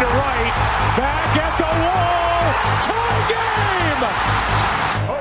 [0.00, 0.54] to right.
[0.96, 2.44] Back at the wall.
[2.88, 4.02] Tie game.
[5.12, 5.19] Oh,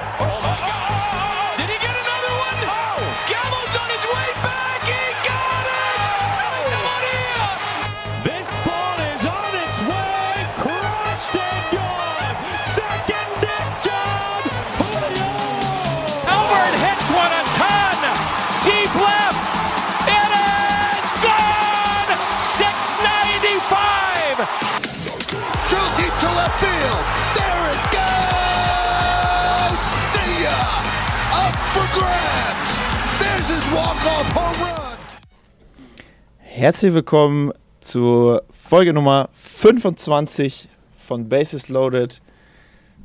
[36.60, 42.22] Herzlich willkommen zu Folge Nummer 25 von Bases Loaded.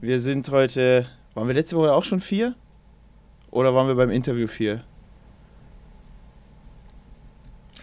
[0.00, 2.56] Wir sind heute, waren wir letzte Woche auch schon vier?
[3.52, 4.82] Oder waren wir beim Interview vier?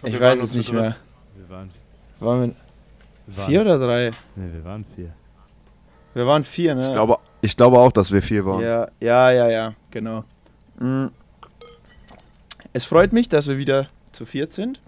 [0.02, 0.94] Ich waren weiß es nicht mehr.
[1.36, 1.70] Wir waren,
[2.20, 2.54] Waren wir
[3.24, 4.10] wir waren vier oder drei?
[4.36, 5.14] Nee, wir waren vier.
[6.12, 6.82] Wir waren vier, ne?
[6.82, 8.60] Ich glaube, ich glaube auch, dass wir vier waren.
[8.60, 10.24] Ja, ja, ja, ja, genau.
[10.78, 11.06] Mm.
[12.74, 14.78] Es freut mich, dass wir wieder zu viert sind.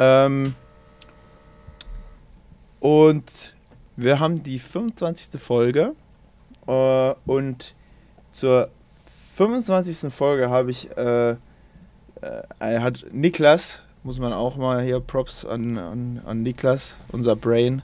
[0.00, 0.54] Ähm,
[2.80, 3.54] und
[3.96, 5.40] wir haben die 25.
[5.40, 5.92] Folge.
[6.66, 7.74] Äh, und
[8.32, 8.70] zur
[9.36, 10.12] 25.
[10.12, 11.36] Folge habe ich, äh, äh,
[12.60, 17.82] hat Niklas, muss man auch mal hier Props an, an, an Niklas, unser Brain,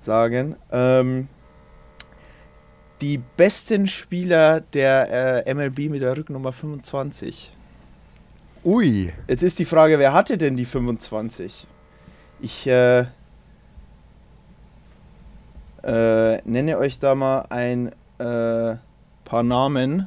[0.00, 0.56] sagen.
[0.72, 1.28] Ähm,
[3.00, 7.52] die besten Spieler der äh, MLB mit der Rücknummer 25.
[8.64, 9.12] Ui.
[9.26, 11.66] Jetzt ist die Frage, wer hatte denn die 25?
[12.40, 13.06] Ich äh,
[15.82, 17.88] äh, nenne euch da mal ein
[18.18, 18.76] äh,
[19.24, 20.06] paar Namen.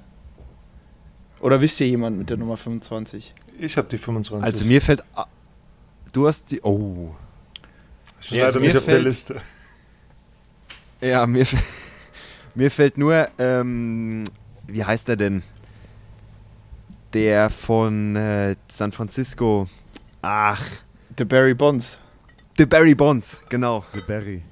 [1.42, 3.34] Oder wisst ihr jemand mit der Nummer 25?
[3.60, 4.44] Ich habe die 25.
[4.54, 5.04] Also mir fällt.
[6.14, 6.62] Du hast die.
[6.62, 7.14] Oh.
[8.22, 9.42] ich leider also mir nicht auf der fällt- Liste.
[11.02, 11.46] Ja, mir,
[12.56, 13.28] mir fällt nur.
[13.38, 14.24] Ähm,
[14.66, 15.44] wie heißt er denn?
[17.16, 19.68] Der von äh, San Francisco.
[20.22, 20.62] Ach.
[21.18, 21.98] The Barry Bonds.
[22.58, 23.86] The Barry Bonds, genau.
[23.94, 24.44] The Barry.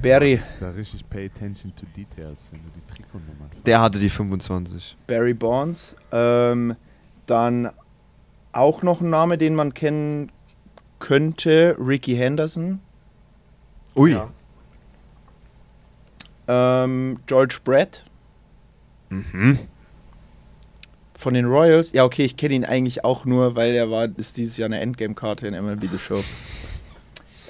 [0.00, 4.96] Barry, da richtig pay attention to details, wenn du die Trikotnummern Der hatte die 25.
[5.08, 5.96] Barry Bonds.
[6.12, 6.76] Ähm,
[7.26, 7.70] dann
[8.52, 10.30] auch noch ein Name, den man kennen
[11.00, 12.78] könnte, Ricky Henderson.
[13.96, 14.12] Ui.
[14.12, 14.30] Ja.
[16.46, 18.04] Ähm, George Brett
[19.12, 19.58] Mhm.
[21.22, 21.92] Von den Royals.
[21.92, 24.80] Ja, okay, ich kenne ihn eigentlich auch nur, weil er war, ist dieses Jahr eine
[24.80, 26.22] Endgame-Karte in MLB The Show.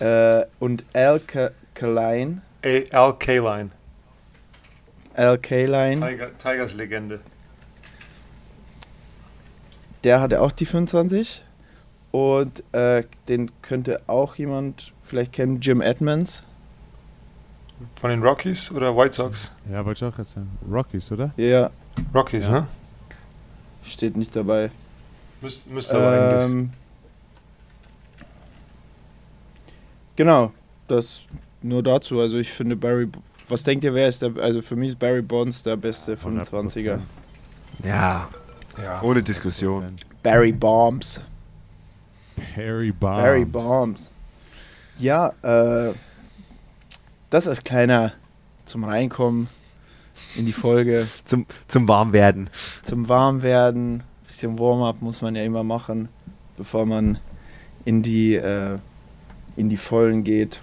[0.05, 3.71] äh, und Al Ka- Kaline, Al Kaline.
[5.15, 7.21] Al Kaline, Tiger, Tigers Legende.
[10.05, 11.43] der hatte auch die 25.
[12.11, 16.45] Und äh, den könnte auch jemand vielleicht kennen, Jim Edmonds.
[17.95, 19.51] Von den Rockies oder White Sox?
[19.71, 20.51] Ja, wollte ich auch gerade sagen.
[20.71, 21.33] Rockies, oder?
[21.39, 21.71] Ja,
[22.15, 22.53] Rockies, Ja.
[22.53, 22.67] ne?
[23.85, 24.71] Steht nicht dabei.
[25.41, 26.45] Müsste müsste aber eigentlich.
[26.45, 26.71] Ähm,
[30.17, 30.53] genau,
[30.89, 31.23] das
[31.63, 32.21] nur dazu.
[32.21, 33.09] Also ich finde Barry,
[33.49, 37.01] was denkt ihr, wer ist der, also für mich ist Barry Bonds der beste 25er.
[37.83, 37.87] 100%.
[37.87, 38.29] Ja.
[38.83, 39.03] Ja.
[39.03, 39.97] Ohne Diskussion.
[40.23, 41.21] Barry Bombs.
[42.57, 43.23] Barry Bonds.
[43.23, 44.11] Barry Bombs.
[44.99, 45.93] Ja, äh,
[47.31, 48.13] das als kleiner
[48.65, 49.49] zum Reinkommen
[50.37, 52.51] in die Folge, Zum, zum Warmwerden.
[52.83, 54.03] zum Warmwerden.
[54.27, 56.09] Bisschen Warm-up muss man ja immer machen,
[56.57, 57.19] bevor man
[57.85, 58.79] in die, äh,
[59.57, 60.61] in die Vollen geht.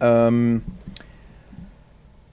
[0.00, 0.62] Ähm,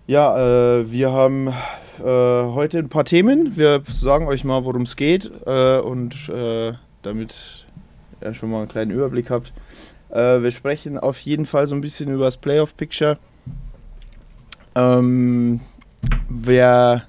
[0.05, 3.57] ja, äh, wir haben äh, heute ein paar Themen.
[3.57, 6.73] Wir sagen euch mal, worum es geht äh, und äh,
[7.03, 7.65] damit
[8.21, 9.53] ihr schon mal einen kleinen Überblick habt.
[10.09, 13.17] Äh, wir sprechen auf jeden Fall so ein bisschen über das Playoff-Picture.
[14.75, 15.59] Ähm,
[16.29, 17.03] wer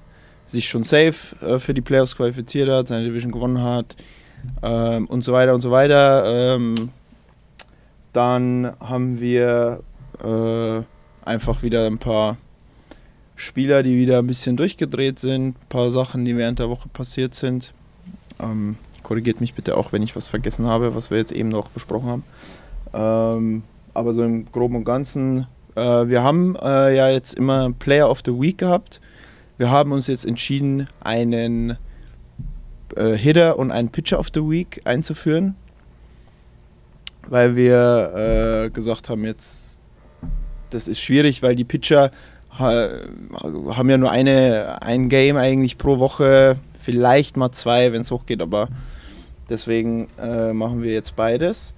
[0.45, 3.95] sich schon safe äh, für die Playoffs qualifiziert hat, seine Division gewonnen hat
[4.63, 6.55] ähm, und so weiter und so weiter.
[6.55, 6.89] Ähm,
[8.13, 9.81] dann haben wir
[10.23, 10.81] äh,
[11.27, 12.37] einfach wieder ein paar
[13.35, 17.35] Spieler, die wieder ein bisschen durchgedreht sind, ein paar Sachen, die während der Woche passiert
[17.35, 17.73] sind.
[18.39, 21.69] Ähm, korrigiert mich bitte auch, wenn ich was vergessen habe, was wir jetzt eben noch
[21.69, 22.23] besprochen haben.
[22.93, 23.63] Ähm,
[23.93, 25.47] aber so im Groben und Ganzen,
[25.79, 29.01] wir haben äh, ja jetzt immer Player of the Week gehabt.
[29.57, 31.77] Wir haben uns jetzt entschieden, einen
[32.95, 35.55] äh, Hitter und einen Pitcher of the Week einzuführen,
[37.27, 39.69] weil wir äh, gesagt haben, jetzt
[40.69, 42.11] das ist schwierig, weil die Pitcher
[42.57, 42.89] ha,
[43.71, 48.41] haben ja nur eine, ein Game eigentlich pro Woche, vielleicht mal zwei, wenn es hochgeht,
[48.41, 48.69] aber
[49.49, 51.73] deswegen äh, machen wir jetzt beides.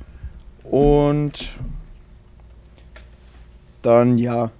[0.63, 1.53] Und
[3.81, 4.51] Dann ja,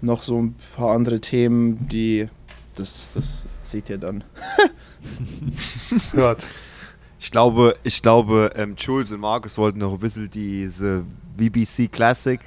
[0.00, 2.28] noch so ein paar andere Themen, die
[2.74, 4.24] das, das seht ihr dann.
[6.12, 6.46] Hört.
[7.20, 11.04] Ich glaube, ich glaube, ähm, Jules und Markus wollten noch ein bisschen diese
[11.36, 12.40] BBC Classic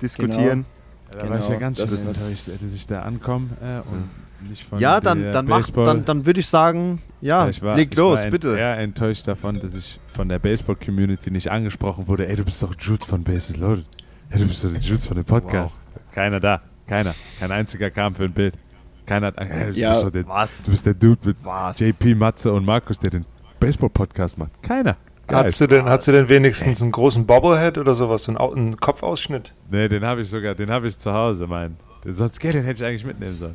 [0.00, 0.64] diskutieren.
[1.10, 4.48] Da war ich ja Genau, ganz das schön enttäuscht, dass ich da ankomme äh, und
[4.48, 7.88] nicht von Ja, dann, dann, macht, dann, dann würde ich sagen, ja, ich war, leg
[7.90, 8.56] ich los, war bitte.
[8.56, 12.28] eher enttäuscht davon, dass ich von der Baseball-Community nicht angesprochen wurde.
[12.28, 13.84] Ey, du bist doch Jules von Bases Loaded.
[14.30, 15.80] Ey, du bist doch der Jules von dem Podcast.
[16.12, 16.60] Keiner da.
[16.86, 17.14] Keiner.
[17.38, 18.54] Kein einziger kam für ein Bild.
[19.06, 20.62] Keiner hat ey, du, Ja, bist der, was?
[20.64, 21.78] du bist der Dude mit Was?
[21.78, 23.24] JP, Matze und Markus, der den
[23.60, 24.62] Baseball-Podcast macht.
[24.62, 24.96] Keiner.
[25.26, 25.44] Geil.
[25.44, 28.52] Hast du, denn, hast du denn wenigstens einen großen Bobblehead oder sowas, so einen, Au-
[28.54, 29.52] einen Kopfausschnitt?
[29.70, 31.76] Nee, den habe ich sogar, den habe ich zu Hause, mein.
[32.04, 33.54] Den- Sonst, den hätte ich eigentlich mitnehmen sollen.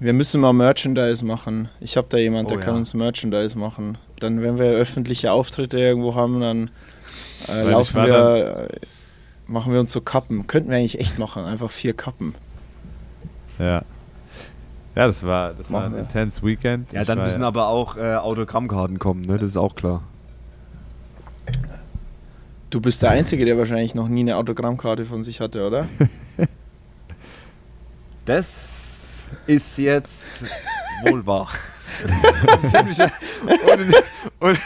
[0.00, 1.68] Wir müssen mal Merchandise machen.
[1.80, 2.78] Ich habe da jemand, der Oh, kann ja.
[2.78, 3.98] uns Merchandise machen.
[4.20, 6.70] Dann, wenn wir öffentliche Auftritte irgendwo haben, dann
[7.48, 8.76] äh, laufen wir, äh,
[9.48, 10.46] machen wir uns so Kappen.
[10.46, 12.34] Könnten wir eigentlich echt machen, einfach vier Kappen.
[13.58, 13.82] Ja.
[14.94, 16.00] Ja, das war, das war ein wir.
[16.00, 16.92] intense Weekend.
[16.92, 19.34] Ja, Ich dann müssen aber auch äh, Autogrammkarten kommen, ne?
[19.34, 20.02] Das ist auch klar.
[22.70, 25.88] Du bist der Einzige, der wahrscheinlich noch nie eine Autogrammkarte von sich hatte, oder?
[28.24, 28.98] Das
[29.46, 30.26] ist jetzt
[31.02, 31.48] wohl wahr.
[33.64, 33.94] und,
[34.38, 34.58] und,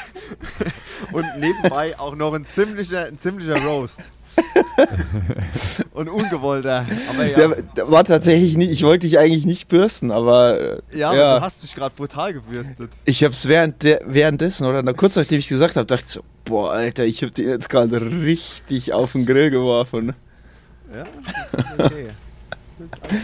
[1.12, 4.00] und nebenbei auch noch ein ziemlicher, ein ziemlicher Roast.
[5.92, 6.86] und ungewollter.
[7.10, 10.98] Aber ja, Der, der war tatsächlich nicht, ich wollte dich eigentlich nicht bürsten, aber äh,
[10.98, 12.90] ja, aber du hast dich gerade brutal gebürstet.
[13.04, 16.10] ich habe es während der, währenddessen oder na, kurz nachdem ich gesagt habe, dachte ich
[16.10, 20.14] so, boah, Alter, ich habe den jetzt gerade richtig auf den Grill geworfen.
[20.94, 21.04] Ja,
[21.78, 22.08] okay.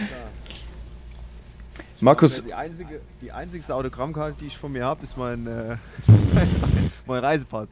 [2.01, 5.75] Markus, Die einzige, die einzigste Autogrammkarte, die ich von mir habe, ist mein, äh,
[7.05, 7.67] mein Reisepass.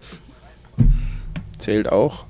[1.58, 2.26] Zählt auch.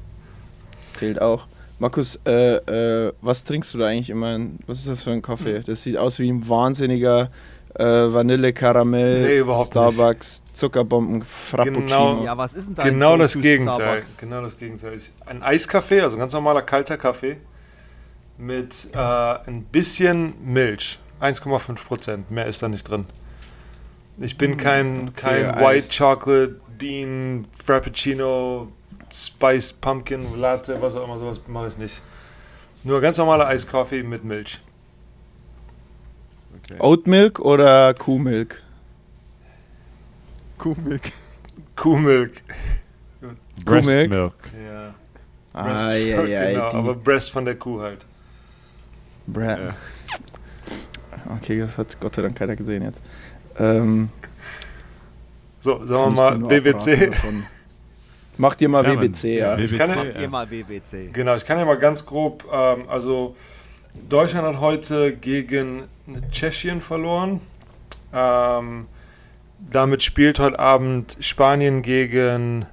[0.97, 1.47] Zählt auch.
[1.79, 4.39] Markus, äh, äh, was trinkst du da eigentlich immer?
[4.65, 5.61] Was ist das für ein Kaffee?
[5.65, 7.29] Das sieht aus wie ein wahnsinniger
[7.75, 9.91] äh, Vanille, Karamell, Nee, überhaupt nicht.
[9.93, 11.81] Starbucks, Zuckerbomben, Frappuccino.
[11.81, 12.23] Genau.
[12.23, 13.75] Ja, was ist denn dein Genau das Gegenteil.
[13.75, 14.17] Starbucks?
[14.17, 14.93] Genau das Gegenteil.
[14.93, 17.37] Ist Ein Eiskaffee, also ein ganz normaler kalter Kaffee
[18.37, 20.99] mit äh, ein bisschen Milch.
[21.21, 22.31] 1,5 Prozent.
[22.31, 23.05] Mehr ist da nicht drin.
[24.19, 25.63] Ich bin kein, kein Eis.
[25.63, 28.67] White Chocolate Bean Frappuccino
[29.11, 32.01] Spiced Pumpkin Latte, was auch immer, sowas mache ich nicht.
[32.83, 34.59] Nur ganz normaler Eiskaffee mit Milch.
[36.63, 36.79] Okay.
[36.79, 38.61] Oatmilk oder Kuhmilk?
[40.57, 41.11] Kuhmilk.
[41.75, 42.43] Kuhmilk.
[43.63, 44.09] Breast Kuhmilk?
[44.09, 44.33] Milk.
[44.65, 44.93] Ja.
[45.53, 48.05] Ah, Breast, ja, ja, genau, aber Breast von der Kuh halt.
[49.25, 49.75] Bra
[51.37, 53.01] Okay, das hat Gott sei Dank keiner gesehen jetzt.
[53.57, 54.09] Ähm,
[55.59, 56.63] So, sagen wir mal dir
[58.39, 58.51] nur WWC.
[58.51, 58.51] abraten davon.
[58.51, 59.01] Mach dir mal Ja, Mann.
[59.03, 59.55] WWC, ja.
[59.77, 60.21] Kann ja- Macht ja.
[60.21, 61.09] ihr mal WWC.
[61.13, 63.35] Genau, ich kann ja mal ganz grob, ähm, also
[64.09, 65.83] Deutschland hat heute gegen
[66.31, 67.41] Tschechien verloren.
[68.13, 68.87] Ähm,
[69.71, 72.65] damit spielt heute Abend Spanien gegen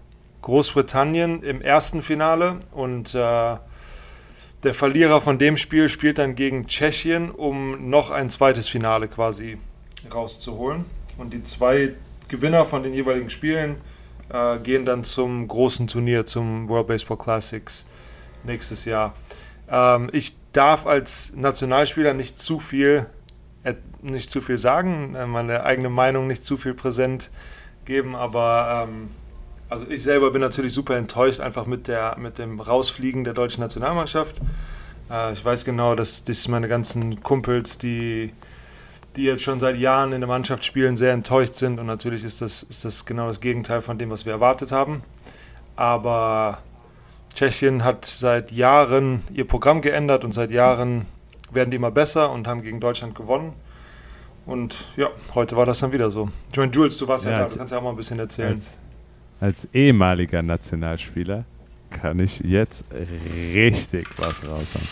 [0.43, 7.31] Großbritannien im ersten Finale und äh, der Verlierer von dem Spiel spielt dann gegen Tschechien,
[7.31, 9.59] um noch ein zweites Finale quasi
[10.13, 10.85] rauszuholen.
[11.17, 11.95] Und die zwei
[12.29, 13.77] Gewinner von den jeweiligen Spielen
[14.31, 17.87] äh, gehen dann zum großen Turnier, zum World Baseball Classics
[18.45, 19.15] nächstes Jahr.
[19.69, 23.07] Ähm, ich darf als Nationalspieler nicht zu viel,
[23.65, 27.31] äh, nicht zu viel sagen, äh, meine eigene Meinung nicht zu viel präsent
[27.85, 29.09] geben, aber ähm,
[29.69, 33.61] also ich selber bin natürlich super enttäuscht einfach mit, der, mit dem Rausfliegen der deutschen
[33.63, 34.37] Nationalmannschaft.
[35.11, 38.33] Äh, ich weiß genau, dass, dass meine ganzen Kumpels, die,
[39.17, 42.41] die jetzt schon seit Jahren in der Mannschaft spielen, sehr enttäuscht sind und natürlich ist
[42.41, 45.03] das, ist das genau das Gegenteil von dem, was wir erwartet haben.
[45.77, 46.59] Aber
[47.35, 51.07] Tschechien hat seit Jahren ihr Programm geändert und seit Jahren
[51.53, 53.53] werden die immer besser und haben gegen Deutschland gewonnen.
[54.47, 56.29] Und ja, heute war das dann wieder so.
[56.51, 58.19] Ich meine, Jules, du warst ja, Ja, da, du kannst ja auch mal ein bisschen
[58.19, 58.55] erzählen.
[58.55, 58.79] Als,
[59.41, 61.45] als ehemaliger Nationalspieler
[61.91, 62.85] kann ich jetzt
[63.55, 64.89] richtig was raushauen.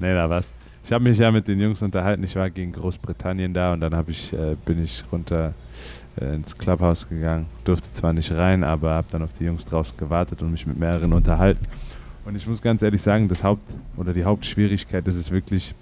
[0.00, 0.52] Nee, da was.
[0.84, 2.24] Ich habe mich ja mit den Jungs unterhalten.
[2.24, 5.54] Ich war gegen Großbritannien da und dann ich, äh, bin ich runter
[6.20, 7.46] äh, ins Clubhouse gegangen.
[7.64, 10.78] Durfte zwar nicht rein, aber habe dann auf die Jungs draußen gewartet und mich mit
[10.78, 11.64] mehreren unterhalten.
[12.24, 15.74] Und ich muss ganz ehrlich sagen, das Haupt oder die Hauptschwierigkeit ist es wirklich,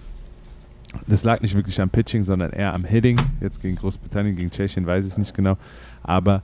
[1.07, 3.21] das lag nicht wirklich am Pitching, sondern eher am Hitting.
[3.41, 5.57] Jetzt gegen Großbritannien, gegen Tschechien weiß ich es nicht genau.
[6.03, 6.43] Aber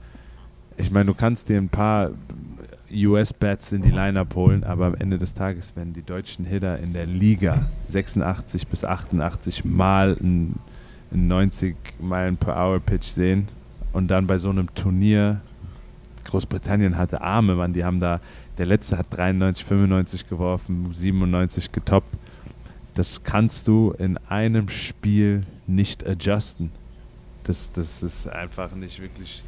[0.77, 2.11] ich meine, du kannst dir ein paar
[2.95, 6.93] US-Bats in die Lineup holen, aber am Ende des Tages, wenn die deutschen Hitter in
[6.93, 10.59] der Liga 86 bis 88 Mal einen,
[11.11, 13.47] einen 90 Meilen per Hour Pitch sehen
[13.93, 15.41] und dann bei so einem Turnier,
[16.25, 18.19] Großbritannien hatte Arme, Mann, die haben da,
[18.57, 22.15] der letzte hat 93, 95 geworfen, 97 getoppt.
[22.93, 26.71] das kannst du in einem Spiel nicht adjusten.
[27.43, 29.43] Das, das ist einfach nicht wirklich,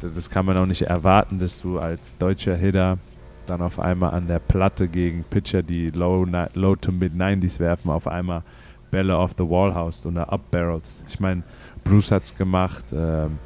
[0.00, 2.98] das kann man auch nicht erwarten, dass du als deutscher Hitter
[3.46, 7.90] dann auf einmal an der Platte gegen Pitcher, die low, low to mid 90s werfen,
[7.90, 8.42] auf einmal
[8.90, 11.02] Bälle off the wall haust oder up barrels.
[11.08, 11.42] Ich meine,
[11.84, 13.38] Bruce hat es gemacht, ähm,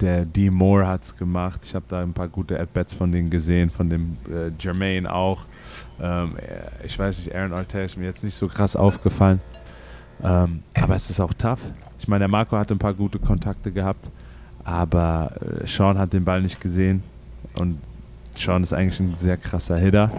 [0.00, 0.50] der D.
[0.50, 1.60] Moore hat es gemacht.
[1.64, 5.44] Ich habe da ein paar gute At-Bats von denen gesehen, von dem äh, Jermaine auch.
[6.00, 6.34] Ähm,
[6.84, 9.40] ich weiß nicht, Aaron Ortega ist mir jetzt nicht so krass aufgefallen.
[10.22, 11.60] Ähm, aber es ist auch tough.
[11.98, 14.06] Ich meine, der Marco hat ein paar gute Kontakte gehabt,
[14.66, 17.02] aber äh, Sean hat den Ball nicht gesehen.
[17.54, 17.78] Und
[18.36, 20.10] Sean ist eigentlich ein sehr krasser Hitter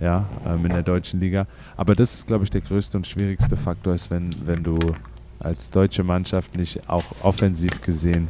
[0.00, 1.46] ja, ähm, in der deutschen Liga.
[1.76, 4.76] Aber das ist, glaube ich, der größte und schwierigste Faktor, ist, wenn, wenn du
[5.38, 8.26] als deutsche Mannschaft nicht auch offensiv gesehen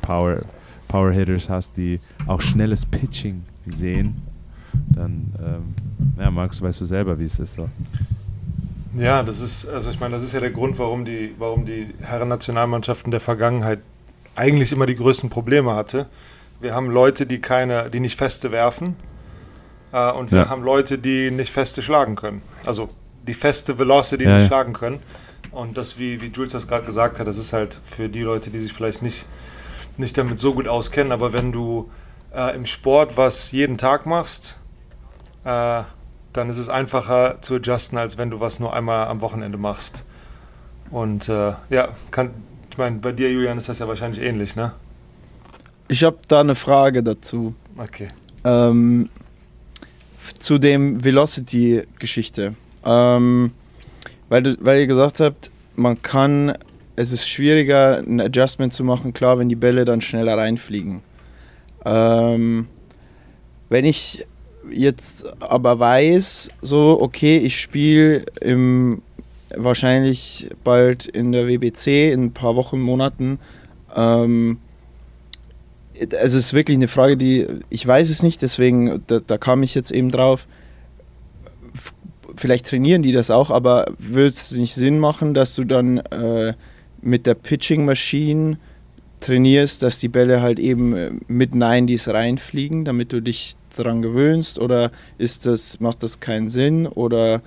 [0.00, 0.40] Power,
[0.88, 4.22] Power Hitters hast, die auch schnelles Pitching sehen,
[4.88, 5.74] dann, ähm,
[6.18, 7.68] ja, Markus, weißt du selber, wie es ist so.
[8.94, 11.88] Ja, das ist, also ich meine, das ist ja der Grund, warum die, warum die
[12.00, 13.80] Herren-Nationalmannschaften der Vergangenheit
[14.36, 16.06] eigentlich immer die größten Probleme hatte.
[16.60, 18.96] Wir haben Leute, die keine, die nicht feste werfen,
[19.92, 20.48] äh, und wir Ja.
[20.48, 22.42] haben Leute, die nicht feste schlagen können.
[22.64, 22.90] Also
[23.26, 24.46] die feste Velocity Ja, nicht ja.
[24.48, 25.00] schlagen können.
[25.50, 28.50] Und das, wie, wie Jules das gerade gesagt hat, das ist halt für die Leute,
[28.50, 29.26] die sich vielleicht nicht,
[29.96, 31.12] nicht damit so gut auskennen.
[31.12, 31.90] Aber wenn du
[32.34, 34.58] äh, im Sport was jeden Tag machst,
[35.44, 35.82] äh,
[36.32, 40.04] dann ist es einfacher zu adjusten, als wenn du was nur einmal am Wochenende machst.
[40.90, 42.30] Und äh, ja, kann,
[42.76, 44.70] ich meine, bei dir, Julian, ist das ja wahrscheinlich ähnlich, ne?
[45.88, 47.54] Ich habe da eine Frage dazu.
[47.78, 48.08] Okay.
[48.44, 49.08] Ähm,
[50.38, 52.54] zu dem Velocity-Geschichte.
[52.84, 53.52] Ähm,
[54.28, 56.52] weil, weil ihr gesagt habt, man kann,
[56.96, 61.00] es ist schwieriger, ein Adjustment zu machen, klar, wenn die Bälle dann schneller reinfliegen.
[61.86, 62.68] Ähm,
[63.70, 64.26] wenn ich
[64.70, 69.00] jetzt aber weiß, so, okay, ich spiele im
[69.56, 73.38] wahrscheinlich bald in der WBC in ein paar Wochen, Monaten,
[73.94, 74.58] ähm,
[76.12, 79.62] also es ist wirklich eine Frage, die ich weiß es nicht, deswegen da, da kam
[79.62, 80.46] ich jetzt eben drauf.
[82.34, 86.52] Vielleicht trainieren die das auch, aber würde es nicht Sinn machen, dass du dann äh,
[87.00, 88.58] mit der Pitching Machine
[89.20, 94.58] trainierst, dass die Bälle halt eben äh, mit 90s reinfliegen, damit du dich daran gewöhnst?
[94.58, 96.86] Oder ist das, macht das keinen Sinn?
[96.86, 97.40] Oder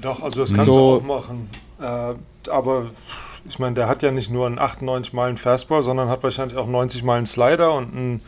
[0.00, 1.48] Doch, also das kannst So- du auch machen.
[1.80, 2.86] Äh, aber
[3.48, 6.66] ich meine, der hat ja nicht nur einen 98 Meilen Fastball, sondern hat wahrscheinlich auch
[6.66, 8.20] 90 Meilen Slider und einen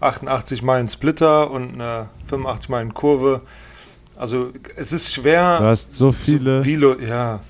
[0.00, 3.40] 88 Meilen Splitter und eine 85 Meilen Kurve.
[4.16, 5.58] Also es ist schwer.
[5.58, 7.40] Du hast so viele, So, Velo, ja,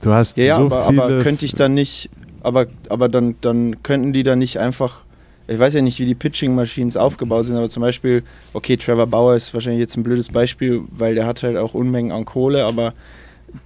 [0.00, 1.02] du hast ja, ja, so aber, viele.
[1.02, 2.08] aber könnte ich dann nicht,
[2.42, 5.02] aber, aber dann, dann könnten die dann nicht einfach,
[5.48, 9.36] ich weiß ja nicht, wie die Pitching-Machines aufgebaut sind, aber zum Beispiel, okay, Trevor Bauer
[9.36, 12.94] ist wahrscheinlich jetzt ein blödes Beispiel, weil der hat halt auch Unmengen an Kohle, aber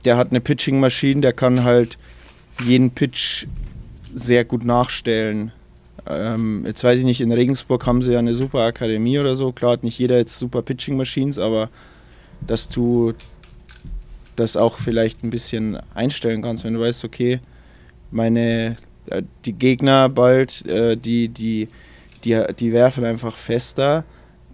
[0.05, 1.97] der hat eine Pitching-Maschine, der kann halt
[2.65, 3.47] jeden Pitch
[4.15, 5.53] sehr gut nachstellen.
[6.07, 9.53] Ähm, jetzt weiß ich nicht, in Regensburg haben sie ja eine super Akademie oder so.
[9.53, 11.71] Klar hat nicht jeder jetzt super Pitching-Machines, aber
[12.47, 13.15] dass du
[14.37, 17.41] das auch vielleicht ein bisschen einstellen kannst, wenn du weißt, okay,
[18.11, 18.77] meine
[19.45, 21.69] die Gegner bald, äh, die, die,
[22.25, 24.05] die, die werfen einfach fester,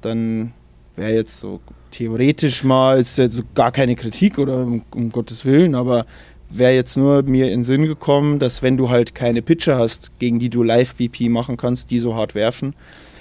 [0.00, 0.52] dann
[0.96, 1.60] wäre jetzt so
[1.90, 6.06] theoretisch mal, ist jetzt so gar keine Kritik oder um, um Gottes Willen, aber
[6.50, 10.18] wäre jetzt nur mir in den Sinn gekommen, dass wenn du halt keine Pitcher hast,
[10.18, 12.75] gegen die du Live-BP machen kannst, die so hart werfen,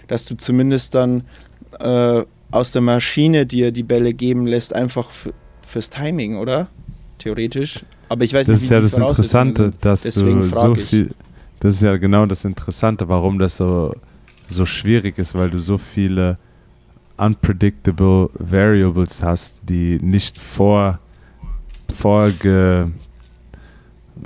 [0.08, 1.24] dass du zumindest dann
[1.80, 5.10] äh, aus der Maschine dir die Bälle geben lässt, einfach
[5.62, 6.68] fürs Timing, oder?
[7.18, 7.84] Theoretisch.
[8.10, 10.84] Aber ich weiß Das nicht, ist ja das Interessante, dass Deswegen du so ich.
[10.84, 11.12] viel.
[11.66, 13.96] Das ist ja genau das Interessante, warum das so,
[14.46, 16.38] so schwierig ist, weil du so viele
[17.18, 21.00] unpredictable Variables hast, die nicht vor,
[21.90, 22.92] vorge.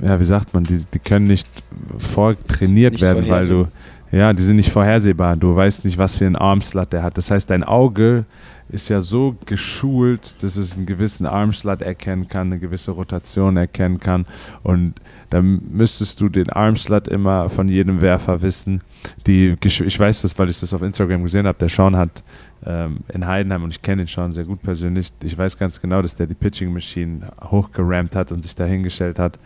[0.02, 1.48] Ja, wie sagt man, die, die können nicht
[1.96, 3.68] vortrainiert Nicht werden, weil du.
[4.12, 5.34] Ja, die sind nicht vorhersehbar.
[5.36, 7.16] Du weißt nicht, was für einen Armslot der hat.
[7.16, 8.26] Das heißt, dein Auge
[8.68, 13.98] ist ja so geschult, dass es einen gewissen Armslot erkennen kann, eine gewisse Rotation erkennen
[13.98, 14.26] kann.
[14.62, 14.94] Und
[15.30, 18.82] dann müsstest du den Armslot immer von jedem Werfer wissen.
[19.26, 21.56] Die, ich weiß das, weil ich das auf Instagram gesehen habe.
[21.58, 22.22] Der Sean hat
[22.66, 26.02] ähm, in Heidenheim, und ich kenne den Sean sehr gut persönlich, ich weiß ganz genau,
[26.02, 29.38] dass der die Pitching Machine hochgerammt hat und sich dahingestellt hat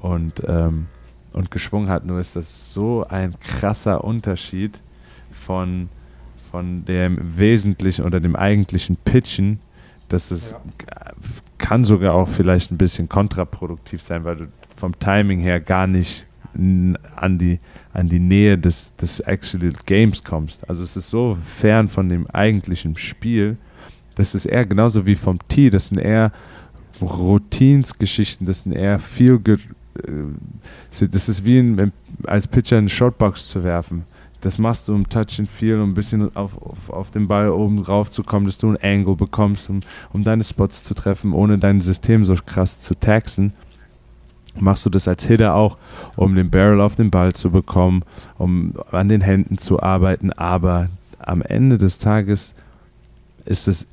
[0.00, 0.86] und, ähm,
[1.32, 2.04] und geschwungen hat.
[2.04, 4.80] Nur ist das so ein krasser Unterschied
[5.32, 5.88] von,
[6.50, 9.60] von dem wesentlichen oder dem eigentlichen Pitchen,
[10.08, 10.60] dass es Ja.
[11.56, 14.46] kann sogar auch vielleicht ein bisschen kontraproduktiv sein, weil du
[14.82, 17.60] vom Timing her gar nicht an die,
[17.92, 20.68] an die Nähe des, des actual Games kommst.
[20.68, 23.58] Also es ist so fern von dem eigentlichen Spiel,
[24.16, 26.32] das ist eher genauso wie vom Tee, das sind eher
[27.00, 29.56] Routines-Geschichten, das sind eher viel äh,
[30.90, 31.92] Das ist wie ein,
[32.24, 34.02] als Pitcher eine Shotbox zu werfen.
[34.40, 37.50] Das machst du um Touch and Feel, um ein bisschen auf, auf, auf den Ball
[37.50, 41.32] oben rauf zu kommen, dass du einen Angle bekommst, um, um deine Spots zu treffen,
[41.32, 43.52] ohne dein System so krass zu taxen.
[44.58, 45.78] Machst du das als Hitter auch,
[46.16, 48.02] um den Barrel auf den Ball zu bekommen,
[48.36, 50.30] um an den Händen zu arbeiten.
[50.32, 52.54] Aber am Ende des Tages
[53.44, 53.86] ist es,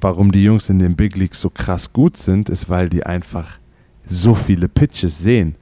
[0.00, 3.58] warum die Jungs in den Big Leagues so krass gut sind, ist, weil die einfach
[4.06, 5.54] so viele Pitches sehen.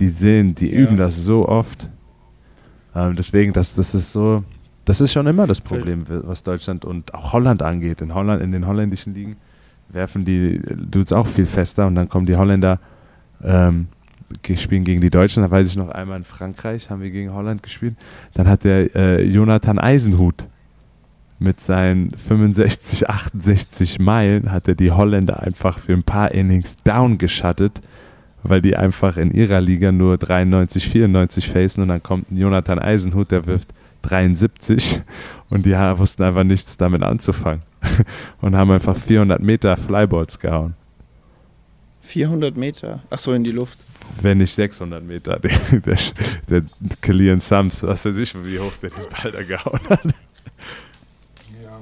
[0.00, 0.78] Die sehen, die Ja.
[0.80, 1.86] üben das so oft.
[2.94, 4.42] Ähm, deswegen, das, das ist so,
[4.84, 8.00] das ist schon immer das Problem, was Deutschland und auch Holland angeht.
[8.02, 9.36] In Holland, in den holländischen Ligen
[9.88, 12.80] werfen die Dudes auch viel fester und dann kommen die Holländer,
[13.44, 13.88] ähm,
[14.56, 15.42] spielen gegen die Deutschen.
[15.42, 17.94] Da weiß ich noch einmal in Frankreich haben wir gegen Holland gespielt.
[18.34, 20.46] Dann hat der äh, Jonathan Eisenhut
[21.38, 27.18] mit seinen 65, 68 Meilen hat er die Holländer einfach für ein paar Innings down
[27.18, 27.80] geschattet,
[28.42, 33.30] weil die einfach in ihrer Liga nur 93, 94 facen und dann kommt Jonathan Eisenhut,
[33.30, 35.02] der wirft 73
[35.50, 37.62] und die wussten einfach nichts damit anzufangen
[38.40, 40.74] und haben einfach 400 Meter Flyballs gehauen.
[42.06, 43.02] 400 Meter.
[43.10, 43.78] Ach so, in die Luft.
[44.22, 45.38] Wenn nicht 600 Meter.
[45.70, 45.96] Der, der,
[46.48, 46.62] der
[47.02, 50.00] Killian Sams, was weiß ich, wie hoch der den Ball da gehauen hat.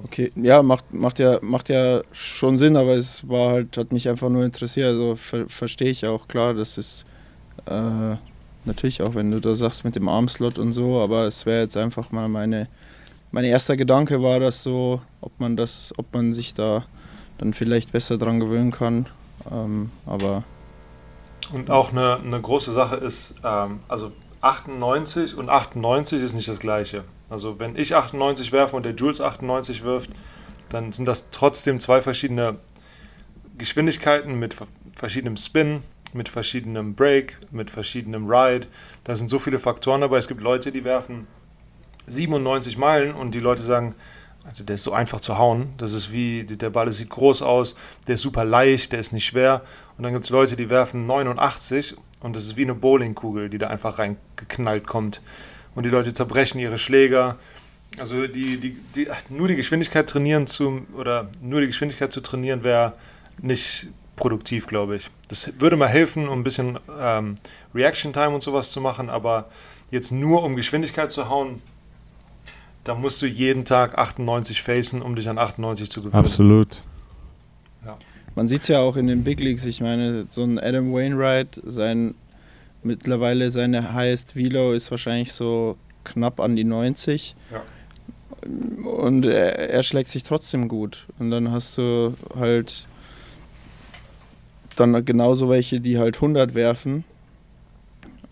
[0.04, 4.08] Okay, ja, macht, macht ja, macht ja schon Sinn, aber es war halt, hat mich
[4.08, 4.88] einfach nur interessiert.
[4.88, 7.04] Also ver verstehe ich auch, klar, das ist
[7.66, 8.16] äh,
[8.64, 11.76] natürlich auch, wenn du da sagst mit dem Armslot und so, aber es wäre jetzt
[11.76, 12.68] einfach mal meine,
[13.32, 16.84] mein erster Gedanke war das so, ob man das, ob man sich da
[17.38, 19.06] dann vielleicht besser dran gewöhnen kann.
[19.50, 20.42] Ähm, aber
[21.52, 26.58] Und auch eine, eine große Sache ist, ähm, also 98 und 98 ist nicht das
[26.58, 27.04] gleiche.
[27.30, 30.10] Also wenn ich 98 werfe und der Jules 98 wirft,
[30.70, 32.56] dann sind das trotzdem zwei verschiedene
[33.58, 38.66] Geschwindigkeiten mit ver- verschiedenem Spin, mit verschiedenem Break, mit verschiedenem Ride.
[39.04, 40.18] Da sind so viele Faktoren dabei.
[40.18, 41.26] Es gibt Leute, die werfen
[42.06, 43.94] 97 Meilen und die Leute sagen,
[44.46, 45.72] also der ist so einfach zu hauen.
[45.78, 47.76] Das ist wie, der Ball sieht groß aus,
[48.06, 49.62] der ist super leicht, der ist nicht schwer.
[49.96, 53.58] Und dann gibt es Leute, die werfen 89 und das ist wie eine Bowlingkugel, die
[53.58, 55.22] da einfach reingeknallt kommt.
[55.74, 57.36] Und die Leute zerbrechen ihre Schläger.
[57.98, 62.64] Also die, die, die, nur die Geschwindigkeit trainieren zu, oder nur die Geschwindigkeit zu trainieren
[62.64, 62.94] wäre
[63.40, 65.10] nicht produktiv, glaube ich.
[65.28, 67.36] Das würde mal helfen, um ein bisschen ähm,
[67.74, 69.48] Reaction Time und sowas zu machen, aber
[69.90, 71.62] jetzt nur um Geschwindigkeit zu hauen,
[72.84, 76.14] da musst du jeden Tag 98 facen, um dich an 98 zu gewöhnen.
[76.14, 76.82] Absolut.
[78.34, 79.64] Man sieht es ja auch in den Big Leagues.
[79.64, 82.14] Ich meine, so ein Adam Wainwright, sein
[82.82, 87.34] mittlerweile seine Highest Velo ist wahrscheinlich so knapp an die 90.
[87.50, 87.62] Ja.
[88.86, 91.06] Und er, er schlägt sich trotzdem gut.
[91.18, 92.86] Und dann hast du halt
[94.76, 97.04] dann genauso welche, die halt 100 werfen.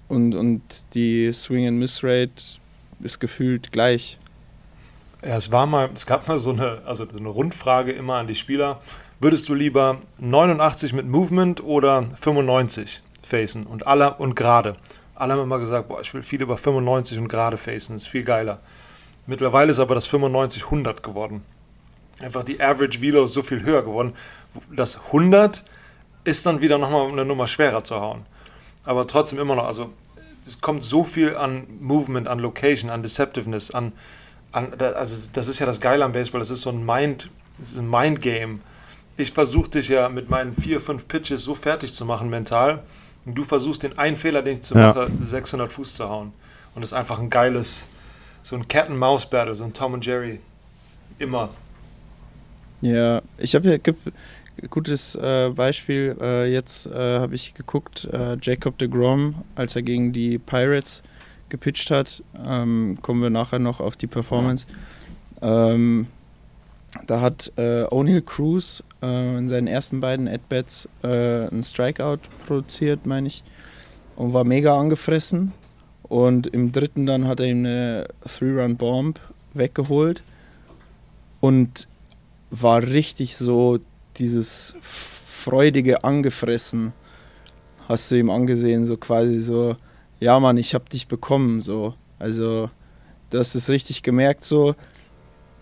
[0.09, 0.61] Und, und
[0.95, 2.43] die Swing and Miss Rate
[3.01, 4.19] ist gefühlt gleich.
[5.25, 8.35] Ja, es war mal, es gab mal so eine, also eine Rundfrage immer an die
[8.35, 8.81] Spieler.
[9.21, 14.75] Würdest du lieber 89 mit Movement oder 95 facen und alle und gerade?
[15.15, 18.25] Alle haben immer gesagt, boah, ich will viel über 95 und gerade facen, ist viel
[18.25, 18.59] geiler.
[19.29, 21.43] Mittlerweile ist aber das 95 100 geworden.
[22.19, 24.15] Einfach die Average Velo ist so viel höher geworden.
[24.75, 25.63] Das 100
[26.25, 28.27] ist dann wieder nochmal eine Nummer schwerer zu hauen.
[28.83, 29.91] Aber trotzdem immer noch, also
[30.49, 33.93] es kommt so viel an Movement, an Location, an Deceptiveness, an,
[34.53, 37.73] an also das ist ja das Geile am Baseball, das ist so ein Mind, das
[37.73, 38.61] ist ein Mind-Game.
[39.17, 42.83] Ich versuche dich ja mit meinen vier, fünf Pitches so fertig zu machen mental
[43.25, 44.89] und du versuchst den einen Fehler, den ich zu Ja.
[44.89, 46.33] mache, 600 Fuß zu hauen.
[46.75, 47.87] Und das ist einfach ein geiles,
[48.43, 50.41] so ein Cat-and-Mouse-Battle, so ein Tom und Jerry.
[51.19, 51.51] Immer.
[52.81, 54.13] Ja, ich habe hier gibt
[54.71, 56.17] gutes äh, Beispiel.
[56.21, 61.03] Äh, jetzt äh, habe ich geguckt, äh, Jacob de Grom, als er gegen die Pirates
[61.53, 64.67] gepitcht hat, ähm, kommen wir nachher noch auf die Performance.
[65.41, 66.09] Ähm,
[67.07, 73.07] da hat äh, O'Neill Cruz äh, in seinen ersten beiden At-Bats äh, einen Strikeout produziert,
[73.07, 73.45] meine ich,
[74.17, 75.53] und war mega angefressen.
[76.03, 79.21] Und im dritten dann hat er ihm eine Three-Run-Bomb
[79.55, 80.23] weggeholt.
[81.41, 81.87] Und
[82.51, 83.79] war richtig so
[84.17, 86.93] dieses freudige Angefressen,
[87.89, 89.77] hast du ihm angesehen, so quasi so,
[90.23, 91.95] ja Mann, ich hab dich bekommen, so.
[92.19, 92.71] Also,
[93.31, 94.77] du hast es richtig gemerkt, so,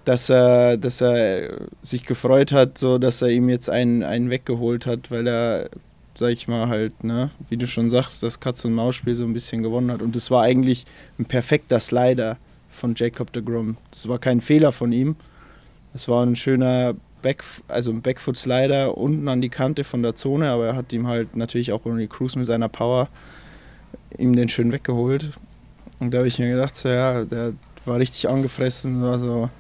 [0.05, 4.85] dass er, dass er sich gefreut hat, so, dass er ihm jetzt einen, einen weggeholt
[4.85, 5.71] hat, weil er,
[6.15, 9.91] sag ich mal, halt, ne, wie du schon sagst, das Katz-und-Maus-Spiel so ein bisschen gewonnen
[9.91, 10.03] hat.
[10.03, 10.85] Und das war eigentlich
[11.19, 12.37] ein perfekter Slider
[12.71, 13.79] von Jacob de Grom.
[13.91, 15.17] Das war kein Fehler von ihm.
[15.95, 20.17] Es war ein schöner Back, also einen Backfoot Slider unten an die Kante von der
[20.17, 23.09] Zone, aber er hat ihm halt natürlich auch Ronnie Cruz mit seiner Power
[24.19, 25.33] ihm den schön weggeholt.
[25.99, 27.53] Und da habe ich mir gedacht, so, ja, der
[27.85, 29.51] war richtig angefressen, war so,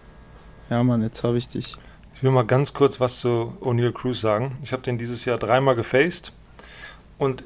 [0.68, 1.76] ja Mann, jetzt habe ich dich.
[2.14, 4.58] Ich will mal ganz kurz was zu O'Neill Cruz sagen.
[4.62, 6.32] Ich habe den dieses Jahr dreimal gefaced
[7.18, 7.44] und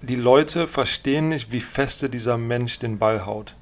[0.00, 3.54] die Leute verstehen nicht, wie feste dieser Mensch den Ball haut.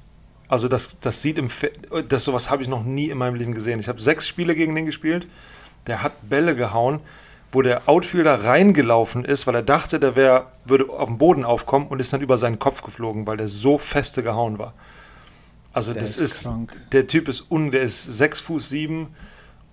[0.47, 1.71] Also das, das sieht im Fe
[2.09, 3.79] das sowas habe ich noch nie in meinem Leben gesehen.
[3.79, 5.27] Ich habe sechs Spiele gegen den gespielt.
[5.87, 6.99] Der hat Bälle gehauen,
[7.51, 11.87] wo der Outfielder reingelaufen ist, weil er dachte, der wär, würde auf dem Boden aufkommen
[11.87, 14.73] und ist dann über seinen Kopf geflogen, weil der so feste gehauen war.
[15.73, 16.49] Also Der das ist ist,
[16.91, 19.07] der Typ ist un, der ist sechs Fuß sieben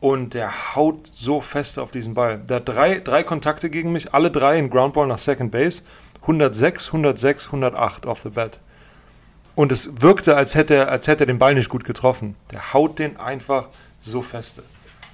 [0.00, 2.38] und der haut so fest auf diesen Ball.
[2.38, 5.82] Der hat drei, drei Kontakte gegen mich, alle drei in Groundball nach Second Base.
[6.22, 8.60] 106, 106, 108 off the bat.
[9.54, 12.36] Und es wirkte, als hätte, er, als hätte er den Ball nicht gut getroffen.
[12.52, 13.68] Der haut den einfach
[14.00, 14.62] so feste.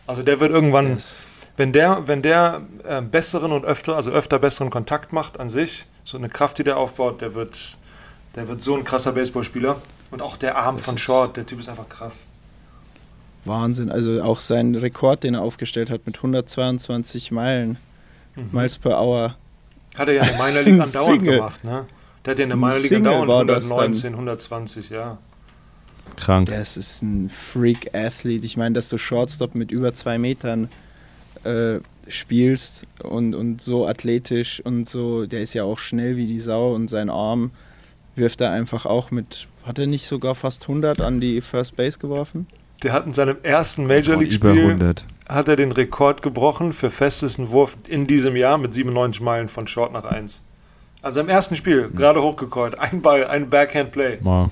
[0.07, 4.39] Also der wird irgendwann, Das, wenn der, wenn der äh, besseren und öfter, also öfter
[4.39, 7.79] besseren Kontakt macht an sich, so eine Kraft, die der aufbaut, der wird,
[8.35, 9.81] der wird so ein krasser Baseballspieler.
[10.11, 12.29] Und auch der Arm Das von Short, der Typ ist einfach krass.
[13.45, 13.91] Wahnsinn.
[13.91, 17.79] Also auch sein Rekord, den er aufgestellt hat mit 122 Meilen,
[18.53, 19.37] Miles per Hour.
[19.97, 21.37] Hat er ja in der Minor League andauernd Single.
[21.37, 21.87] gemacht, ne?
[22.25, 25.19] Der hat ja in der Minor League andauernd war das 119, 120, ja.
[26.17, 26.49] Krank.
[26.49, 28.45] Das ist ein Freak-Athlet.
[28.45, 30.69] Ich meine, dass du Shortstop mit über zwei Metern
[31.45, 36.41] äh, spielst und, und so athletisch und so, der ist ja auch schnell wie die
[36.41, 37.53] Sau und sein Arm
[38.17, 41.99] wirft er einfach auch mit, hat er nicht sogar fast 100 an die First Base
[41.99, 42.47] geworfen?
[42.83, 45.05] Der hat in seinem ersten Major League Spiel 100.
[45.29, 49.67] hat er den Rekord gebrochen für festesten Wurf in diesem Jahr mit 97 Meilen von
[49.67, 50.43] Short nach 1.
[51.03, 54.19] An seinem ersten Spiel, gerade hochgecallt, ein Ball, ein Backhand Play.
[54.23, 54.51] Wow.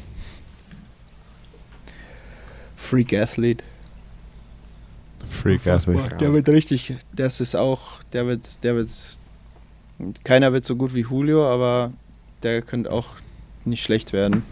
[2.77, 3.65] Freak-Athlet.
[5.33, 6.17] Freak Athlete.
[6.21, 8.91] Der wird richtig, das ist auch, der wird, der wird,
[10.25, 11.93] keiner wird so gut wie Julio, aber
[12.43, 13.07] der könnte auch
[13.65, 14.45] nicht schlecht werden.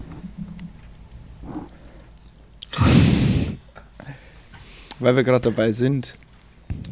[4.98, 6.14] Weil wir gerade dabei sind.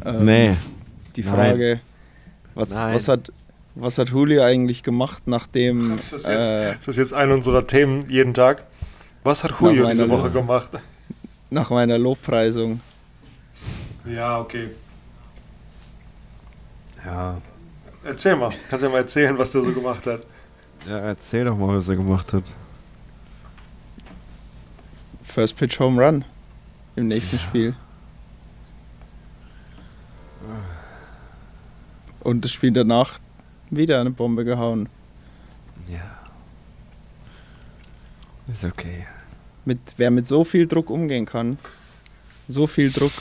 [0.04, 0.50] ähm, Nee.
[1.16, 1.34] Die Nein.
[1.34, 1.80] Frage,
[2.54, 2.94] was, Nein.
[2.94, 3.32] was, hat,
[3.74, 7.66] was hat Julio eigentlich gemacht, nachdem Ist das, jetzt, äh, ist das jetzt ein unserer
[7.66, 8.64] Themen jeden Tag?
[9.24, 10.70] Was hat Julio diese Woche gemacht?
[11.50, 12.80] nach meiner Lobpreisung
[14.08, 14.70] Ja, okay.
[17.04, 17.40] Ja.
[18.04, 18.54] Erzähl mal.
[18.70, 20.26] Kannst ja mal erzählen, was der so gemacht hat.
[20.86, 22.44] ja, erzähl doch mal, was er gemacht hat.
[25.22, 26.24] First Pitch Home Run
[26.96, 27.74] im nächsten Spiel.
[32.20, 33.18] Und das Spiel danach
[33.70, 34.88] wieder eine Bombe gehauen.
[35.86, 36.18] Ja.
[38.52, 39.06] Ist okay.
[39.64, 41.58] Mit, wer mit so viel Druck umgehen kann,
[42.48, 43.12] so viel Druck,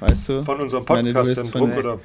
[0.00, 2.00] weißt du, Von unserem Ich meine, du Podcast, bist den von- Druck, oder?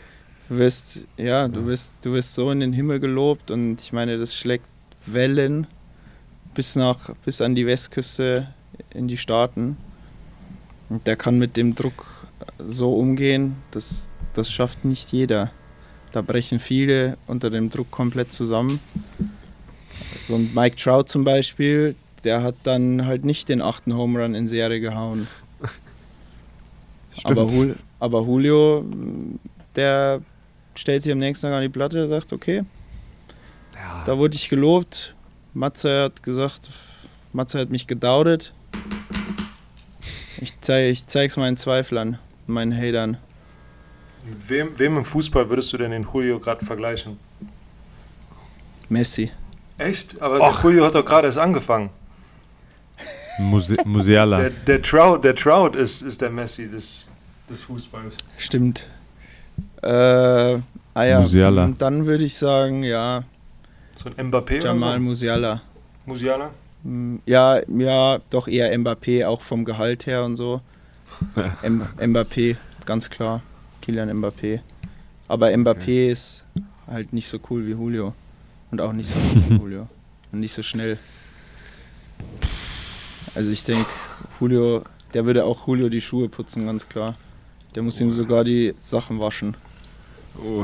[0.50, 4.18] du wirst, ja, du wirst, du wirst so in den Himmel gelobt und ich meine,
[4.18, 4.66] das schlägt
[5.06, 5.68] Wellen
[6.54, 8.48] bis nach, bis an die Westküste
[8.94, 9.78] in die Staaten.
[10.90, 12.06] Und der kann mit dem Druck
[12.68, 15.52] so umgehen, das, das schafft nicht jeder.
[16.12, 18.80] Da brechen viele unter dem Druck komplett zusammen.
[20.28, 24.34] So ein Mike Trout zum Beispiel, der hat dann halt nicht den achten Home Run
[24.36, 25.28] in Serie gehauen.
[27.24, 28.86] Aber, Jul aber Julio,
[29.76, 30.22] der
[30.76, 32.64] stellt sich am nächsten Tag an die Platte und sagt, okay,
[33.74, 34.04] Ja.
[34.06, 35.16] da wurde ich gelobt.
[35.54, 36.70] Matze hat gesagt,
[37.34, 38.54] Matze hat mich gedaudet.
[40.42, 43.18] Ich, zeig, ich zeig's meinen Zweiflern, meinen Hatern.
[44.26, 47.18] Mit wem, wem im Fußball würdest du denn den Julio gerade vergleichen?
[48.90, 49.32] Messi.
[49.78, 50.22] Echt?
[50.22, 51.90] Aber der Julio hat doch gerade erst angefangen.
[53.38, 54.40] Muse Musiala.
[54.40, 57.08] Der, der Trout, der Trout ist, ist der Messi des,
[57.50, 58.16] des Fußballs.
[58.38, 58.86] Stimmt.
[59.82, 61.66] Äh, ah ja, Musiala.
[61.66, 63.24] und dann würde ich sagen, ja,
[63.96, 65.56] So ein Mbappé Jamal oder Musiala.
[66.06, 66.10] so?
[66.12, 66.52] Musiala?
[66.84, 70.62] Mm, Ja, ja, doch eher Mbappé, auch vom Gehalt her und so.
[71.62, 73.42] M Mbappé, ganz klar.
[73.82, 74.60] Kilian Mbappé.
[75.28, 76.46] Aber Mbappé ist
[76.88, 78.14] halt nicht so cool wie Julio.
[78.72, 79.88] Und auch nicht so gut wie Julio.
[80.32, 80.98] Und nicht so schnell.
[83.36, 83.86] Also ich denke,
[84.40, 87.16] Julio, der würde auch Julio die Schuhe putzen, ganz klar.
[87.76, 89.56] Der muss ihm sogar die Sachen waschen.
[90.42, 90.64] Oh,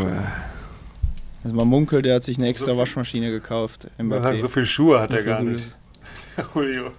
[1.43, 3.87] Also man munkelt, der hat sich eine extra viel- Waschmaschine gekauft.
[3.97, 4.21] Man Mbappé.
[4.23, 5.63] sagt, so viele Schuhe hat er gar nicht.
[6.55, 6.91] Julio.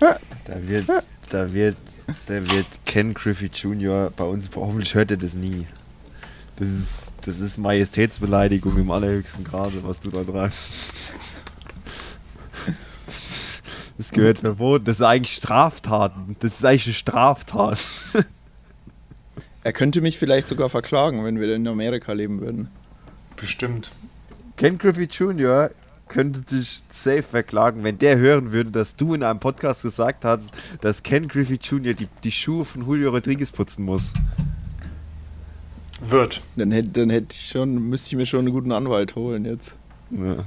[0.00, 0.86] da wird,
[1.30, 1.76] da wird,
[2.26, 4.10] da wird Ken Griffey Jr.
[4.16, 5.66] bei uns, hoffentlich hört er das nie.
[6.56, 10.92] Das ist, das ist Majestätsbeleidigung im allerhöchsten Grade, was du da treibst.
[13.98, 14.84] Das gehört verboten.
[14.84, 16.36] Das ist eigentlich Straftaten.
[16.40, 17.84] Das ist eigentlich eine Straftat.
[19.64, 22.68] Er könnte mich vielleicht sogar verklagen, wenn wir in Amerika leben würden.
[23.34, 23.90] Bestimmt.
[24.56, 25.70] Ken Griffey Jr.
[26.08, 30.52] könnte dich safe verklagen, wenn der hören würde, dass du in einem Podcast gesagt hast,
[30.82, 31.94] dass Ken Griffey Jr.
[31.94, 34.12] die, die Schuhe von Julio Rodriguez putzen muss.
[36.00, 36.42] Wird.
[36.56, 39.76] Dann hätte, dann hätte ich schon, müsste ich mir schon einen guten Anwalt holen jetzt.
[40.10, 40.44] Ja.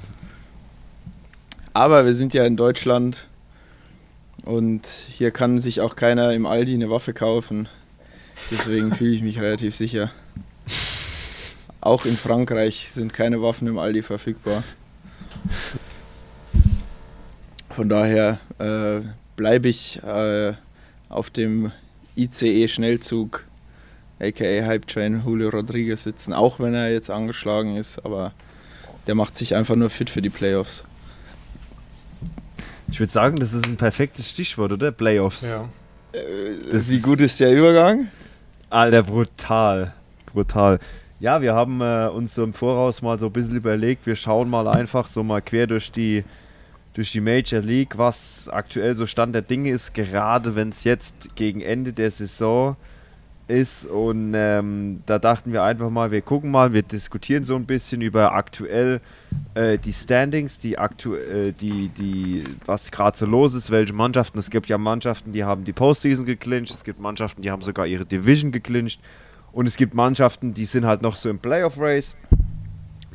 [1.73, 3.27] Aber wir sind ja in Deutschland
[4.45, 7.67] und hier kann sich auch keiner im Aldi eine Waffe kaufen.
[8.51, 10.11] Deswegen fühle ich mich relativ sicher.
[11.81, 14.63] Auch in Frankreich sind keine Waffen im Aldi verfügbar.
[17.69, 19.01] Von daher äh,
[19.35, 20.53] bleibe ich äh,
[21.07, 21.71] auf dem
[22.17, 23.45] ICE-Schnellzug,
[24.19, 28.33] aka Hype Train Julio Rodriguez sitzen, auch wenn er jetzt angeschlagen ist, aber
[29.07, 30.83] der macht sich einfach nur fit für die Playoffs.
[32.91, 34.91] Ich würde sagen, das ist ein perfektes Stichwort, oder?
[34.91, 35.43] Playoffs.
[35.43, 35.69] Ja.
[36.71, 38.07] Das wie gut ist der Übergang?
[38.69, 39.93] Alter, brutal.
[40.25, 40.79] Brutal.
[41.19, 44.49] Ja, wir haben äh, uns so im Voraus mal so ein bisschen überlegt, wir schauen
[44.49, 46.23] mal einfach so mal quer durch die,
[46.93, 51.35] durch die Major League, was aktuell so Stand der Dinge ist, gerade wenn es jetzt
[51.35, 52.77] gegen Ende der Saison
[53.49, 53.85] ist.
[53.85, 58.01] Und ähm, da dachten wir einfach mal, wir gucken mal, wir diskutieren so ein bisschen
[58.01, 59.01] über aktuell
[59.55, 64.39] äh, die Standings, die aktu äh, die, die, was gerade so los ist, welche Mannschaften.
[64.39, 67.87] Es gibt ja Mannschaften, die haben die Postseason geclincht, es gibt Mannschaften, die haben sogar
[67.87, 69.01] ihre Division geclincht.
[69.51, 72.15] Und es gibt Mannschaften, die sind halt noch so im Playoff-Race.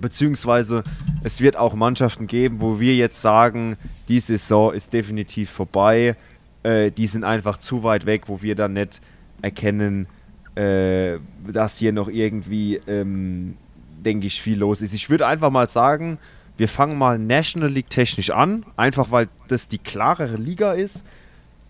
[0.00, 0.82] Beziehungsweise
[1.22, 3.76] es wird auch Mannschaften geben, wo wir jetzt sagen,
[4.08, 6.16] die Saison ist definitiv vorbei.
[6.64, 9.00] Äh, die sind einfach zu weit weg, wo wir dann nicht
[9.40, 10.08] erkennen,
[10.54, 13.56] äh, dass hier noch irgendwie, ähm,
[14.04, 14.94] denke ich, viel los ist.
[14.94, 16.18] Ich würde einfach mal sagen,
[16.56, 21.02] wir fangen mal National League technisch an, einfach weil das die klarere Liga ist.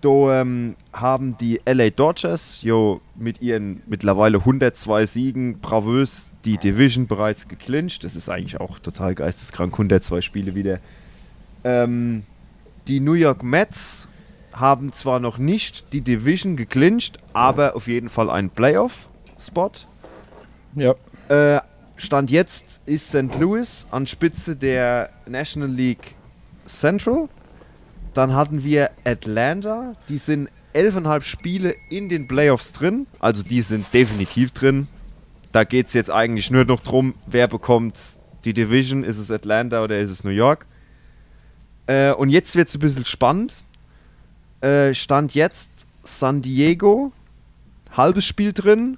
[0.02, 7.06] Da ähm, haben die LA Dodgers jo, mit ihren mittlerweile 102 Siegen bravös die Division
[7.06, 8.04] bereits geclincht.
[8.04, 10.78] Das ist eigentlich auch total geisteskrank, 102 Spiele wieder.
[11.64, 12.24] Ähm,
[12.86, 14.06] die New York Mets
[14.54, 19.70] haben zwar noch nicht die Division geclincht, aber auf jeden Fall einen Playoff-Spot.
[20.76, 20.94] Ja.
[21.28, 21.60] Äh,
[21.96, 23.38] Stand jetzt ist St.
[23.38, 26.14] Louis an Spitze der National League
[26.66, 27.28] Central.
[28.14, 33.06] Dann hatten wir Atlanta, die sind 11,5 Spiele in den Playoffs drin.
[33.20, 34.88] Also die sind definitiv drin.
[35.52, 37.98] Da geht es jetzt eigentlich nur noch drum, wer bekommt
[38.44, 39.04] die Division.
[39.04, 40.66] Ist es Atlanta oder ist es New York?
[41.86, 43.63] Äh, und jetzt wird es ein bisschen spannend.
[44.64, 45.68] Äh, Stand jetzt
[46.04, 47.12] San Diego,
[47.92, 48.96] halbes Spiel drin.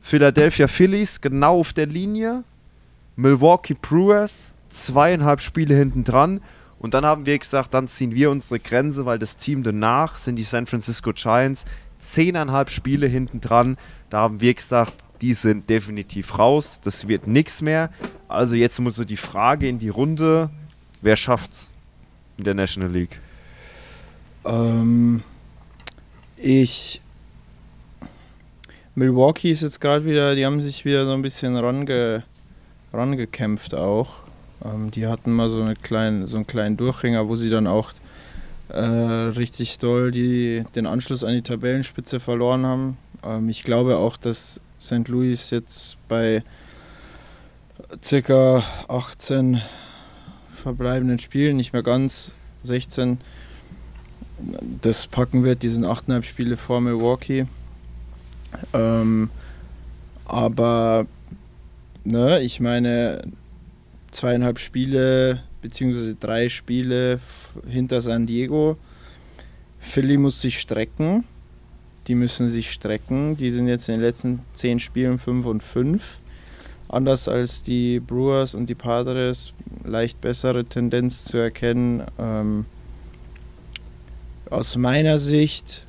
[0.00, 2.44] Philadelphia Phillies genau auf der Linie.
[3.16, 6.40] Milwaukee Brewers, zweieinhalb Spiele hinten dran.
[6.78, 10.36] Und dann haben wir gesagt, dann ziehen wir unsere Grenze, weil das Team danach sind
[10.36, 11.64] die San Francisco Giants.
[11.98, 13.76] Zehneinhalb Spiele hinten dran.
[14.10, 16.80] Da haben wir gesagt, die sind definitiv raus.
[16.84, 17.90] Das wird nichts mehr.
[18.28, 20.48] Also jetzt muss so die Frage in die Runde,
[21.02, 21.70] wer schafft's
[22.36, 23.18] in der National League?
[24.48, 25.22] Ähm,
[26.36, 27.00] ich.
[28.94, 32.24] Milwaukee ist jetzt gerade wieder, die haben sich wieder so ein bisschen range,
[32.92, 34.22] rangekämpft auch.
[34.64, 37.92] Ähm, die hatten mal so, eine kleine, so einen kleinen Durchhänger, wo sie dann auch
[38.70, 42.98] äh, richtig doll die, den Anschluss an die Tabellenspitze verloren haben.
[43.22, 45.08] Ähm, ich glaube auch, dass St.
[45.08, 46.42] Louis jetzt bei
[48.02, 49.60] circa 18
[50.48, 52.32] verbleibenden Spielen, nicht mehr ganz
[52.64, 53.18] 16,
[54.80, 55.62] das packen wird.
[55.62, 57.46] Die sind 8,5 Spiele vor Milwaukee.
[58.72, 59.30] Ähm,
[60.24, 61.06] aber,
[62.04, 63.22] ne, ich meine,
[64.10, 67.20] zweieinhalb Spiele beziehungsweise drei Spiele
[67.66, 68.76] hinter San Diego.
[69.80, 71.24] Philly muss sich strecken.
[72.06, 73.36] Die müssen sich strecken.
[73.36, 76.20] Die sind jetzt in den letzten zehn Spielen 5 und 5.
[76.88, 79.52] Anders als die Brewers und die Padres,
[79.84, 82.02] leicht bessere Tendenz zu erkennen.
[82.18, 82.64] Ähm,
[84.50, 85.84] aus meiner Sicht,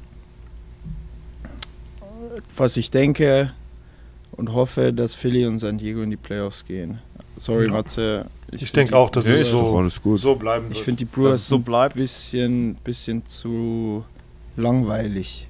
[2.55, 3.51] was ich denke
[4.31, 6.99] und hoffe, dass Philly und San Diego in die Playoffs gehen.
[7.37, 7.71] Sorry, Ja.
[7.71, 8.25] Matze.
[8.51, 10.19] Ich find denke die- auch, dass es das so, alles gut.
[10.19, 10.85] so bleiben Ich wird.
[10.85, 11.95] finde die Brewers es so ein bleibt.
[11.95, 14.03] bisschen, bisschen zu
[14.57, 15.47] langweilig.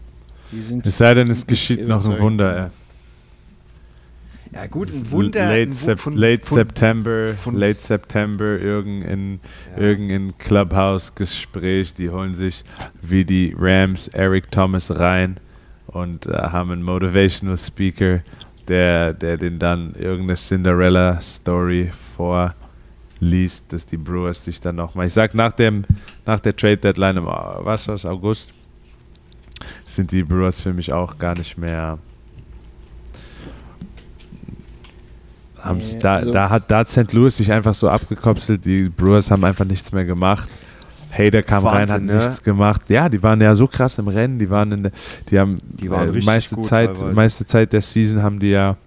[0.52, 2.20] Die sind, Es sei denn, es geschieht noch ein.
[2.20, 2.72] Wunder.
[4.52, 5.46] Ja gut, ein Wunder.
[5.46, 9.40] Late, ein Sep von- late von- September, von- late September, irgendein,
[9.76, 9.82] Ja.
[9.84, 11.94] irgendein Clubhouse-Gespräch.
[11.94, 12.64] Die holen sich
[13.02, 15.38] wie die Rams Eric Thomas rein
[15.88, 18.22] und äh, haben einen Motivational Speaker,
[18.68, 22.56] der, der den dann irgendeine Cinderella-Story vor
[23.20, 25.84] liest, dass die Brewers sich dann nochmal, ich sag nach dem,
[26.26, 28.54] nach der Trade Deadline im Au- was war's, August,
[29.86, 32.00] sind die Brewers für mich auch gar nicht mehr.
[35.64, 37.12] Haben sie- Nee, da, also- da, hat, da hat St.
[37.14, 40.50] Louis sich einfach so abgekopselt, die Brewers haben einfach nichts mehr gemacht.
[41.12, 42.16] Hader kam ist rein, hat Wahnsinn, ne?
[42.18, 42.82] nichts gemacht.
[42.90, 44.92] Ja, die waren ja so krass im Rennen, die waren in der,
[45.30, 47.14] die haben Die waren äh, meiste gut Zeit, teilweise.
[47.16, 48.78] meiste Zeit der Season haben die ja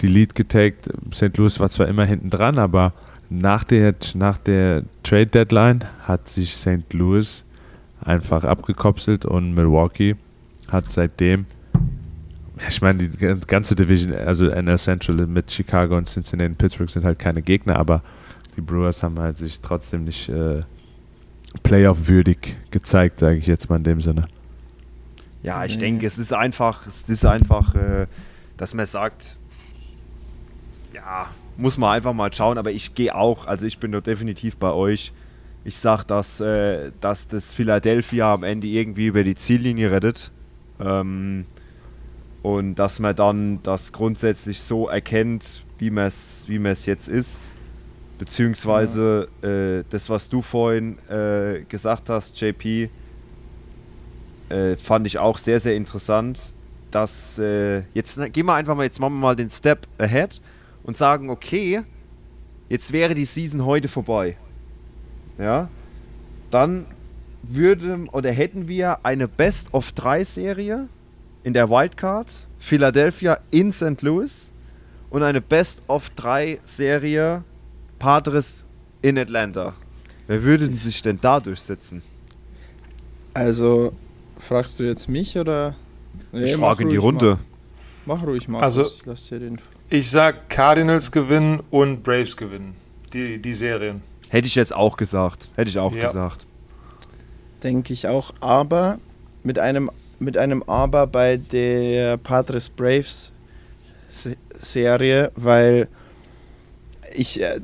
[0.00, 0.88] die Lead getaked.
[1.12, 1.36] St.
[1.36, 2.94] Louis war zwar immer hinten dran, aber
[3.28, 6.90] nach der, nach der Trade Deadline hat sich St.
[6.94, 7.44] Louis
[8.02, 10.16] einfach abgekopselt und Milwaukee
[10.72, 11.44] hat seitdem,
[12.68, 17.04] ich meine, die ganze Division, also NL Central mit Chicago und Cincinnati und Pittsburgh sind
[17.04, 18.02] halt keine Gegner, aber
[18.56, 20.62] die Brewers haben halt sich trotzdem nicht äh,
[21.62, 24.22] Playoff-würdig gezeigt, sage ich jetzt mal in dem Sinne.
[25.42, 25.80] Ja, ich Nee.
[25.80, 28.06] denke, es ist einfach, es ist einfach, äh,
[28.56, 29.38] dass man sagt,
[30.94, 34.56] ja, muss man einfach mal schauen, aber ich gehe auch, also ich bin da definitiv
[34.56, 35.12] bei euch.
[35.64, 40.30] Ich sag, dass, äh, dass das Philadelphia am Ende irgendwie über die Ziellinie rettet.
[40.80, 41.46] Ähm,
[42.48, 47.36] und dass man dann das grundsätzlich so erkennt, wie man es wie man's jetzt ist.
[48.18, 52.88] Beziehungsweise äh, das, was du vorhin äh, gesagt hast, JP,
[54.48, 56.54] äh, fand ich auch sehr, sehr interessant,
[56.90, 60.40] dass äh, jetzt na, gehen wir einfach mal, jetzt machen wir mal den Step ahead
[60.84, 61.82] und sagen, okay,
[62.70, 64.38] jetzt wäre die Season heute vorbei.
[65.36, 65.68] Ja,
[66.50, 66.86] dann
[67.42, 70.88] würden oder hätten wir eine Best of 3 Serie
[71.44, 72.26] in der Wildcard,
[72.58, 74.02] Philadelphia in St.
[74.02, 74.50] Louis
[75.10, 77.42] und eine Best of 3 Serie
[77.98, 78.64] Padres
[79.02, 79.74] in Atlanta.
[80.26, 82.02] Wer würde sich denn da durchsetzen?
[83.34, 83.92] Also,
[84.38, 85.74] fragst du jetzt mich oder?
[86.32, 87.38] Nee, ich mach frage in die Runde.
[88.06, 88.16] Mal.
[88.16, 88.62] Mach ruhig mal.
[88.62, 89.60] Also- ich lass dir den.
[89.90, 92.74] Ich sag Cardinals gewinnen und Braves gewinnen.
[93.12, 94.02] Die, die Serien.
[94.28, 95.48] Hätte ich jetzt auch gesagt.
[95.56, 96.06] Hätte ich auch Ja.
[96.06, 96.44] gesagt.
[97.62, 98.34] Denke ich auch.
[98.40, 98.98] Aber
[99.42, 103.32] mit einem, mit einem Aber bei der Padres Braves
[104.08, 105.88] Se- Serie, weil
[107.14, 107.40] ich.
[107.40, 107.60] äh,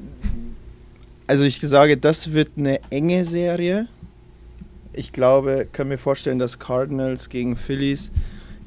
[1.26, 3.88] Also ich sage, das wird eine enge Serie.
[4.92, 8.12] Ich glaube, kann mir vorstellen, dass Cardinals gegen Phillies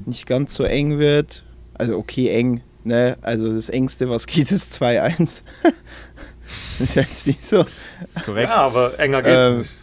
[0.06, 1.44] nicht ganz so eng wird.
[1.74, 2.60] Also okay, eng.
[2.84, 3.16] Ne?
[3.22, 5.42] Also das engste, was geht, ist 2-1.
[6.78, 7.64] das ist jetzt nicht so.
[8.24, 8.48] Korrekt.
[8.50, 9.74] Ja, aber enger geht's Ähm, nicht.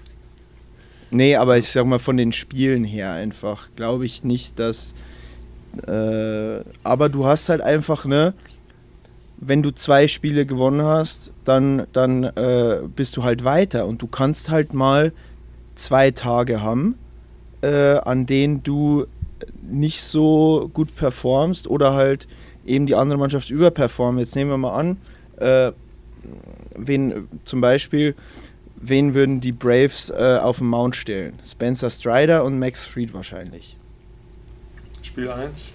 [1.16, 4.94] Nee, aber ich sag mal von den Spielen her einfach, glaube ich nicht, dass.
[5.88, 8.34] Äh, aber du hast halt einfach, ne?
[9.38, 14.08] Wenn du zwei Spiele gewonnen hast, dann, dann äh, bist du halt weiter und du
[14.08, 15.14] kannst halt mal
[15.76, 16.96] zwei Tage haben,
[17.62, 19.06] äh, an denen du
[19.62, 22.28] nicht so gut performst oder halt
[22.66, 24.20] eben die andere Mannschaft überperformt.
[24.20, 24.98] Jetzt nehmen wir mal an,
[25.38, 25.72] äh,
[26.76, 28.16] wen zum Beispiel,
[28.76, 31.40] wen würden die Braves äh, auf den Mount stellen?
[31.46, 33.78] Spencer Strider und Max Fried wahrscheinlich.
[35.02, 35.74] Spiel 1.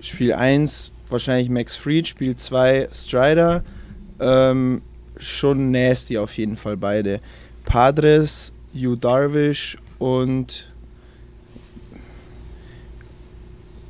[0.00, 3.64] Spiel 1 wahrscheinlich Max Fried, Spiel 2 Strider.
[4.20, 4.82] Ähm,
[5.16, 7.20] schon nasty auf jeden Fall beide.
[7.64, 10.68] Padres, Yu Darvish und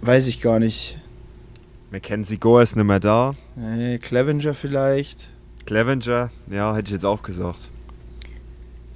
[0.02, 0.98] weiß ich gar nicht.
[1.90, 3.34] Mackenzie Gore ist nicht mehr da.
[3.56, 5.28] Äh, Clevenger vielleicht.
[5.66, 7.70] Clevenger, ja, hätte ich jetzt auch gesagt.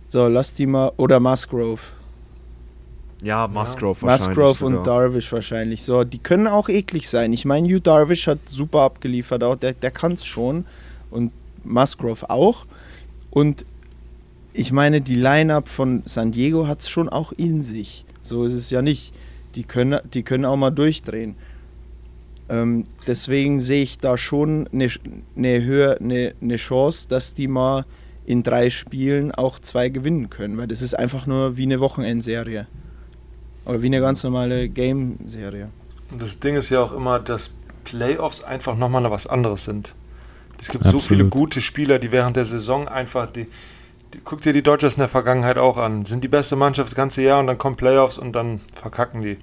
[0.08, 0.90] So, lass die mal.
[0.96, 1.80] Oder Musgrove.
[3.22, 4.36] Ja, Musgrove wahrscheinlich.
[4.36, 4.84] Musgrove und sogar.
[4.84, 5.82] Darvish wahrscheinlich.
[5.82, 7.32] So, die können auch eklig sein.
[7.32, 10.64] Ich meine, Hugh Darvish hat super abgeliefert, auch der, der kann es schon.
[11.10, 12.64] Und Musgrove auch.
[13.30, 13.66] Und
[14.54, 18.04] ich meine, die Line-Up von San Diego hat es schon auch in sich.
[18.22, 19.12] So ist es ja nicht.
[19.56, 21.36] Die können, die können auch mal durchdrehen.
[22.48, 24.88] Ähm, deswegen sehe ich da schon eine,
[25.36, 27.84] eine, Höhe, eine, eine Chance, dass die mal
[28.28, 30.58] in drei Spielen auch zwei gewinnen können.
[30.58, 32.66] Weil das ist einfach nur wie eine Wochenendserie.
[33.64, 35.70] Oder wie eine ganz normale Game-Serie.
[36.18, 39.94] Das Ding ist ja auch immer, dass Playoffs einfach nochmal was anderes sind.
[40.60, 41.04] Es gibt so Absolut.
[41.04, 43.46] viele gute Spieler, die während der Saison einfach, die,
[44.12, 46.94] die, guck dir die Dodgers in der Vergangenheit auch an, sind die beste Mannschaft das
[46.94, 49.38] ganze Jahr und dann kommen Playoffs und dann verkacken die.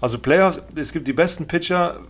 [0.00, 2.00] Also Playoffs, es gibt die besten Pitcher,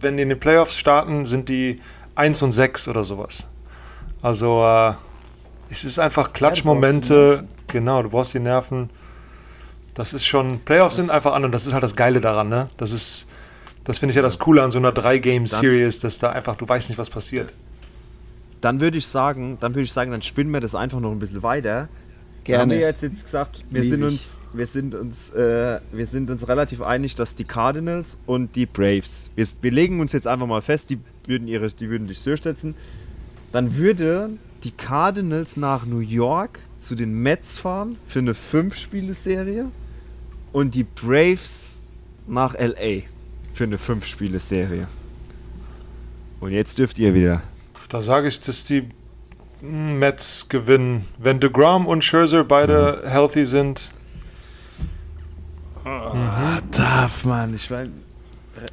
[0.00, 1.80] wenn die in den Playoffs starten, sind die
[2.14, 3.48] 1 und 6 oder sowas.
[4.20, 4.94] Also äh,
[5.72, 8.90] es ist einfach Klatschmomente, genau, du brauchst die Nerven.
[9.94, 12.48] Das ist schon, Playoffs Das- sind einfach an und das ist halt das Geile daran,
[12.48, 12.68] ne?
[12.76, 13.26] Das ist,
[13.84, 16.88] das finde ich ja das Coole an so einer 3-Game-Series, dass da einfach, du weißt
[16.90, 17.50] nicht, was passiert.
[18.60, 21.18] Dann würde ich sagen, dann würde ich sagen, dann spinnen wir das einfach noch ein
[21.18, 21.88] bisschen weiter.
[22.44, 22.74] Wir haben Gerne.
[22.74, 24.20] wir jetzt, jetzt gesagt, wir Lieb sind uns,
[24.52, 29.30] wir sind uns, äh, wir sind uns relativ einig, dass die Cardinals und die Braves,
[29.36, 32.74] wir, wir legen uns jetzt einfach mal fest, die würden ihre, die würden dich durchsetzen.
[33.52, 34.30] Dann würde
[34.64, 39.66] die Cardinals nach New York zu den Mets fahren für eine 5-Spiele-Serie
[40.52, 41.74] und die Braves
[42.26, 43.02] nach LA
[43.54, 44.86] für eine 5-Spiele-Serie.
[46.40, 47.42] Und jetzt dürft ihr wieder.
[47.88, 48.88] Da sage ich, dass die
[49.60, 51.04] Mets gewinnen.
[51.18, 53.92] Wenn DeGrom und Scherzer beide healthy sind,
[56.72, 57.54] Tough, Mann.
[57.54, 57.92] Ich mein,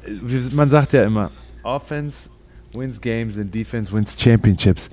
[0.06, 1.30] äh, man sagt ja immer,
[1.62, 2.30] Offense
[2.72, 4.88] wins games and Defense wins championships.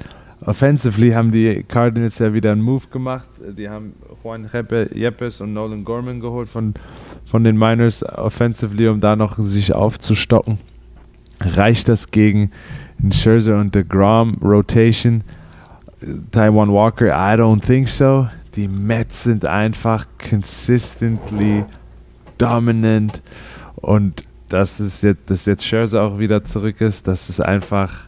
[0.46, 3.28] Offensively haben die Cardinals ja wieder einen Move gemacht.
[3.58, 4.50] Die haben Juan
[4.94, 6.74] Yepes und Nolan Gorman geholt von,
[7.26, 10.60] von den Miners offensively, um da noch sich aufzustocken.
[11.40, 12.52] Reicht das gegen
[13.12, 15.24] Scherzer und DeGrom Rotation?
[16.32, 18.28] Taiwan Walker, I don't think so.
[18.56, 21.66] Die Mets sind einfach consistently
[22.38, 23.22] dominant
[23.76, 28.07] und dass es jetzt, dass jetzt Scherzer auch wieder zurück ist, das ist einfach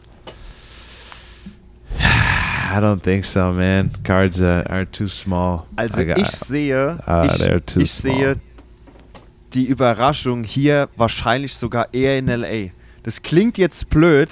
[2.72, 3.90] I don't think so, man.
[4.04, 5.66] Cards are, are too small.
[5.76, 8.14] Also I got- ich sehe, Ah, ich, ich small.
[8.16, 8.36] sehe
[9.54, 12.70] die Überraschung hier wahrscheinlich sogar eher in LA.
[13.02, 14.28] Das klingt jetzt blöd,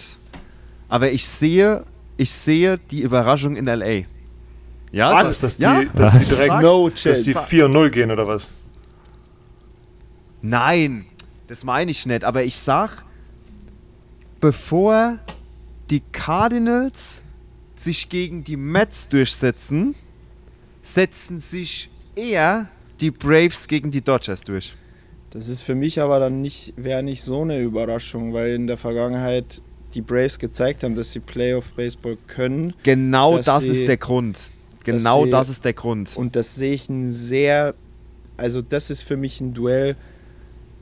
[0.88, 1.84] aber ich sehe,
[2.16, 4.04] ich sehe die Überraschung in LA.
[4.92, 6.28] Ja, was, dass die, ja, dass die Was?
[6.28, 8.48] direkt No dass die 4-0 gehen oder was?
[10.40, 11.06] Nein,
[11.48, 12.24] das meine ich nicht.
[12.24, 13.02] Aber ich sag,
[14.40, 15.18] bevor
[15.90, 17.22] die Cardinals
[17.88, 19.94] sich gegen die Mets durchsetzen,
[20.82, 22.68] setzen sich eher
[23.00, 24.74] die Braves gegen die Dodgers durch.
[25.30, 28.76] Das ist für mich aber dann nicht, wäre nicht so eine Überraschung, weil in der
[28.76, 29.62] Vergangenheit
[29.94, 32.74] die Braves gezeigt haben, dass sie Playoff Baseball können.
[32.82, 34.36] Genau das sie- ist der Grund.
[34.84, 36.14] Genau sie- das ist der Grund.
[36.14, 37.74] Und das sehe ich ein sehr,
[38.36, 39.96] also das ist für mich ein Duell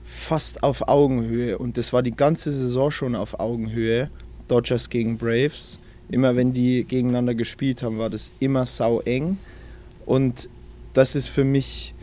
[0.05, 1.57] fast auf Augenhöhe.
[1.59, 4.11] Und das war die ganze Saison schon auf Augenhöhe.
[4.49, 5.79] Dodgers gegen Braves.
[6.09, 9.39] Immer wenn die gegeneinander gespielt haben, war das immer sau eng.
[10.05, 10.49] Und
[10.93, 11.95] das ist für mich,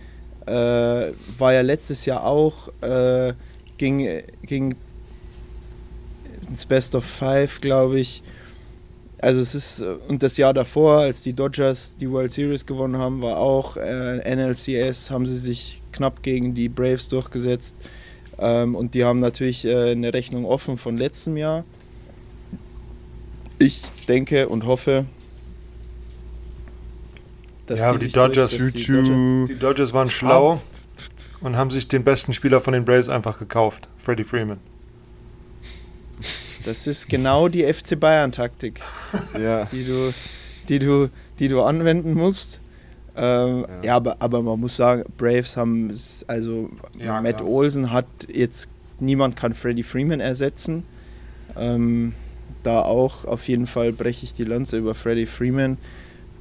[0.46, 3.34] äh, war ja letztes Jahr auch, äh,
[3.78, 4.76] ging, ging
[6.48, 8.22] ins Best of Five, glaube ich.
[9.20, 13.22] Also es ist, und das Jahr davor, als die Dodgers die World Series gewonnen haben,
[13.22, 17.78] war auch äh, NLCS, haben sie sich knapp gegen die Braves durchgesetzt.
[18.38, 21.64] Ähm, und die haben natürlich äh, eine Rechnung offen von letztem Jahr.
[23.60, 25.06] Ich denke und hoffe,
[27.68, 30.62] dass ja, aber die sich Dodgers, durch- dass die Dodgers- die Dodgers waren schlau
[31.42, 34.58] und haben sich den besten Spieler von den Braves einfach gekauft, Freddie Freeman.
[36.66, 38.80] Das ist genau die FC Bayern-Taktik.
[39.40, 39.66] Ja.
[39.66, 40.14] die du,
[40.70, 42.60] die du, die du anwenden musst.
[43.16, 47.50] Ähm, ja, aber, aber man muss sagen, Braves haben es, also Ja, Matt klar.
[47.50, 48.68] Olsen hat jetzt
[49.00, 50.84] niemand kann Freddie Freeman ersetzen.
[51.56, 52.14] Ähm,
[52.64, 55.78] da auch auf jeden Fall breche ich die Lanze über Freddie Freeman.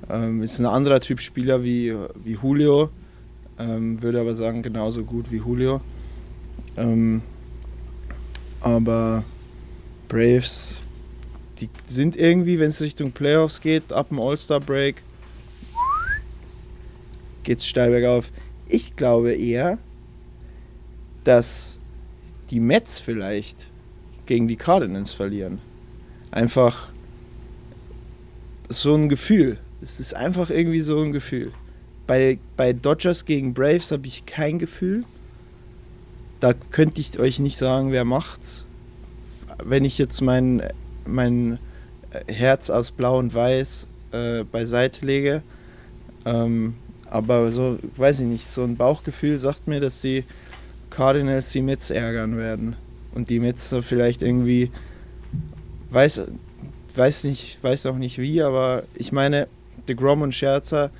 [0.08, 1.94] Ähm, ist ein anderer Typ Spieler wie,
[2.24, 2.90] wie Julio,
[3.58, 5.80] ähm, würde aber sagen genauso gut wie Julio.
[6.76, 7.22] Ähm,
[8.60, 9.24] aber
[10.08, 10.82] Braves,
[11.60, 15.02] die sind irgendwie, wenn es Richtung Playoffs geht, ab dem All-Star-Break,
[17.42, 18.30] geht's steil bergauf.
[18.68, 19.78] Ich glaube eher,
[21.24, 21.78] dass
[22.50, 23.68] die Mets vielleicht
[24.26, 25.58] gegen die Cardinals verlieren.
[26.32, 26.88] Einfach
[28.68, 29.58] so ein Gefühl.
[29.80, 31.52] Es ist einfach irgendwie so ein Gefühl.
[32.06, 35.04] Bei, bei Dodgers gegen Braves habe ich kein Gefühl.
[36.40, 38.66] Da könnte ich euch nicht sagen, wer macht's.
[39.62, 40.62] Wenn ich jetzt mein,
[41.06, 41.58] mein
[42.26, 45.42] Herz aus Blau und Weiß äh, beiseite lege.
[46.24, 46.74] Ähm,
[47.10, 50.24] aber so, weiß ich nicht, so ein Bauchgefühl sagt mir, dass die
[50.90, 52.76] Cardinals die Mets ärgern werden.
[53.14, 54.70] Und die Mets so vielleicht irgendwie,
[55.92, 56.22] weiß,
[56.96, 59.48] weiß nicht, weiß auch nicht wie, aber ich meine,
[59.88, 60.90] De Grom und Scherzer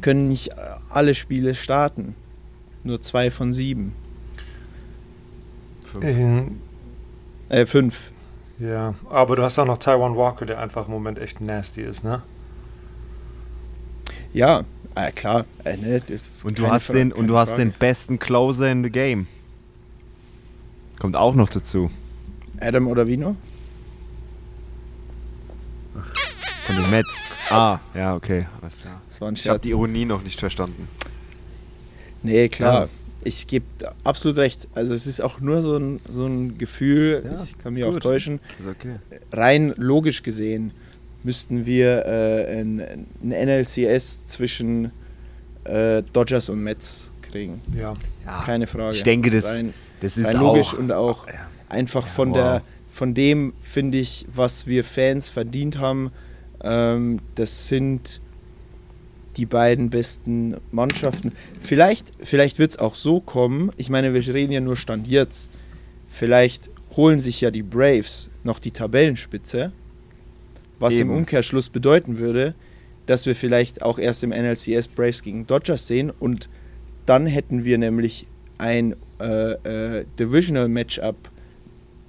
[0.00, 0.50] können nicht
[0.90, 2.14] alle Spiele starten.
[2.84, 3.92] Nur zwei von sieben.
[6.02, 6.60] Ähm,
[7.48, 8.10] Äh, fünf.
[8.58, 12.04] Ja, aber du hast auch noch Taiwan Walker, der einfach im Moment echt nasty ist,
[12.04, 12.22] ne?
[14.34, 14.64] Ja,
[14.94, 15.44] äh, klar.
[15.64, 16.02] Äh, ne,
[16.42, 17.62] Und du hast Fra- den und du hast Frage.
[17.64, 19.26] den besten Closer in the game.
[20.98, 21.90] Kommt auch noch dazu.
[22.60, 23.36] Adam oder Vino?
[26.66, 27.08] Von den Mets.
[27.50, 29.00] Ah, ja, okay, alles klar.
[29.08, 30.88] Das war ein Ich habe die Ironie noch nicht verstanden.
[32.22, 32.82] Nee, klar.
[32.82, 32.88] Ja.
[33.24, 33.64] Ich gebe
[34.04, 34.68] absolut recht.
[34.74, 37.92] Also es ist auch nur so ein, so ein Gefühl, Ja, ich kann mich auch
[37.92, 38.02] gut.
[38.02, 38.40] täuschen.
[38.60, 38.96] Ist okay.
[39.32, 40.72] Rein logisch gesehen
[41.24, 44.92] müssten wir äh, ein, ein NLCS zwischen
[45.64, 47.60] äh, Dodgers und Mets kriegen.
[47.76, 47.94] Ja.
[48.24, 48.96] Ja, Keine Frage.
[48.96, 51.34] ich denke, das, rein, das ist rein auch, logisch und auch Ja.
[51.68, 52.36] Einfach Ja, von wow.
[52.36, 56.10] der von dem finde ich, was wir Fans verdient haben,
[56.60, 58.20] Ähm, das sind
[59.36, 61.30] die beiden besten Mannschaften.
[61.60, 63.70] Vielleicht, vielleicht wird es auch so kommen.
[63.76, 65.52] Ich meine, wir reden ja nur Stand jetzt.
[66.08, 69.70] Vielleicht holen sich ja die Braves noch die Tabellenspitze.
[70.80, 71.10] Was Eben.
[71.10, 72.54] im Umkehrschluss bedeuten würde,
[73.06, 76.48] dass wir vielleicht auch erst im NLCS Braves gegen Dodgers sehen und
[77.06, 78.26] dann hätten wir nämlich
[78.58, 81.16] ein äh, äh, Divisional Matchup,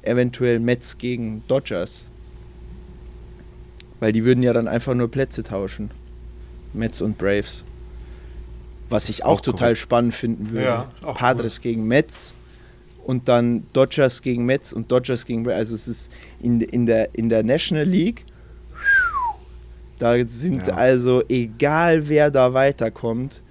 [0.09, 2.05] eventuell Mets gegen Dodgers.
[3.99, 5.91] Weil die würden ja dann einfach nur Plätze tauschen.
[6.73, 7.63] Mets und Braves.
[8.89, 9.77] Was ich auch, Auch total korrekt.
[9.79, 10.65] spannend finden würde.
[10.65, 12.33] Ja, Padres gegen Mets
[13.05, 15.57] und dann Dodgers gegen Mets und Dodgers gegen Braves.
[15.59, 18.25] Also es ist in, in, der, in der National League.
[19.99, 20.75] Da sind Ja.
[20.75, 23.41] also, egal wer da weiterkommt,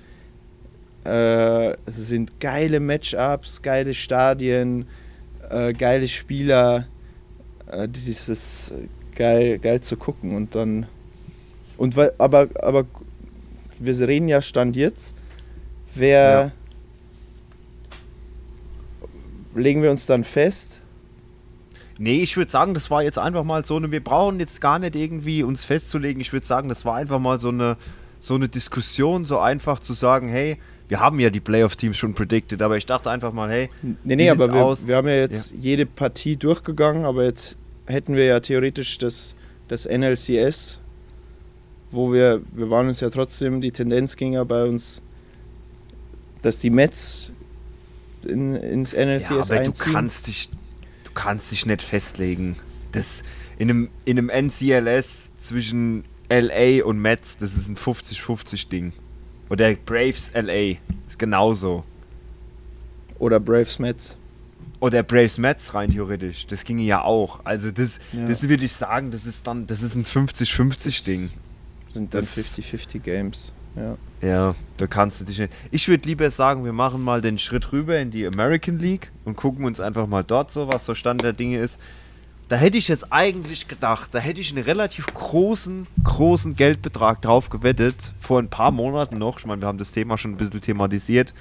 [1.04, 4.86] äh, es sind geile Matchups, geile Stadien,
[5.50, 6.86] äh, geile Spieler.
[7.66, 8.72] Äh, das ist
[9.14, 10.34] geil, geil zu gucken.
[10.34, 10.86] Und dann.
[11.76, 12.84] Und weil, aber, aber
[13.78, 15.14] wir reden ja Stand jetzt.
[15.94, 16.52] Wer.
[19.54, 20.82] Legen wir uns dann fest?
[21.98, 23.90] Nee, ich würde sagen, das war jetzt einfach mal so eine.
[23.90, 26.20] Wir brauchen jetzt gar nicht irgendwie uns festzulegen.
[26.20, 27.76] Ich würde sagen, das war einfach mal so eine,
[28.20, 32.62] so eine Diskussion, so einfach zu sagen, hey, wir haben ja die Playoff-Teams schon predicted,
[32.62, 33.70] aber ich dachte einfach mal, hey,
[34.04, 34.86] Nee, nee, aber wir, aus?
[34.86, 39.34] wir haben ja jetzt jede Partie durchgegangen, aber jetzt hätten wir ja theoretisch das,
[39.68, 40.80] das NLCS,
[41.90, 45.02] wo wir, wir waren uns ja trotzdem, die Tendenz ging ja bei uns,
[46.42, 47.32] dass die Mets
[48.26, 49.92] in, ins ja, NLCS aber du einziehen.
[49.92, 50.50] kannst dich,
[51.04, 52.56] du kannst dich nicht festlegen.
[52.92, 53.22] Das
[53.58, 58.92] in einem, in einem NCLS zwischen LA und Mets, das ist ein 50-50 Ding.
[59.50, 60.76] Oder Braves LA
[61.08, 61.84] ist genauso.
[63.18, 64.16] Oder Braves Mets.
[64.80, 66.46] Oder Braves Mets rein theoretisch.
[66.46, 67.40] Das ginge ja auch.
[67.44, 68.24] Also das, Ja.
[68.26, 71.30] das würde ich sagen, das ist dann, das ist ein 50-50 Ding.
[71.88, 73.52] Sind dann Das- 50-50 Games.
[73.76, 73.96] Ja.
[74.20, 75.52] Ja, da kannst du dich nicht.
[75.70, 79.36] Ich würde lieber sagen, wir machen mal den Schritt rüber in die American League und
[79.36, 81.78] gucken uns einfach mal dort so, was so Stand der Dinge ist.
[82.48, 87.50] Da hätte ich jetzt eigentlich gedacht, da hätte ich einen relativ großen, großen Geldbetrag drauf
[87.50, 89.38] gewettet, vor ein paar Monaten noch.
[89.38, 91.34] Ich meine, wir haben das Thema schon ein bisschen thematisiert,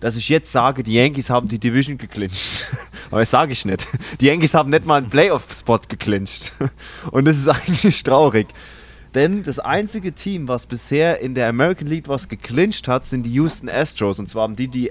[0.00, 2.66] dass ich jetzt sage, die Yankees haben die Division geclincht.
[3.10, 3.86] Aber das sage ich nicht.
[4.20, 6.54] Die Yankees haben nicht mal einen Playoff-Spot geclincht.
[7.10, 8.46] Und das ist eigentlich traurig.
[9.14, 13.32] Denn das einzige Team, was bisher in der American League was geclincht hat, sind die
[13.34, 14.18] Houston Astros.
[14.18, 14.90] Und zwar haben die die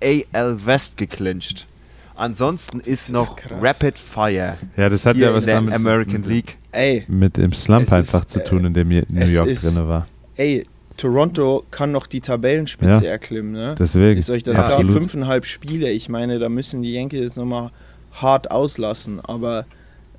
[0.00, 1.66] AL West geclincht.
[2.18, 3.62] Ansonsten ist noch krass.
[3.62, 6.58] Rapid Fire Ja, das hat ja was in der damit American mit, League.
[6.72, 10.06] Ey, mit dem Slump einfach ist, zu tun, in dem New York ist- drin war.
[10.36, 10.64] ey,
[10.96, 13.10] Toronto kann noch die Tabellenspitze Ja.
[13.12, 13.76] erklimmen, ne?
[13.78, 14.18] Deswegen.
[14.18, 14.84] Ist euch das klar?
[14.84, 15.90] Fünfeinhalb Spiele.
[15.92, 17.70] Ich meine, da müssen die Yankees jetzt nochmal
[18.14, 19.20] hart auslassen.
[19.20, 19.64] Aber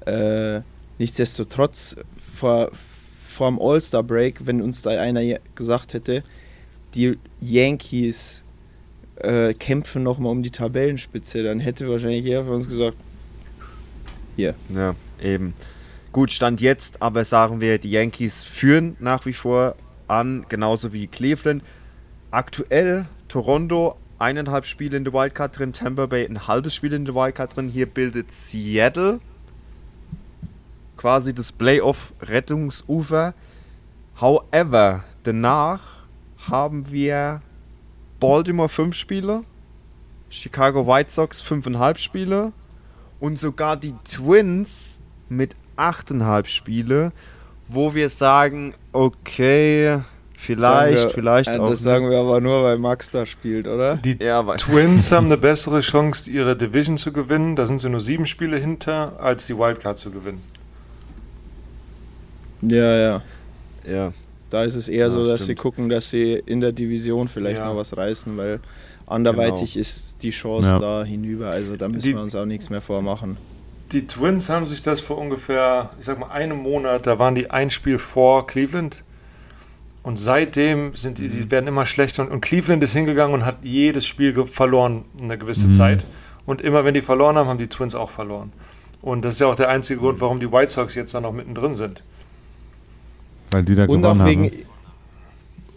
[0.05, 0.61] äh,
[0.99, 1.97] nichtsdestotrotz,
[2.33, 2.71] vor,
[3.27, 5.21] vor dem All-Star-Break, wenn uns da einer
[5.53, 6.23] gesagt hätte,
[6.95, 8.45] die Yankees
[9.19, 12.97] äh, kämpfen nochmal um die Tabellenspitze, dann hätte wahrscheinlich jeder von uns gesagt,
[14.35, 14.55] hier.
[14.73, 15.53] Ja, eben.
[16.11, 19.75] Gut, Stand jetzt, aber sagen wir, die Yankees führen nach wie vor
[20.07, 21.63] an, genauso wie Cleveland.
[22.31, 27.15] Aktuell Toronto eineinhalb Spiele in der Wildcard drin, Tampa Bay ein halbes Spiel in der
[27.15, 27.69] Wildcard drin.
[27.69, 29.19] Hier bildet Seattle
[30.99, 33.33] quasi das Playoff-Rettungsufer.
[34.19, 35.81] However, danach
[36.37, 37.41] haben wir
[38.19, 39.43] Baltimore fünf Spiele,
[40.29, 42.51] Chicago White Sox fünfeinhalb Spiele
[43.19, 44.99] und sogar die Twins
[45.29, 47.11] mit 8,5 Spiele,
[47.67, 49.99] wo wir sagen, okay,
[50.35, 51.69] vielleicht, Sagen wir- vielleicht äh, auch.
[51.69, 53.97] Das sagen wir aber nur, weil Max da spielt, oder?
[53.97, 57.55] Die ja, Twins haben eine bessere Chance, ihre Division zu gewinnen.
[57.55, 60.41] Da sind sie nur sieben Spiele hinter, als die Wildcard zu gewinnen.
[62.61, 63.21] Ja, ja.
[63.87, 64.11] ja,
[64.49, 65.59] Da ist es eher Ja, so, dass sie stimmt.
[65.59, 67.67] gucken, dass sie in der Division vielleicht Ja.
[67.67, 68.59] noch was reißen, weil
[69.05, 70.79] anderweitig ist die Chance Ja.
[70.79, 71.49] da hinüber.
[71.49, 73.37] Also da müssen Die- wir uns auch nichts mehr vormachen.
[73.91, 77.49] Die Twins haben sich das vor ungefähr, ich sag mal, einem Monat, da waren die
[77.49, 79.03] ein Spiel vor Cleveland.
[80.03, 82.23] Und seitdem sind die, die werden immer schlechter.
[82.23, 85.71] Und, und Cleveland ist hingegangen und hat jedes Spiel verloren, eine gewisse Mhm.
[85.71, 86.05] Zeit.
[86.45, 88.51] Und immer wenn die verloren haben, haben die Twins auch verloren.
[89.01, 91.31] Und das ist ja auch der einzige Grund, warum die White Sox jetzt da noch
[91.33, 92.03] mittendrin sind.
[93.51, 94.45] Weil die da Und gewonnen auch wegen.
[94.45, 94.65] haben.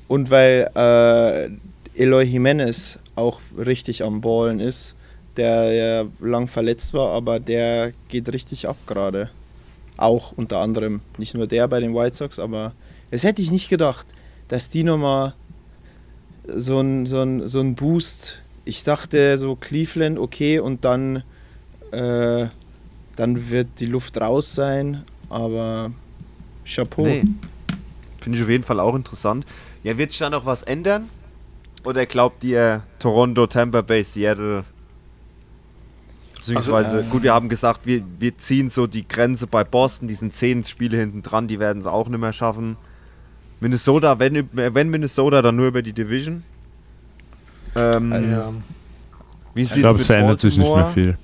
[0.09, 4.95] Und weil äh, Eloy Jimenez auch richtig am Ballen ist,
[5.37, 9.31] der ja lang verletzt war, aber der geht richtig ab gerade.
[9.97, 11.01] Auch unter anderem.
[11.18, 12.73] Nicht nur der bei den White Sox, aber
[13.11, 14.07] das hätte ich nicht gedacht,
[14.49, 15.35] dass die nochmal
[16.47, 18.43] so ein, so, ein, so ein Boost.
[18.64, 21.23] Ich dachte so Cleveland, okay, und dann,
[21.91, 22.47] äh,
[23.16, 25.93] dann wird die Luft raus sein, aber
[26.64, 27.07] Chapeau.
[27.07, 27.25] nee.
[28.23, 29.45] Finde ich auf jeden Fall auch interessant.
[29.83, 31.09] Ja, wird sich da noch was ändern?
[31.85, 34.64] Oder glaubt ihr Toronto, Tampa Bay, Seattle?
[36.37, 40.09] Beziehungsweise, Also, äh, gut, wir haben gesagt, wir, wir ziehen so die Grenze bei Boston,
[40.09, 42.77] die sind zehn Spiele hinten dran, die werden es auch nicht mehr schaffen.
[43.61, 46.43] Minnesota, wenn, wenn Minnesota, dann nur über die Division.
[47.77, 48.53] Ähm, Ja.
[49.55, 51.16] Wie Ich sieht's glaube, mit es verändert sich nicht mehr Baltimore?
[51.16, 51.18] viel.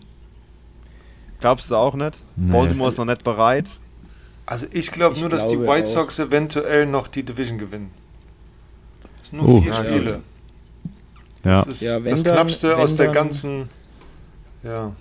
[1.40, 2.22] Glaubst du auch nicht?
[2.36, 2.52] Nee.
[2.52, 3.68] Baltimore ist noch nicht bereit.
[4.50, 5.86] Also ich glaube Ich nur, dass die White.
[5.86, 7.90] Sox eventuell noch die Division gewinnen.
[9.18, 9.60] Das sind nur Oh.
[9.62, 10.10] vier Ja, Spiele.
[11.44, 11.52] Ja.
[11.52, 13.68] Das ist Ja, wenn das dann- Knappste wenn aus der dann- ganzen.
[14.62, 14.92] Ja.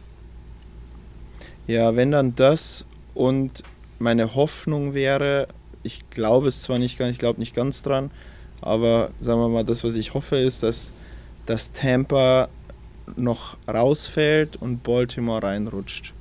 [1.66, 2.84] Ja, wenn dann das
[3.14, 3.64] und
[4.00, 5.48] meine Hoffnung wäre,
[5.82, 8.12] ich glaube es zwar nicht, ganz- ich glaube nicht ganz dran,
[8.62, 10.91] aber sagen wir mal, das, was ich hoffe, ist, dass,
[11.45, 12.50] dass Tampa
[13.16, 16.14] noch rausfällt und Baltimore reinrutscht.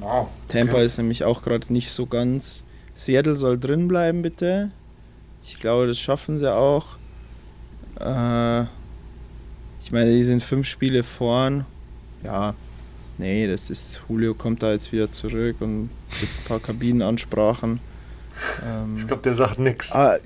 [0.00, 0.28] Wow.
[0.48, 0.86] Tampa okay.
[0.86, 2.64] ist nämlich auch gerade nicht so ganz.
[2.94, 4.70] Seattle soll drin bleiben, bitte.
[5.42, 6.96] Ich glaube, das schaffen sie auch.
[8.00, 8.62] Äh,
[9.82, 11.64] ich meine, die sind fünf Spiele vorn.
[12.24, 12.54] Ja,
[13.18, 14.00] nee, das ist.
[14.08, 15.90] Julio kommt da jetzt wieder zurück und
[16.20, 17.80] gibt ein paar Kabinenansprachen.
[18.64, 19.94] Ähm, Ich glaube, der sagt nichts.
[19.94, 20.16] Ah,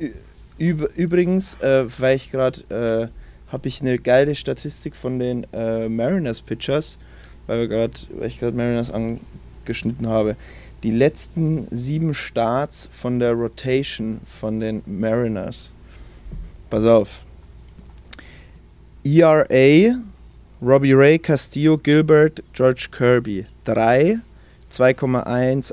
[0.58, 6.40] übrigens, äh, weil ich gerade, äh, habe ich eine geile Statistik von den äh, Mariners
[6.40, 6.98] Pitchers,
[7.46, 8.90] weil wir gerade, weil ich gerade Mariners
[9.70, 10.36] angeschnitten habe.
[10.82, 15.72] Die letzten sieben Starts von der Rotation von den Mariners.
[16.70, 17.24] Pass auf.
[19.04, 19.96] ERA,
[20.62, 23.46] Robbie Ray, Castillo, Gilbert, George Kirby.
[23.64, 24.18] 3,
[24.70, 25.72] 2,11,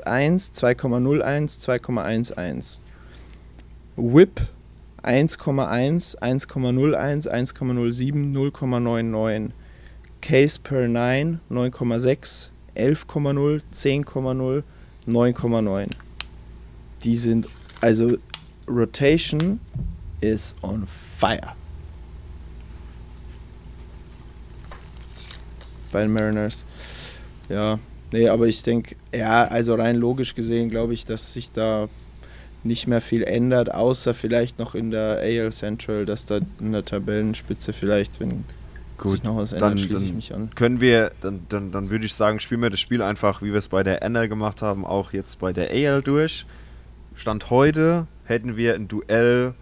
[0.52, 2.80] 2,01, 2,11.
[3.96, 4.40] Whip
[5.02, 9.50] 1,1, 1,01, 1,07, 0,99.
[10.20, 14.62] Case per 9 9,6, 11,0, 10,0,
[15.06, 15.86] 9,9.
[17.04, 17.46] Die sind,
[17.80, 18.16] also
[18.68, 19.60] Rotation
[20.20, 21.54] is on fire.
[25.90, 26.64] Bei den Mariners.
[27.48, 27.78] Ja,
[28.12, 31.88] nee, aber ich denke, ja, also rein logisch gesehen glaube ich, dass sich da
[32.64, 36.84] nicht mehr viel ändert, außer vielleicht noch in der AL Central, dass da in der
[36.84, 38.44] Tabellenspitze vielleicht, wenn
[39.04, 40.50] sich noch was ändert, dann- schließe ich mich an.
[40.54, 43.58] Können wir, dann, dann, dann würde ich sagen, spielen wir das Spiel einfach, wie wir
[43.58, 46.46] es bei der NL gemacht haben, auch jetzt bei der AL durch.
[47.14, 49.54] Stand heute hätten wir ein Duell,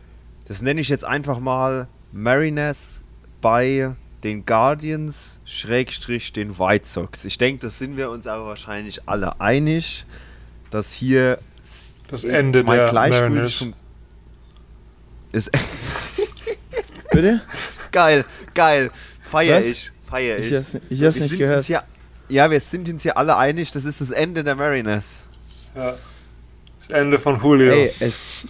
[0.46, 3.02] das nenne ich jetzt einfach mal Mariners
[3.40, 7.24] bei den Guardians, Schrägstrich den White Sox.
[7.24, 10.04] Ich denke, das sind wir uns aber wahrscheinlich alle einig,
[10.70, 11.38] dass hier
[12.08, 13.64] Das Ende mal der Mariners.
[17.12, 17.40] Bitte?
[17.92, 18.24] geil,
[18.54, 18.90] geil,
[19.28, 19.66] feier Was?
[19.66, 20.46] ich, feier ich.
[20.50, 21.56] Ich hab's, ich Wir hab's nicht sind gehört.
[21.58, 21.82] Uns hier,
[22.28, 25.16] ja, wir sind uns hier alle einig, das ist das Ende der Mariners.
[25.74, 25.96] Ja.
[26.78, 27.72] Das Ende von Julio.
[27.72, 28.46] Ey, es.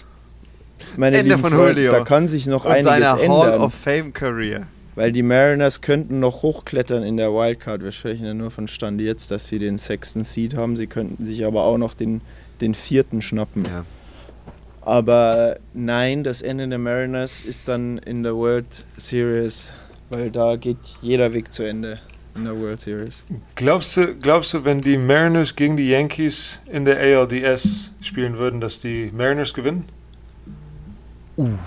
[0.96, 1.92] Meine Ende lieben von Freunde, Julio.
[1.92, 4.66] da kann sich noch Und einiges seine Hall ändern, of Fame Career.
[4.94, 7.82] weil die Mariners könnten noch hochklettern in der Wildcard.
[7.82, 10.76] Wir sprechen ja nur von Stand jetzt, dass sie den sechsten Seed haben.
[10.76, 12.20] Sie könnten sich aber auch noch den,
[12.60, 13.64] den vierten schnappen.
[13.64, 13.84] Ja.
[14.82, 19.72] Aber nein, das Ende der Mariners ist dann in der World Series,
[20.10, 22.00] weil da geht jeder Weg zu Ende
[22.34, 23.24] in der World Series.
[23.54, 28.60] Glaubst du, glaubst du, wenn die Mariners gegen die Yankees in der ALDS spielen würden,
[28.60, 29.88] dass die Mariners gewinnen?
[31.36, 31.58] In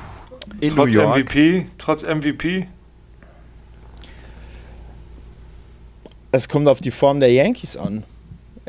[0.62, 1.18] Trotz New York.
[1.18, 1.68] MVP?
[1.78, 2.68] Trotz MVP?
[6.32, 8.04] Es kommt auf die Form der Yankees an.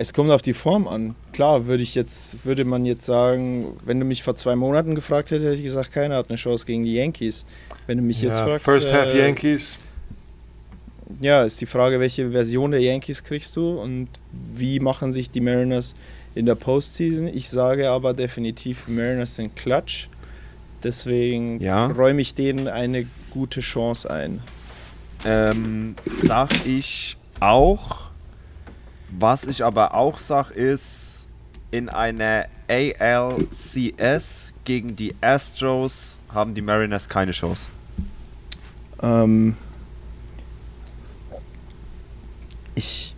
[0.00, 1.14] Es kommt auf die Form an.
[1.34, 5.30] Klar, würde ich jetzt, würde man jetzt sagen, wenn du mich vor zwei Monaten gefragt
[5.30, 7.44] hättest, hätte ich gesagt, keiner hat eine Chance gegen die Yankees.
[7.86, 9.78] Wenn du mich jetzt Ja, fragst, First Half äh, Yankees.
[11.20, 15.42] ja, ist die Frage, welche Version der Yankees kriegst du und wie machen sich die
[15.42, 15.94] Mariners
[16.34, 17.26] in der Postseason.
[17.28, 20.08] Ich sage aber definitiv, Mariners sind Klatsch.
[20.82, 21.88] Deswegen Ja.
[21.88, 24.40] räume ich denen eine gute Chance ein.
[25.26, 28.09] Ähm, sag ich auch.
[29.18, 31.26] Was ich aber auch sag ist,
[31.70, 37.66] in einer ALCS gegen die Astros haben die Mariners keine Chance.
[39.02, 39.56] Ähm,
[42.74, 43.14] ich,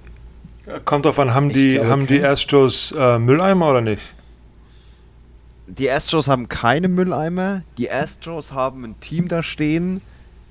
[0.85, 4.15] Kommt drauf an, haben die, glaube, haben die Astros äh, Mülleimer oder nicht?
[5.67, 7.63] Die Astros haben keine Mülleimer.
[7.79, 10.01] Die Astros haben ein Team da stehen.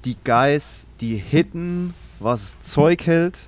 [0.04, 3.48] Die Guys, die hitten, was es Zeug hält.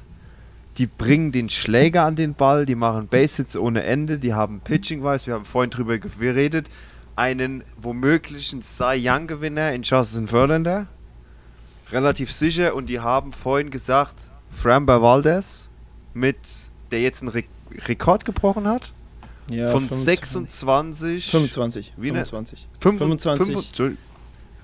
[0.77, 2.65] Die bringen den Schläger an den Ball.
[2.65, 4.17] Die machen Base-Hits ohne Ende.
[4.17, 6.69] Die haben Pitching-Wise, wir haben vorhin drüber geredet,
[7.15, 10.87] einen womöglichen Cy Young-Gewinner in Justin Verlander.
[11.91, 12.75] Relativ sicher.
[12.75, 14.15] Und die haben vorhin gesagt,
[14.51, 15.69] Framber Valdez,
[16.13, 16.37] mit,
[16.91, 17.43] der jetzt einen Re
[17.87, 18.93] Rekord gebrochen hat.
[19.49, 20.29] Ja, von 25.
[20.29, 21.31] 26.
[21.31, 21.93] 25.
[21.97, 22.25] Wie ne?
[22.25, 22.67] 25.
[22.79, 23.47] 25.
[23.47, 23.97] 25.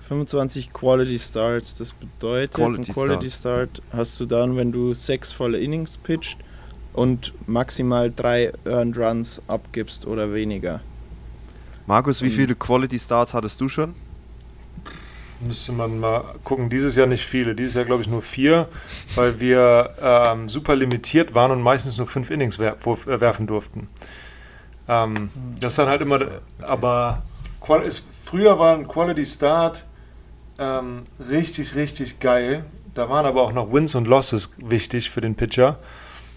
[0.10, 1.78] 25 Quality Starts.
[1.78, 6.38] Das bedeutet, Quality ein Quality Start hast du dann, wenn du sechs volle Innings pitcht
[6.94, 10.82] und maximal drei Earned Runs abgibst oder weniger.
[11.86, 12.32] Markus, wie Ähm.
[12.32, 13.94] viele Quality Starts hattest du schon?
[15.42, 16.70] Müsste man mal gucken.
[16.72, 17.54] Dieses Jahr nicht viele.
[17.54, 18.68] Dieses Jahr glaube ich nur vier,
[19.14, 23.88] weil wir ähm, super limitiert waren und meistens nur fünf Innings wer äh, werfen durften.
[24.88, 25.30] Ähm,
[25.60, 26.20] das ist dann halt immer,
[26.62, 27.22] aber
[27.86, 29.86] ist, früher war ein Quality Start
[30.60, 32.66] ähm, richtig, richtig geil.
[32.94, 35.80] Da waren aber auch noch Wins und Losses wichtig für den Pitcher.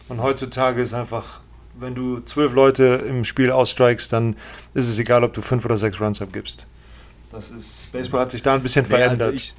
[0.08, 1.40] Und heutzutage ist einfach,
[1.78, 4.36] wenn du zwölf Leute im Spiel ausstrikest, dann
[4.74, 6.66] ist es egal, ob du fünf oder sechs Runs abgibst.
[7.32, 9.34] Das ist, Baseball hat sich da ein bisschen also verändert.
[9.34, 9.54] ich,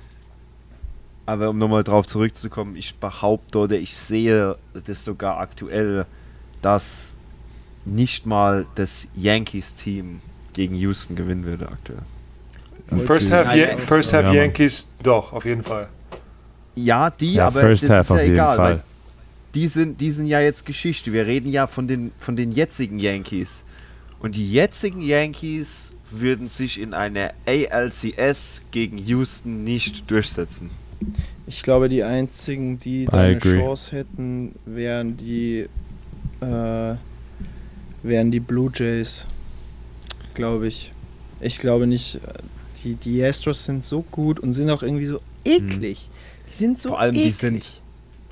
[1.25, 6.05] aber um nochmal drauf zurückzukommen, ich behaupte oder ich sehe das sogar aktuell,
[6.61, 7.13] dass
[7.85, 10.21] nicht mal das Yankees-Team
[10.53, 12.03] gegen Houston gewinnen würde aktuell.
[12.99, 14.33] First Half, Yan- First half.
[14.33, 15.87] Yankees, doch, auf jeden Fall.
[16.75, 18.71] Ja, die, Ja, aber First das Half ist ja auf jeden egal, Fall.
[18.75, 18.83] weil
[19.55, 21.13] die sind, die sind ja jetzt Geschichte.
[21.13, 23.63] Wir reden ja von den, von den jetzigen Yankees.
[24.19, 30.69] Und die jetzigen Yankees würden sich in einer ALCS gegen Houston nicht durchsetzen.
[31.45, 33.37] Ich glaube, die einzigen, die da eine.
[33.39, 35.67] Chance hätten, wären die,
[36.41, 36.95] äh,
[38.01, 39.25] wären die Blue Jays,
[40.33, 40.91] glaube ich.
[41.41, 42.19] Ich glaube nicht,
[42.83, 46.09] die, die Astros sind so gut und sind auch irgendwie so eklig.
[46.49, 47.35] Die sind so Vor allem, die eklig.
[47.35, 47.81] sind-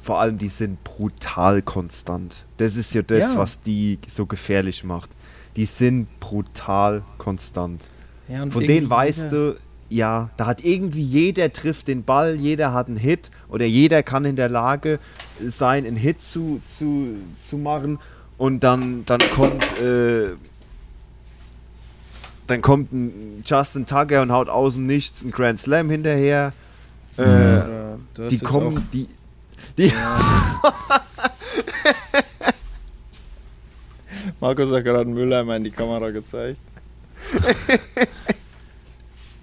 [0.04, 2.36] Vor allem, die sind brutal konstant.
[2.58, 3.38] Das ist ja das, Ja.
[3.38, 5.12] was die so gefährlich macht.
[5.56, 7.86] Die sind brutal konstant.
[8.28, 9.58] ja, Von denen weißt jeder- du,
[9.89, 14.24] ja, da hat irgendwie jeder trifft den Ball, jeder hat einen Hit oder jeder kann
[14.26, 14.99] in der Lage
[15.45, 17.10] sein, einen Hit zu, zu,
[17.47, 17.99] zu machen
[18.38, 20.30] und dann, dann kommt äh,
[22.48, 26.54] dann kommt ein Justin Tucker und haut aus dem Nichts einen Grand Slam hinterher.
[27.18, 27.24] Äh,
[28.18, 29.08] hast die kommen, die,
[29.78, 29.92] die
[34.39, 36.60] Markus hat gerade einen Mülleimer in die Kamera gezeigt.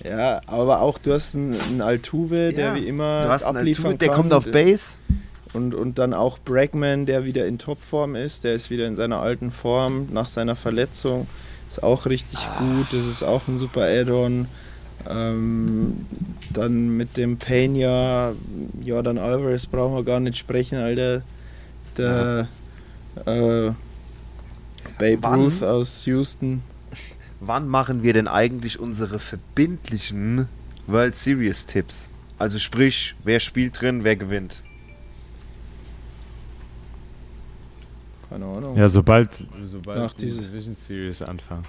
[0.04, 3.58] ja, aber auch du hast einen, einen Altuve, der Ja, wie immer du hast einen
[3.58, 4.98] Altuve, der kommt auf Base.
[5.54, 9.20] Und, und dann auch Bregman, der wieder in Topform ist, der ist wieder in seiner
[9.20, 11.26] alten Form nach seiner Verletzung.
[11.68, 14.46] Ist auch richtig gut, das ist auch ein super Add-on.
[15.08, 16.06] Ähm,
[16.52, 18.32] dann mit dem Pena,
[18.82, 21.22] Jordan Alvarez brauchen wir gar nicht sprechen, Alter.
[21.96, 22.48] Der
[23.26, 23.70] äh,
[24.98, 25.40] Babe Wann?
[25.40, 26.62] Ruth aus Houston.
[27.40, 30.48] Wann machen wir denn eigentlich unsere verbindlichen
[30.86, 32.08] World Series Tipps?
[32.38, 34.60] Also sprich, wer spielt drin, wer gewinnt?
[38.30, 38.76] Keine Ahnung.
[38.76, 39.30] Ja, sobald,
[39.70, 41.64] sobald Nach die dieses- Division Series anfangen.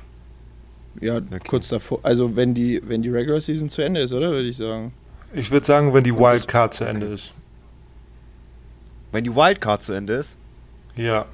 [0.99, 1.99] Ja, kurz davor.
[2.03, 4.31] Also wenn die, wenn die Regular Season zu Ende ist, oder?
[4.31, 4.91] Würde ich sagen.
[5.33, 7.35] Ich würde sagen, wenn die Wildcard zu Ende ist.
[9.11, 10.35] Wenn die Wildcard zu Ende ist?
[10.95, 11.25] Ja.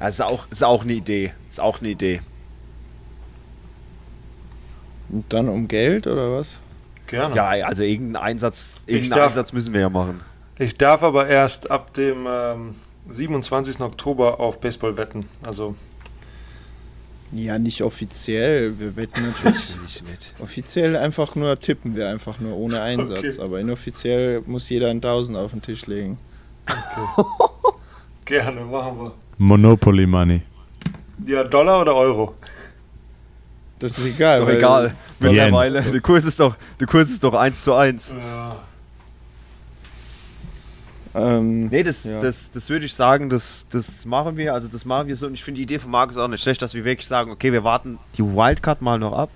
[0.00, 1.32] Ja, ist auch, ist auch eine Idee.
[1.50, 2.20] Ist auch eine Idee.
[5.10, 6.58] Und dann um Geld oder was?
[7.06, 7.34] Gerne.
[7.36, 10.20] Ja, also irgendeinen Einsatz, irgendeinen darf- Einsatz müssen wir ja machen.
[10.58, 12.74] Ich darf aber erst ab dem ähm,
[13.08, 13.80] 27.
[13.80, 15.26] Oktober auf Baseball wetten.
[15.44, 15.74] Also
[17.32, 18.78] Ja, nicht offiziell.
[18.78, 20.34] Wir wetten natürlich Ich nicht.
[20.40, 23.18] offiziell einfach nur tippen wir einfach nur ohne Einsatz.
[23.38, 23.40] Okay.
[23.42, 26.18] Aber inoffiziell muss jeder ein Tausend auf den Tisch legen.
[28.24, 29.12] gerne, machen wir.
[29.38, 30.42] Monopoly Money.
[31.26, 32.34] Ja, Dollar oder Euro?
[33.78, 34.40] Das ist egal.
[34.40, 34.94] Ist doch egal.
[35.18, 35.82] Mittlerweile.
[35.82, 38.10] Der Kurs ist doch, der Kurs ist doch 1 zu 1.
[38.16, 38.62] Ja.
[41.14, 42.20] Ähm, Nee, das, Ja.
[42.20, 44.54] das, das würde ich sagen, das, das machen wir.
[44.54, 45.26] Also das machen wir so.
[45.26, 47.52] Und ich finde die Idee von Markus auch nicht schlecht, dass wir wirklich sagen, okay,
[47.52, 49.30] wir warten die Wildcard mal noch ab.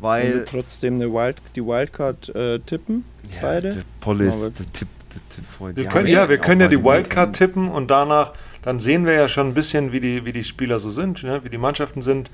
[0.00, 3.04] Weil trotzdem eine Wild, die Wildcard äh, tippen.
[3.42, 3.70] beide?
[3.74, 5.76] Der Polis, Aber- der Tipp, der Tippfreund.
[5.76, 8.32] Wir können, ja, wir können ja die Wildcard tippen und danach,
[8.62, 11.42] dann sehen wir ja schon ein bisschen, wie die, wie die Spieler so sind, ne,
[11.42, 12.30] wie die Mannschaften sind.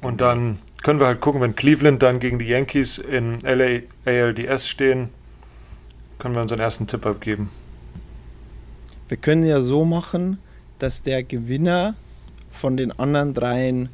[0.00, 4.68] Und dann können wir halt gucken, wenn Cleveland dann gegen die Yankees in LA ALDS
[4.68, 5.08] stehen,
[6.18, 7.50] können wir unseren ersten Tipp abgeben.
[9.12, 10.38] Wir können ja so machen,
[10.78, 11.96] dass der Gewinner
[12.50, 13.90] von den anderen dreien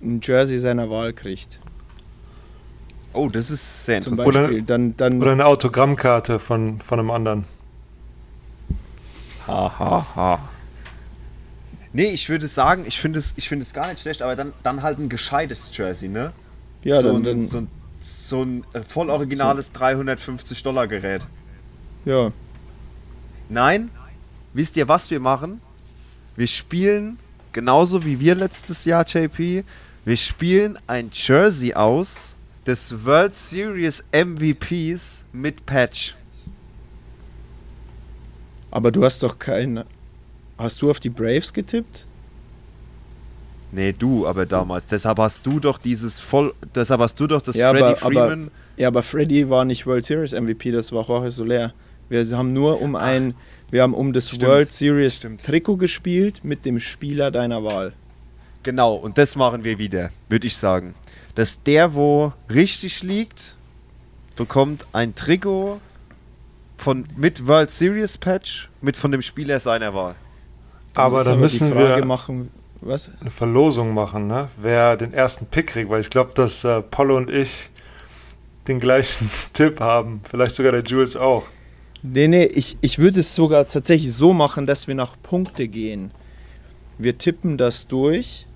[0.00, 1.60] ein Jersey seiner Wahl kriegt.
[3.12, 4.46] Oh, das ist sehr Zum interessant.
[4.46, 4.62] Beispiel.
[4.62, 7.44] Dann, dann Oder eine Autogrammkarte von, von einem anderen.
[9.46, 10.48] Ha, ha, ha.
[11.92, 14.54] Nee, ich würde sagen, ich finde es, ich finde es gar nicht schlecht, aber dann,
[14.62, 16.32] dann halt ein gescheites Jersey, ne?
[16.82, 17.68] ja, so, dann, ein, dann so, ein,
[18.00, 21.26] so ein äh, voll originales 350 Dollar Gerät.
[22.06, 22.32] ja.
[23.50, 23.90] Nein,
[24.56, 25.60] wisst ihr, was wir machen?
[26.36, 27.18] Wir spielen
[27.52, 29.64] genauso wie wir letztes Jahr, JP.
[30.04, 32.34] Wir spielen ein Jersey aus
[32.66, 36.14] des World Series MVPs mit Patch.
[38.70, 39.84] Aber du hast doch kein.
[40.58, 42.04] Hast du auf die Braves getippt?
[43.72, 44.86] Nee, du aber damals.
[44.86, 46.54] Deshalb hast du doch dieses voll.
[46.74, 48.50] Deshalb hast du doch das Ja, Freddie aber- aber- Freeman.
[48.76, 51.72] Ja, aber Freddy war nicht World Series MVP, das war Jorge Soler.
[52.10, 53.34] Wir haben nur um ein.
[53.70, 54.42] Wir haben um das Stimmt.
[54.42, 55.44] World Series Stimmt.
[55.44, 57.92] Trikot gespielt mit dem Spieler deiner Wahl.
[58.62, 60.94] Genau, und das machen wir wieder, würde ich sagen.
[61.34, 63.54] Dass der, wo richtig liegt,
[64.36, 65.80] bekommt ein Trikot
[66.76, 70.14] von, mit World Series Patch mit von dem Spieler seiner Wahl.
[70.94, 72.50] Aber dann müssen wir machen.
[72.80, 73.10] Was?
[73.20, 74.48] eine Verlosung machen, ne?
[74.58, 77.70] wer den ersten Pick kriegt, weil ich glaube, dass äh, Paulo und ich
[78.68, 80.20] den gleichen Tipp haben.
[80.28, 81.44] Vielleicht sogar der Jules auch.
[82.02, 86.10] Nee, nee, ich, ich würde es sogar tatsächlich so machen, dass wir nach Punkte gehen.
[86.98, 88.46] Wir tippen das durch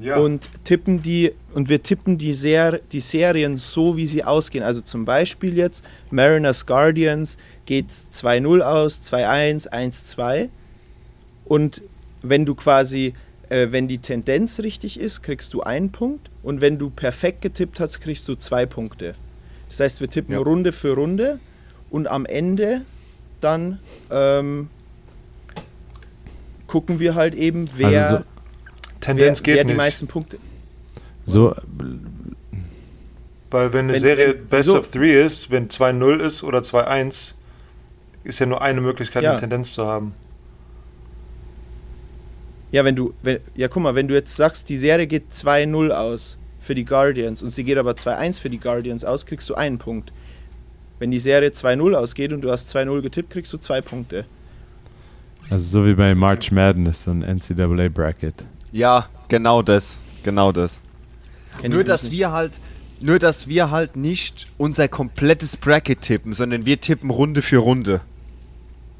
[0.00, 0.16] Ja.
[0.16, 4.64] und tippen die und wir tippen die, Ser die Serien so, wie sie ausgehen.
[4.64, 10.48] Also zum Beispiel jetzt Mariners Guardians geht 2-0 aus, 2-1, 1-2.
[11.44, 11.82] Und
[12.22, 13.14] wenn du quasi,
[13.48, 16.28] äh, wenn die Tendenz richtig ist, kriegst du einen Punkt.
[16.42, 19.14] Und wenn du perfekt getippt hast, kriegst du zwei Punkte.
[19.68, 20.40] Das heißt, wir tippen Ja.
[20.40, 21.38] Runde für Runde
[21.96, 22.82] und am Ende
[23.40, 23.78] dann
[24.10, 24.68] ähm,
[26.66, 28.22] gucken wir halt eben, wer, Also so-
[29.00, 29.76] Tendenz wer, geht wer die nicht.
[29.78, 30.38] meisten Punkte.
[31.24, 31.54] So,
[33.50, 36.58] Weil wenn eine Wenn- Serie wenn- Best so- of 3 ist, wenn 2-0 ist oder
[36.62, 37.34] 2-1,
[38.24, 39.30] ist ja nur eine Möglichkeit, Ja.
[39.30, 40.12] eine Tendenz zu haben.
[42.72, 45.92] Ja, wenn du, wenn, ja, guck mal, wenn du jetzt sagst, die Serie geht 2-0
[45.92, 49.54] aus für die Guardians und sie geht aber 2-1 für die Guardians aus, kriegst du
[49.54, 50.12] einen Punkt.
[50.98, 54.24] Wenn die Serie 2-0 ausgeht und du hast 2-0 getippt, kriegst du zwei Punkte.
[55.50, 58.46] also so wie bei March Madness, so ein NCAA-Bracket.
[58.72, 59.98] Ja, genau das.
[60.22, 60.78] Genau das.
[61.60, 62.12] Kenn Nur dass nicht.
[62.12, 62.52] wir halt,
[63.00, 68.00] nur dass wir halt nicht unser komplettes Bracket tippen, sondern wir tippen Runde für Runde.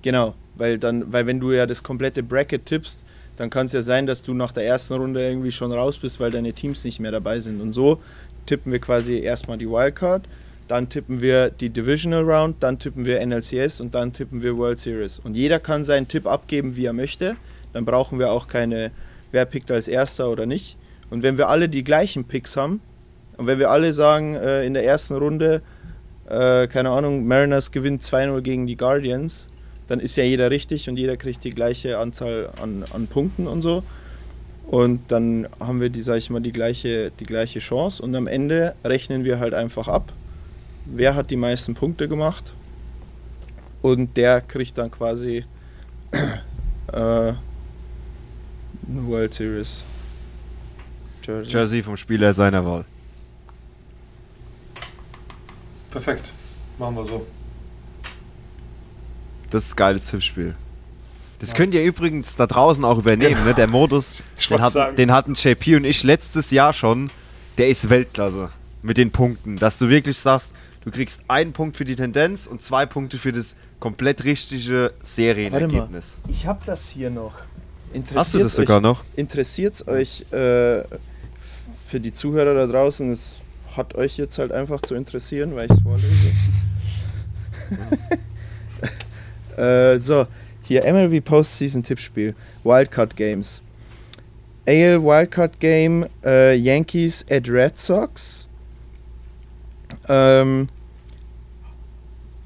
[0.03, 3.05] Genau, weil dann, weil wenn du ja das komplette Bracket tippst,
[3.36, 6.20] dann kann es ja sein, dass du nach der ersten Runde irgendwie schon raus bist,
[6.20, 7.61] weil deine Teams nicht mehr dabei sind.
[7.61, 8.01] Und so
[8.47, 10.26] tippen wir quasi erstmal die Wildcard,
[10.69, 14.79] dann tippen wir die Divisional Round, dann tippen wir NLCS und dann tippen wir World
[14.79, 15.19] Series.
[15.19, 17.37] Und jeder kann seinen Tipp abgeben, wie er möchte.
[17.73, 18.91] Dann brauchen wir auch keine,
[19.33, 20.77] wer pickt als erster oder nicht.
[21.11, 22.81] Und wenn wir alle die gleichen Picks haben,
[23.37, 25.62] und wenn wir alle sagen, äh, in der ersten Runde,
[26.29, 29.49] äh, keine Ahnung, Mariners gewinnt 2-0 gegen die Guardians,
[29.89, 33.62] dann ist ja jeder richtig und jeder kriegt die gleiche Anzahl an, an Punkten und
[33.62, 33.83] so.
[34.67, 38.03] Und dann haben wir die, sag ich mal, die gleiche, die gleiche Chance.
[38.03, 40.12] Und am Ende rechnen wir halt einfach ab,
[40.87, 42.53] wer hat die meisten Punkte gemacht.
[43.82, 45.45] Und der kriegt dann quasi
[46.12, 46.16] äh,
[46.93, 47.37] eine
[48.89, 49.84] World Series
[51.24, 51.53] Jersey.
[51.53, 52.84] Jersey vom Spieler seiner Wahl.
[55.91, 56.32] Perfekt.
[56.78, 57.26] Machen wir so.
[59.51, 60.55] Das ist ein geiles Tippspiel.
[61.39, 63.55] Das könnt ihr übrigens da draußen auch übernehmen, ne?
[63.55, 67.11] Der Modus, Ich den, hat, den hatten JP und ich letztes Jahr schon.
[67.59, 68.51] Der ist Weltklasse
[68.82, 69.57] mit den Punkten.
[69.59, 70.53] Dass du wirklich sagst,
[70.87, 76.16] du kriegst einen Punkt für die Tendenz und zwei Punkte für das komplett richtige Serienergebnis.
[76.28, 77.34] Ich habe das hier noch.
[77.34, 79.05] Hast du das Interessiert's sogar euch, noch?
[79.16, 80.84] Interessiert es euch äh,
[81.87, 83.12] für die Zuhörer da draußen?
[83.12, 83.34] Es
[83.76, 86.32] hat euch jetzt halt einfach zu interessieren, weil ich es vorlese.
[89.61, 90.26] äh, so,
[90.62, 92.34] hier MLB Postseason Tippspiel.
[92.62, 93.61] Wildcard Games.
[94.68, 98.47] AL Wildcard Game äh, Yankees at Red Sox.
[100.09, 100.68] Ähm,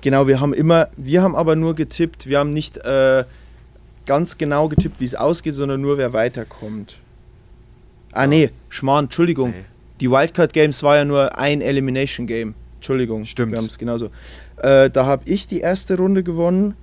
[0.00, 3.24] genau, wir haben immer, wir haben aber nur getippt, wir haben nicht äh,
[4.06, 6.98] ganz genau getippt, wie es ausgeht, sondern nur wer weiterkommt.
[8.12, 9.50] Ah nee, Schmarrn, Entschuldigung.
[9.50, 9.64] Nee.
[10.00, 12.54] Die Wildcard Games war ja nur ein Elimination Game.
[12.76, 13.52] Entschuldigung, Stimmt.
[13.52, 14.06] wir haben es genauso.
[14.56, 16.74] Äh, da habe ich die erste Runde gewonnen,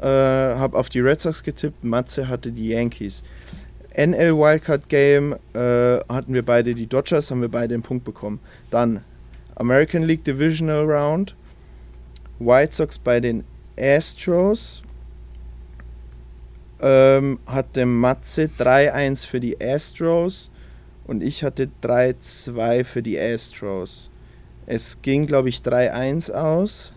[0.00, 3.22] äh, habe auf die Red Sox getippt, Matze hatte die Yankees.
[3.96, 8.38] NL Wildcard Game äh, hatten wir beide die Dodgers, haben wir beide einen Punkt bekommen.
[8.70, 9.00] Dann
[9.56, 11.34] American League Divisional Round,
[12.38, 13.44] White Sox bei den
[13.78, 14.82] Astros,
[16.80, 20.50] ähm, hatte Matze 3-1 für die Astros
[21.06, 24.10] und ich hatte 3-2 für die Astros.
[24.66, 26.92] Es ging, glaube ich, 3-1 aus.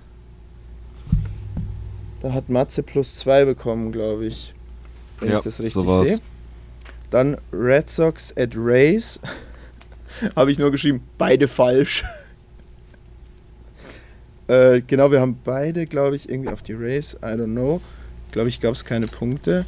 [2.22, 4.54] Da hat Matze plus 2 bekommen, glaube ich.
[5.20, 6.08] Wenn Ja, ich das so richtig war's.
[6.08, 6.20] sehe.
[7.10, 9.20] Dann Red Sox at Rays.
[10.36, 12.04] Habe ich nur geschrieben, beide falsch.
[14.52, 17.14] Äh, genau, wir haben beide, glaube ich, irgendwie auf die Rays.
[17.22, 17.82] I don't know.
[18.32, 19.66] Glaube ich, gab es keine Punkte.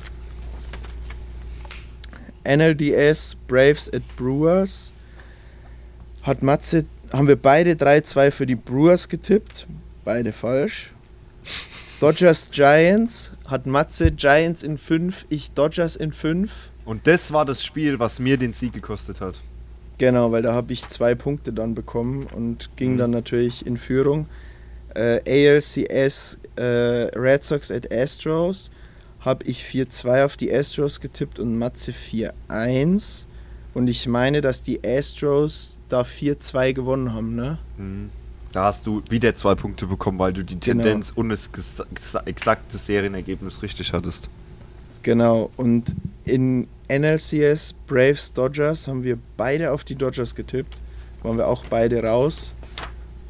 [2.45, 4.91] NLDS Braves at Brewers
[6.23, 9.67] hat Matze, haben wir beide 3-2 für die Brewers getippt.
[10.03, 10.91] Beide falsch.
[11.99, 16.51] Dodgers Giants hat Matze Giants in 5, ich Dodgers in 5.
[16.83, 19.39] Und das war das Spiel, was mir den Sieg gekostet hat.
[19.97, 22.97] Genau, weil da habe ich zwei Punkte dann bekommen und ging Mhm.
[22.97, 24.25] dann natürlich in Führung.
[24.95, 25.21] Äh,
[25.55, 28.69] ALCS äh, Red Sox at Astros
[29.21, 33.25] habe ich 4-2 auf die Astros getippt und Matze 4-1.
[33.73, 37.57] Und ich meine, dass die Astros da 4-2 gewonnen haben, ne?
[37.77, 38.09] Mhm.
[38.51, 40.83] Da hast du wieder zwei Punkte bekommen, weil du die Genau.
[40.83, 41.49] Tendenz und das
[42.25, 44.29] exakte Serienergebnis richtig hattest.
[45.01, 45.49] Genau.
[45.57, 50.77] Und in NLCS Braves Dodgers haben wir beide auf die Dodgers getippt.
[51.23, 52.53] Waren wir auch beide raus.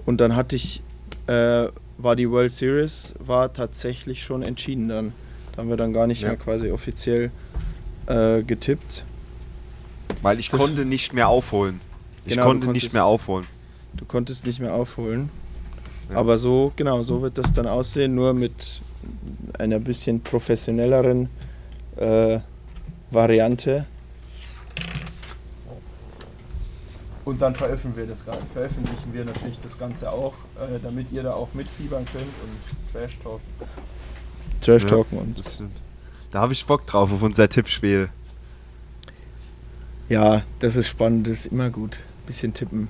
[0.05, 0.81] Und dann hatte ich,
[1.27, 1.67] äh,
[1.97, 5.13] war die World Series, war tatsächlich schon entschieden dann.
[5.51, 6.29] Da haben wir dann gar nicht Ja.
[6.29, 7.31] mehr quasi offiziell
[8.07, 9.03] äh, getippt.
[10.21, 11.79] Weil ich Das- konnte nicht mehr aufholen.
[12.25, 13.45] Ich Genau, konnte nicht konntest- mehr aufholen.
[13.93, 15.29] Du konntest nicht mehr aufholen.
[16.09, 16.17] Ja.
[16.17, 18.81] Aber so, genau, so wird das dann aussehen, nur mit
[19.59, 21.29] einer bisschen professionelleren
[21.97, 22.39] äh,
[23.11, 23.85] Variante.
[27.25, 31.33] Und dann veröffentlichen wir das, veröffentlichen wir natürlich das Ganze auch, äh, damit ihr da
[31.33, 33.41] auch mitfiebern könnt und Trash talken.
[34.61, 35.77] Trash talken und Das stimmt.
[36.31, 38.09] Da habe ich Bock drauf auf unser Tippspiel.
[40.09, 41.99] ja, das ist spannend, das ist immer gut.
[42.25, 42.89] Bisschen tippen.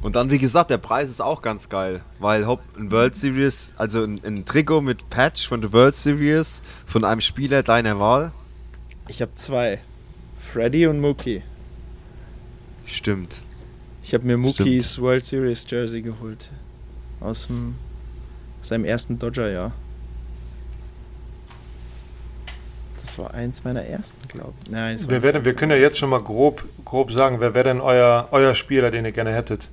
[0.00, 3.72] Und dann, wie gesagt, der Preis ist auch ganz geil, weil Haupt ein World Series,
[3.76, 8.30] also ein, ein Trikot mit Patch von der World Series von einem Spieler deiner Wahl.
[9.08, 9.80] Ich habe zwei.
[10.52, 11.42] Freddy und Mookie.
[12.88, 13.36] Stimmt.
[14.02, 16.50] Ich habe mir Mookies World Series Jersey geholt.
[17.20, 17.74] Aus dem,
[18.62, 19.72] seinem ersten Dodger-Jahr.
[23.02, 24.70] Das war eins meiner ersten, glaube ich.
[24.70, 27.54] Nein, es war Wir, werden, wir können ja jetzt schon mal grob, grob sagen, wer
[27.54, 29.68] wäre denn euer, euer Spieler, den ihr gerne hättet?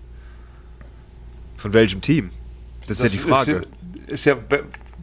[1.58, 2.32] Von welchem Team?
[2.88, 3.52] Das, ist ja die Frage.
[4.08, 4.38] Ist, ist ja,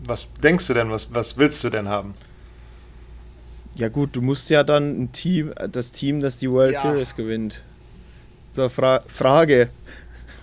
[0.05, 2.15] was denkst du denn, was, was willst du denn haben?
[3.75, 6.83] Ja gut, du musst ja dann ein Team, das Team, das die World Ja.
[6.83, 7.63] Series gewinnt.
[8.53, 9.71] So, Fra Frage.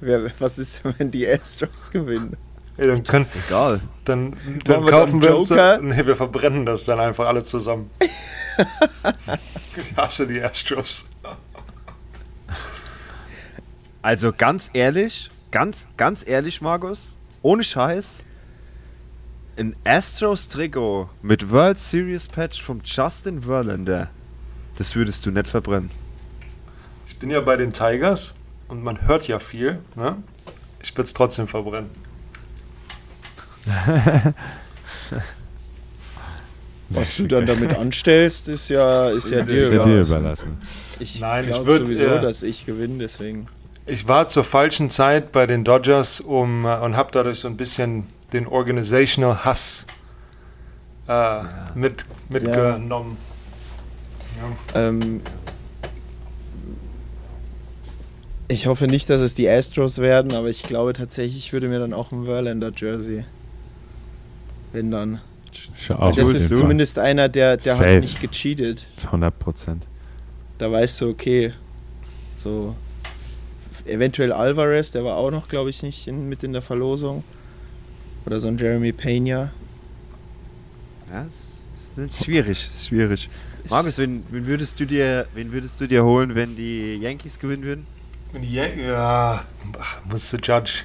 [0.02, 2.36] Wer, was ist, wenn die Astros gewinnen?
[2.78, 3.82] Ey, dann, können, ist egal.
[4.06, 5.50] dann, dann wir kaufen dann wir uns.
[5.52, 7.92] Nee, wir verbrennen das dann einfach alle zusammen.
[9.76, 11.10] ich hasse die Astros.
[14.02, 18.24] Also ganz ehrlich, ganz, ganz ehrlich, Markus, ohne Scheiß,
[19.58, 24.10] ein Astros Trikot mit World Series Patch vom Justin Verlander,
[24.78, 25.92] das würdest du nicht verbrennen.
[27.20, 28.34] Ich bin ja bei den Tigers
[28.70, 29.80] und man hört ja viel.
[29.98, 30.24] Ne?
[30.82, 31.90] Ich würde es trotzdem verbrennen.
[36.88, 40.62] Was du dann damit anstellst, ist ja, ist ja dir Ist ja dir überlassen.
[41.00, 43.48] Ich Nein, ich glaube würd, sowieso, äh, dass ich gewinne, deswegen.
[43.86, 47.58] Ich war zur falschen Zeit bei den Dodgers um, äh, und habe dadurch so ein
[47.58, 49.86] bisschen den Organizational Hass
[51.10, 51.42] äh,
[51.76, 53.18] mit, mitgenommen.
[54.74, 55.20] Ähm,
[58.50, 61.80] ich hoffe nicht, dass es die Astros werden, aber ich glaube tatsächlich, ich würde mir
[61.80, 63.24] dann auch ein Verlander Jersey.
[64.74, 65.22] Wenn dann.
[65.90, 67.96] Auf das ist zumindest einer, der, der Safe.
[67.96, 68.86] hat nicht gecheatet.
[69.06, 69.88] 100 Prozent.
[70.58, 71.54] Da weißt du, okay,
[72.38, 72.76] so
[73.86, 77.24] eventuell Alvarez, der war auch noch, glaube ich, nicht in, mit in der Verlosung.
[78.26, 79.52] Oder so ein Jeremy Pena.
[81.12, 83.30] Ja, es ist schwierig, ist schwierig.
[83.70, 87.64] Markus, wen, wen, würdest du dir, wen würdest du dir holen, wenn die Yankees gewinnen
[87.64, 87.99] würden?
[88.42, 89.44] Ja, ja
[89.80, 90.84] ach, musste Judge.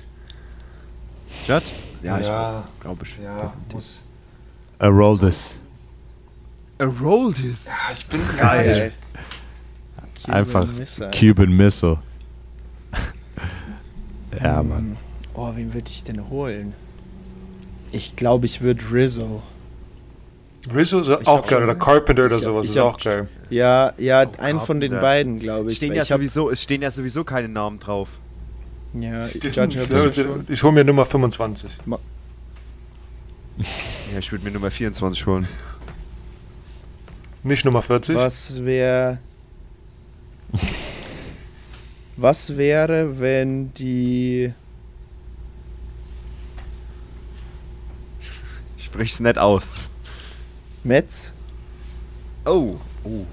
[1.46, 1.62] Judd?
[2.02, 3.18] Ja, glaube ich.
[3.22, 4.04] ja, muss.
[4.78, 5.58] A roll this.
[6.78, 7.66] A roll this.
[7.66, 8.92] Ja, ich bin Geil.
[10.26, 11.10] Einfach Missile.
[11.10, 11.98] Cuban Missile.
[14.42, 14.96] ja, Mann.
[15.34, 16.72] Oh, wen würde ich denn holen?
[17.92, 19.42] Ich glaube, ich würde Rizzo.
[20.72, 21.62] Rizzo ist Ich auch geil.
[21.64, 23.28] Oder Carpenter oder ich hab- sowas ich ist hab- auch geil.
[23.50, 25.76] Ja, ja, Oh, einen von den beiden, glaube ich.
[25.78, 28.08] Stehen ja ich sowieso, es stehen ja sowieso keine Namen drauf.
[28.94, 29.54] ja, hab ich
[30.14, 30.46] schon.
[30.48, 31.70] Ich hole mir Nummer 25.
[33.56, 35.46] Ja, ich würde mir Nummer 24 holen.
[37.42, 38.16] Nicht Nummer 40.
[38.16, 39.18] Was wäre.
[42.16, 44.52] Was wäre, wenn die.
[48.78, 49.88] Ich sprich's nicht aus.
[50.84, 51.32] Mets?
[52.44, 52.76] Oh.
[53.04, 53.08] Oh.
[53.08, 53.26] oh.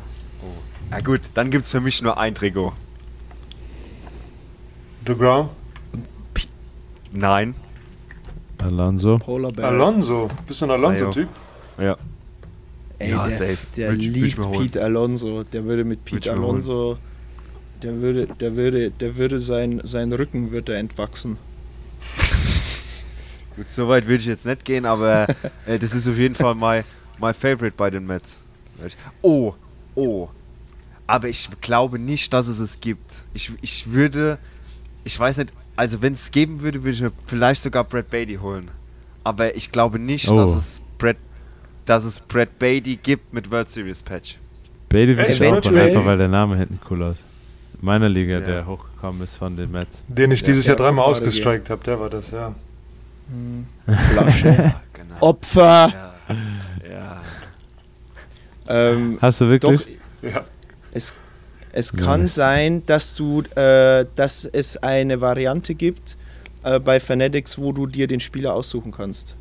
[0.90, 2.74] Na gut, dann gibt's für mich nur ein Trikot.
[5.08, 5.50] The Ground.
[7.12, 7.56] Nein.
[8.60, 9.18] Alonso.
[9.18, 9.68] Polar Bear.
[9.70, 10.30] Alonso.
[10.48, 11.28] Bist du ein Alonso-Typ?
[11.78, 11.98] Ja.
[13.00, 13.58] Ey, Ja, der, safe.
[13.76, 14.60] der ich- ich liebt holen.
[14.62, 15.44] Pete Alonso.
[15.44, 16.32] Der würde mit Pete ich.
[16.32, 16.98] Alonso,
[17.82, 21.38] der würde, der würde, der würde sein, sein Rücken wird er entwachsen.
[23.56, 25.28] Gut, so weit würde ich jetzt nicht gehen, aber
[25.66, 26.84] äh, das ist auf jeden Fall my,
[27.22, 28.38] my favorite bei den Mets.
[29.22, 29.54] Oh,
[29.96, 30.28] oh.
[31.08, 33.24] Aber ich glaube nicht, dass es es gibt.
[33.34, 34.38] Ich, ich würde,
[35.04, 38.36] ich weiß nicht, also wenn es geben würde, würde ich mir vielleicht sogar Brad Beatty
[38.36, 38.70] holen.
[39.24, 40.36] Aber ich glaube nicht, Oh.
[40.36, 41.18] dass es Brad,
[41.86, 44.38] dass es Brad Beatty gibt mit World Series Patch.
[44.90, 45.88] Beatty würde ich auch Eventuell.
[45.90, 47.18] einfach, weil der Name hinten cool aus.
[47.80, 48.40] In meiner Liga, Ja.
[48.42, 50.02] der hochgekommen ist von den Mets.
[50.08, 52.54] Den ich dieses ja, Jahr dreimal ausgestrikt habe, der war das, ja.
[53.86, 54.74] Flasche.
[54.94, 55.16] Genau.
[55.22, 55.90] Opfer.
[55.94, 56.11] Ja.
[58.68, 59.80] Ähm, Hast du wirklich?
[60.22, 60.46] doch, Ja.
[60.92, 61.14] es,
[61.74, 62.04] es Ja.
[62.04, 66.18] kann sein, dass du, äh, dass es eine Variante gibt
[66.64, 69.36] äh, bei Fanatics, wo du dir den Spieler aussuchen kannst.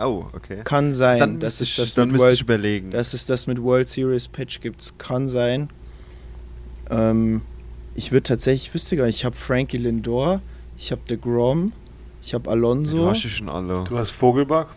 [0.00, 0.60] Oh, okay.
[0.64, 2.90] Kann sein, Dann dass müsste es ich, das dann mit müsste World ich überlegen.
[2.92, 4.98] dass es das mit World Series Patch gibt.
[4.98, 5.68] Kann sein.
[6.90, 7.42] Ähm,
[7.94, 10.40] ich würde tatsächlich, ich wüsste gar nicht, ich habe Frankie Lindor,
[10.78, 11.72] ich habe The Grom,
[12.22, 13.84] ich habe du Alonso, hast ja schon alle.
[13.84, 14.68] Du hast Vogelbach.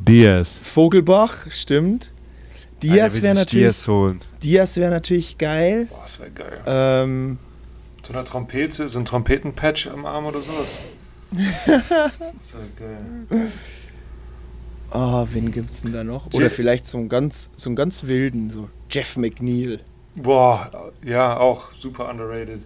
[0.00, 0.60] Diaz.
[0.62, 2.12] Vogelbach, stimmt.
[2.82, 4.20] Diaz wäre ich natürlich, Diaz holen.
[4.42, 5.86] Diaz wäre natürlich geil.
[5.90, 6.60] Boah, das wäre geil.
[6.66, 7.38] Ähm,
[8.02, 10.80] So eine Trompete, so ein Trompetenpatch am Arm oder sowas.
[11.32, 13.48] das wäre geil.
[14.92, 16.30] oh, wen gibt's denn da noch?
[16.32, 19.80] Je- Oder vielleicht so einen ganz, so einen ganz wilden, so Jeff McNeil.
[20.14, 22.60] Boah, ja, auch super underrated.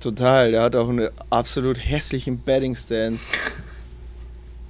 [0.00, 3.26] Total, der hat auch einen absolut hässlichen Batting Stance.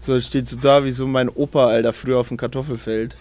[0.02, 3.16] So steht so da wie so mein Opa, Alter, früher auf dem Kartoffelfeld.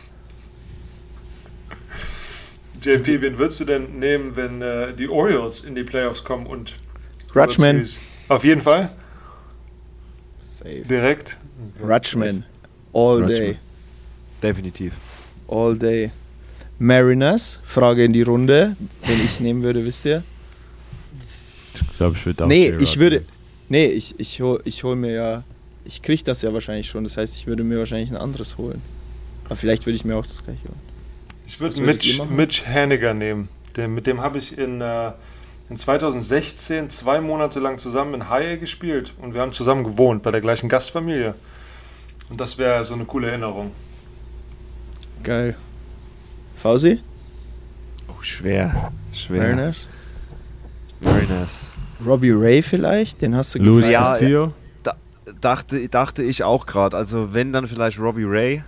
[2.82, 6.75] JP, wen würdest du denn nehmen, wenn äh, die Orioles in die Playoffs kommen und
[7.36, 7.86] Rutschman.
[8.27, 8.89] Auf jeden Fall,
[10.47, 10.82] Safe.
[10.82, 11.38] direkt.
[11.82, 12.45] Rutschman.
[12.93, 13.27] All Rutschman.
[13.27, 13.57] day.
[14.41, 14.93] Definitiv.
[15.47, 16.11] All day.
[16.80, 18.75] Mariners, Frage in die Runde.
[19.05, 20.23] Wenn ich nehmen würde, wisst ihr?
[21.73, 23.25] Ich glaube, ich würde auch Nee, ich würde.
[23.67, 25.43] Nee, ich, ich hol, ich hol mir ja.
[25.84, 27.03] Ich krieg das ja wahrscheinlich schon.
[27.03, 28.82] Das heißt, ich würde mir wahrscheinlich ein anderes holen.
[29.45, 30.88] Aber vielleicht würde ich mir auch das gleiche holen.
[31.50, 32.22] Ich würde Mitch?
[32.30, 33.50] Mitch Haniger nehmen.
[33.76, 35.12] Den, mit dem habe ich in, äh,
[35.68, 40.30] in 2016 zwei Monate lang zusammen in Haie gespielt und wir haben zusammen gewohnt bei
[40.30, 41.34] der gleichen Gastfamilie.
[42.30, 43.72] Und das wäre so eine coole Erinnerung.
[45.24, 45.56] Geil.
[46.62, 47.00] Fausi?
[48.08, 48.91] Oh, schwer.
[49.12, 49.41] Schwer.
[49.41, 49.89] Mariners?
[51.02, 51.72] Mariners.
[52.06, 53.24] Robbie Ray vielleicht?
[53.24, 53.91] Den hast du Luis gefragt.
[53.91, 54.54] Ja, Castillo.
[55.41, 56.95] Dachte, dachte ich auch gerade.
[56.95, 58.64] Also wenn, dann vielleicht Robbie Ray.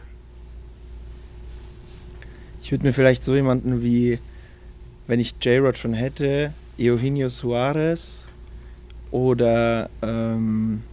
[2.62, 4.20] Ich würde mir vielleicht so jemanden wie,
[5.07, 8.28] wenn ich J-Rod schon hätte, Eugenio Suarez
[9.12, 10.84] oder ähm,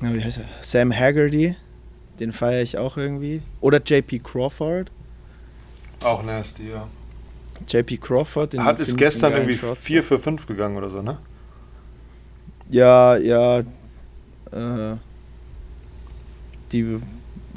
[0.00, 0.44] na, wie heißt er?
[0.60, 1.56] Sam Haggerty,
[2.18, 3.42] den feiere ich auch irgendwie.
[3.60, 4.90] Oder JP Crawford.
[6.02, 6.88] Auch nasty, ja.
[7.68, 9.84] JP Crawford, den Hat ist ich gestern irgendwie Shortstop.
[9.84, 11.18] 4 für 5 gegangen oder so, ne?
[12.70, 13.58] Ja, ja.
[13.60, 14.96] Äh,
[16.72, 17.00] die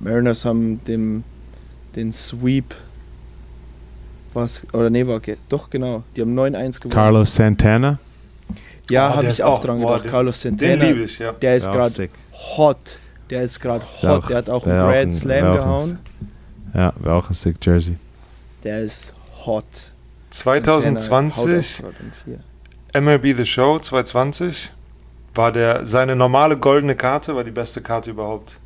[0.03, 1.23] Mariners haben dem
[1.95, 2.73] den Sweep
[4.33, 6.93] was oder nee, war doch genau, die haben 9-1 gewonnen.
[6.93, 7.99] Carlos Santana.
[8.89, 10.05] ja, Oh, habe der ich auch auch- dran boah, gedacht.
[10.05, 11.31] den- Carlos Den Santana, liebe ich, ja.
[11.33, 12.09] der ist auch gerade
[12.57, 12.99] hot.
[13.29, 14.23] Der ist gerade hot.
[14.23, 15.99] auch- der hat auch einen auch Grand ein- Slam auch ein- gehauen.
[16.73, 17.97] Ja, wäre auch ein sick Jersey.
[18.63, 19.13] Der ist
[19.45, 19.63] hot.
[20.31, 22.39] 2020 Santana haut auch gerade in vier.
[23.01, 24.71] MLB The Show 220
[25.35, 28.57] war der seine normale goldene Karte, war die beste Karte überhaupt.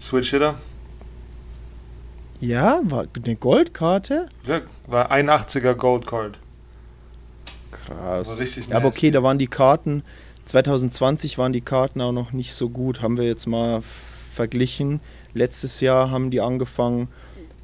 [0.00, 0.56] Switch Hitter.
[2.40, 4.28] Ja, war eine Goldkarte.
[4.44, 6.38] Ja, War ein 80er Gold Card.
[7.70, 8.28] Krass.
[8.28, 10.02] War richtig ja, aber okay, da waren die Karten,
[10.44, 13.82] 2020 waren die Karten auch noch nicht so gut, haben wir jetzt mal
[14.32, 15.00] verglichen.
[15.32, 17.08] Letztes Jahr haben die angefangen,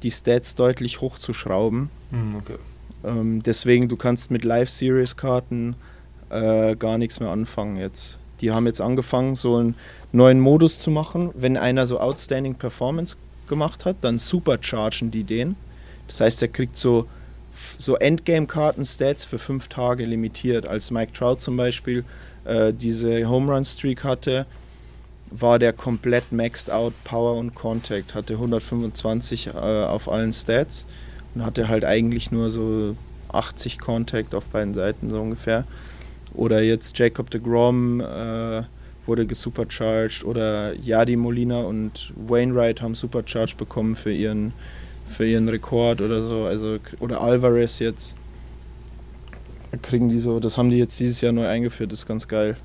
[0.03, 1.89] die Stats deutlich hochzuschrauben.
[2.09, 2.57] Hm, okay.
[3.03, 5.75] Ähm, deswegen, du kannst mit Live-Series-Karten
[6.29, 8.17] äh, gar nichts mehr anfangen jetzt.
[8.41, 9.75] Die haben jetzt angefangen, so einen
[10.11, 11.31] neuen Modus zu machen.
[11.35, 13.15] Wenn einer so Outstanding Performance
[13.47, 15.55] gemacht hat, dann superchargen die den.
[16.07, 17.07] Das heißt, er kriegt so,
[17.77, 20.67] so Endgame-Karten-Stats für fünf Tage limitiert.
[20.67, 22.03] Als Mike Trout zum Beispiel
[22.45, 24.45] äh, diese Home Run Streak hatte,
[25.29, 30.85] war der komplett maxed out Power und Contact, hatte 125 äh, auf allen Stats
[31.35, 32.95] und hatte halt eigentlich nur so
[33.31, 35.65] 80 Contact auf beiden Seiten so ungefähr.
[36.33, 38.63] Oder jetzt Jacob de Grom äh,
[39.05, 44.53] wurde gesupercharged oder Yadi Molina und Wainwright haben Supercharge bekommen für ihren
[45.09, 48.15] für ihren Rekord oder so, also oder Alvarez jetzt
[49.81, 52.55] kriegen die so, das haben die jetzt dieses Jahr neu eingeführt, das ist ganz geil.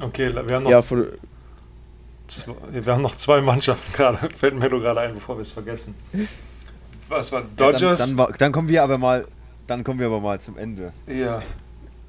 [0.00, 1.04] Okay, wir haben noch Ja, vor,
[2.26, 4.28] Zwei, wir haben noch zwei Mannschaften gerade.
[4.34, 5.94] Fällt mir nur gerade ein, bevor wir es vergessen.
[7.08, 7.98] Was war Dodgers?
[8.00, 9.26] Dann, dann, wa- dann kommen wir aber mal,
[9.66, 10.92] dann kommen wir aber mal zum Ende.
[11.06, 11.42] ja.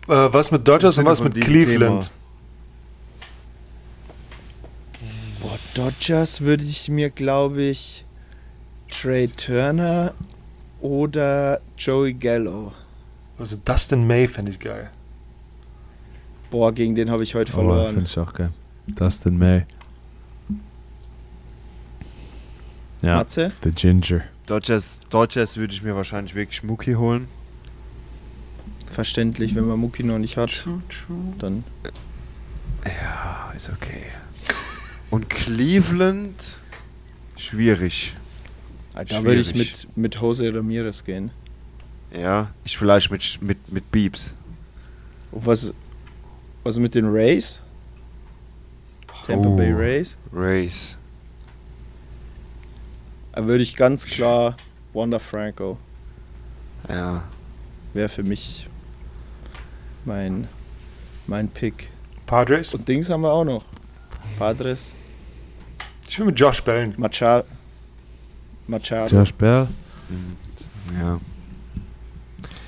[0.07, 2.11] Äh, was mit Dodgers und was mit Cleveland?
[5.41, 8.05] Boah, Dodgers würde ich mir, glaube ich,
[8.91, 10.13] Trey Turner
[10.79, 12.71] oder Joey Gallo.
[13.39, 14.91] Also Dustin May fände ich geil.
[16.51, 18.03] Boah, gegen den habe ich heute Oh, finde verloren.
[18.05, 18.51] ich auch geil.
[18.87, 19.65] Dustin May.
[23.01, 23.51] Ja, Matze?
[23.63, 24.21] The Ginger.
[24.45, 27.27] Dodgers, Dodgers würde ich mir wahrscheinlich wirklich Muki holen.
[28.95, 31.33] Verständlich, wenn man Muki noch nicht hat, True, true.
[31.37, 31.65] dann
[32.85, 34.03] Ja, ist okay.
[35.09, 36.33] Und Cleveland,
[37.35, 38.15] schwierig.
[38.93, 39.87] da würde ich Schwierig.
[39.93, 41.31] mit, mit Jose Ramirez gehen.
[42.17, 44.33] Ja, ich vielleicht mit, mit, mit Beeps.
[45.31, 45.73] Und was,
[46.63, 47.61] was mit den Rays?
[49.27, 49.57] Tampa Oh.
[49.57, 50.15] Bay Rays?
[50.31, 50.95] Race.
[53.33, 54.55] Da würde ich ganz klar
[54.93, 55.77] Wanda Franco.
[56.87, 57.25] Ja.
[57.93, 58.67] Wäre für mich
[60.05, 60.47] mein,
[61.27, 61.89] mein Pick.
[62.25, 62.73] Padres?
[62.73, 63.63] Und Dings haben wir auch noch.
[64.39, 64.93] Padres,
[66.07, 66.93] Ich will mit Josh Bellen.
[66.97, 67.45] Machado.
[68.67, 69.15] Machado.
[69.15, 69.67] Josh Bell.
[70.93, 71.01] Ja.
[71.03, 71.19] Ja,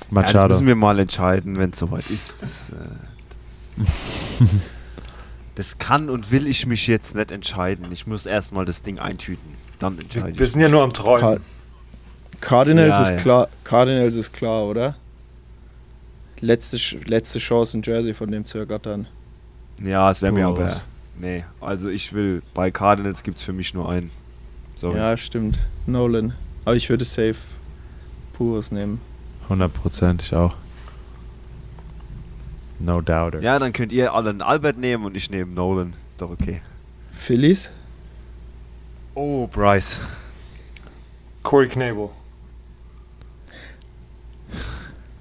[0.00, 0.48] das Machado.
[0.54, 2.42] müssen wir mal entscheiden, wenn es soweit ist.
[2.42, 2.74] Das, äh,
[3.78, 4.48] das,
[5.54, 7.90] das kann und will ich mich jetzt nicht entscheiden.
[7.92, 9.54] Ich muss erstmal das Ding eintüten.
[9.78, 10.38] Dann entscheide Wir, ich.
[10.38, 11.20] wir sind ja nur am Träumen.
[11.20, 11.40] Ka-
[12.40, 13.16] Cardinals Ja, ist ja.
[13.16, 13.48] klar.
[13.64, 14.96] Cardinals ist klar, oder?
[16.40, 19.06] Letzte, Sch- letzte Chance in Jersey von dem zu ergattern.
[19.82, 20.80] Ja, es wäre mir aber.
[21.18, 22.42] Nee, also ich will.
[22.54, 24.10] Bei Cardinals gibt es für mich nur einen.
[24.76, 24.96] Sorry.
[24.98, 25.58] Ja, stimmt.
[25.86, 26.32] Nolan.
[26.64, 27.36] Aber ich würde safe
[28.34, 29.00] Puros nehmen.
[29.48, 30.54] 100% ich auch.
[32.78, 33.40] No doubter.
[33.40, 35.94] Ja, dann könnt ihr alle einen Albert nehmen und ich nehme Nolan.
[36.10, 36.60] Ist doch okay.
[37.12, 37.72] Phillies?
[39.14, 39.98] Oh, Bryce.
[41.42, 42.10] Corey Knable.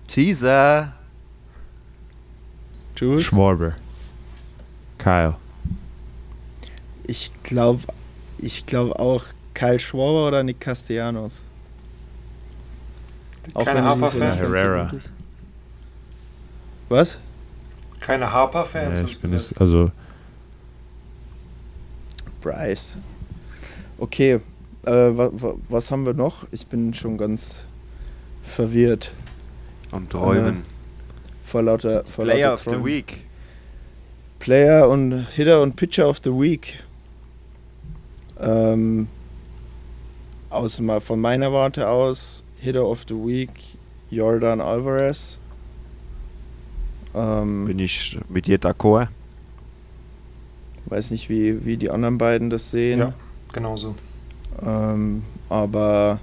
[0.08, 0.94] Teaser.
[2.98, 3.24] Jules?
[3.24, 3.74] Schwarber.
[4.98, 5.36] Kyle.
[7.06, 7.84] Ich glaube
[8.40, 11.44] ich glaub auch Kyle Schwarber oder Nick Castellanos.
[13.54, 14.48] Auch Keine Harper-Fans?
[14.48, 14.92] so Herrera.
[16.90, 17.18] Was?
[18.00, 19.00] Keine Harper-Fans?
[19.00, 19.92] Ja, ich bin nicht, also
[22.42, 22.98] Bryce.
[23.98, 24.40] Okay,
[24.86, 26.46] äh, wa, wa, was haben wir noch?
[26.52, 27.64] Ich bin schon ganz
[28.44, 29.12] verwirrt
[29.92, 30.64] Und träumen.
[31.48, 32.86] Vor lauter, vor Player lauter of the Träumen.
[32.86, 33.26] Week.
[34.40, 36.78] Player und Hitter und Pitcher of the Week.
[38.40, 39.08] Ähm,
[40.50, 43.50] aus, mal von meiner Warte aus, Hitter of the Week,
[44.12, 45.38] Jordan Alvarez.
[47.16, 49.08] Ähm, Bin ich mit dir d'accord?
[50.90, 53.00] weiß nicht, wie, wie die anderen beiden das sehen.
[53.00, 53.14] Ja,
[53.54, 53.96] genauso.
[54.66, 56.20] Ähm, aber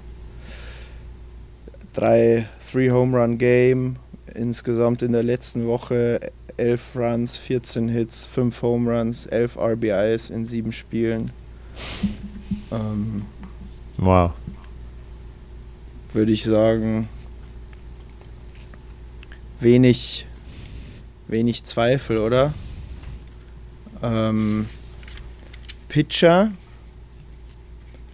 [1.93, 3.97] drei Three Home Run Game
[4.35, 10.45] insgesamt in der letzten Woche 11 Runs, 14 Hits, 5 Home Runs, 11 RBIs in
[10.45, 11.31] sieben Spielen.
[12.71, 13.23] Ähm,
[13.97, 14.31] wow.
[16.13, 17.09] Würde ich sagen,
[19.59, 20.25] wenig,
[21.27, 22.53] wenig Zweifel, oder?
[24.01, 24.67] Ähm,
[25.89, 26.51] Pitcher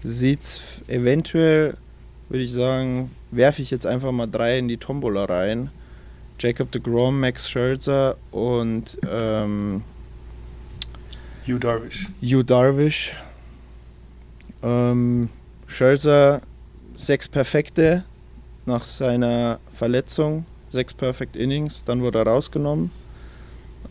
[0.04, 1.76] sieht's eventuell,
[2.30, 5.70] würde ich sagen, werfe ich jetzt einfach mal drei in die Tombola rein.
[6.42, 9.84] Jacob de Grom, Max Scherzer und ähm,
[11.48, 12.08] Hugh Darvish.
[12.22, 13.16] Hugh Darvish.
[14.64, 15.30] Ähm,
[15.68, 16.42] Scherzer
[16.96, 18.04] sechs perfekte
[18.66, 22.92] nach seiner Verletzung, sechs Perfect Innings, dann wurde er rausgenommen.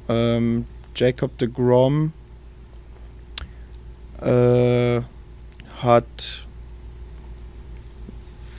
[0.08, 0.66] Ähm,
[0.96, 2.12] Jacob de Grom
[4.20, 5.00] äh,
[5.82, 6.46] hat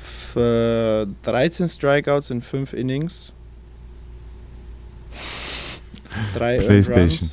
[0.04, 3.34] f- äh, 13 Strikeouts in 5 Innings.
[6.34, 7.30] Drei PlayStation.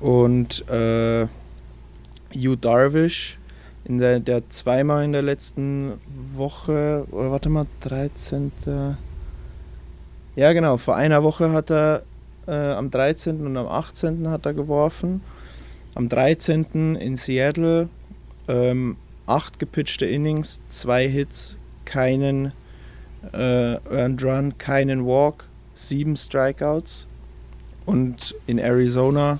[0.00, 1.26] Und äh,
[2.34, 3.38] Hugh Darvish
[3.84, 5.94] in der, der zweimal in der letzten
[6.34, 8.52] Woche, oder warte mal, 13.
[10.36, 12.02] Ja, genau, vor einer Woche hat er
[12.46, 13.46] äh, am 13.
[13.46, 14.28] und am 18.
[14.28, 15.22] hat er geworfen.
[15.94, 16.96] Am 13.
[16.96, 17.88] in Seattle
[18.48, 22.52] ähm, acht gepitchte Innings, zwei Hits, keinen
[23.32, 25.49] äh, Earned Run, keinen Walk,
[25.88, 27.06] sieben Strikeouts.
[27.86, 29.38] Und in Arizona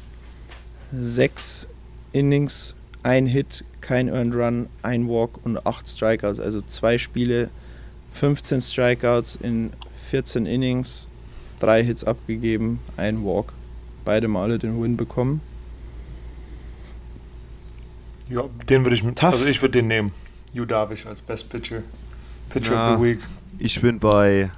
[0.93, 1.69] sechs
[2.13, 6.41] Innings, ein Hit, kein Earned Run, ein Walk und acht Strikeouts.
[6.41, 7.51] Also zwei Spiele,
[8.13, 9.71] 15 Strikeouts in
[10.09, 11.07] 14 Innings,
[11.61, 13.53] drei Hits abgegeben, ein Walk.
[14.05, 15.41] Beide Male den Win bekommen.
[18.29, 19.19] Ja, den würde ich mit.
[19.19, 19.33] Tough.
[19.33, 20.13] Also ich würde den nehmen.
[20.53, 21.83] Yu Darvish als Best Pitcher.
[22.49, 22.95] Pitcher Ja.
[22.95, 23.19] of the Week.
[23.59, 24.51] Ich bin bei.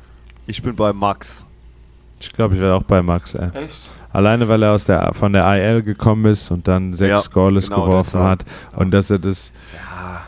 [0.47, 1.45] Ich bin bei Max.
[2.23, 3.35] Ich glaube, ich wäre auch bei Max.
[3.35, 3.49] Ey.
[3.49, 3.91] Echt?
[4.13, 7.69] Alleine, weil er aus der, von der IL gekommen ist und dann sechs Ja, Scoreless
[7.71, 8.45] genau, geworfen hat.
[8.77, 10.23] Und dass er das Ja.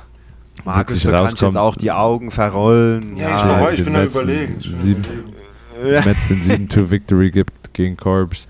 [0.64, 1.56] Markus, Wirklich du kannst jetzt rauskommt.
[1.58, 3.16] auch die Augen verrollen.
[3.16, 4.14] Ja, Ja, ich ich bin gesetzt.
[4.16, 4.56] überlegen.
[4.60, 5.04] Ich Sieben.
[5.04, 6.04] überlegen.
[6.08, 8.48] Mets den 7-2-Victory gibt gegen Corbs.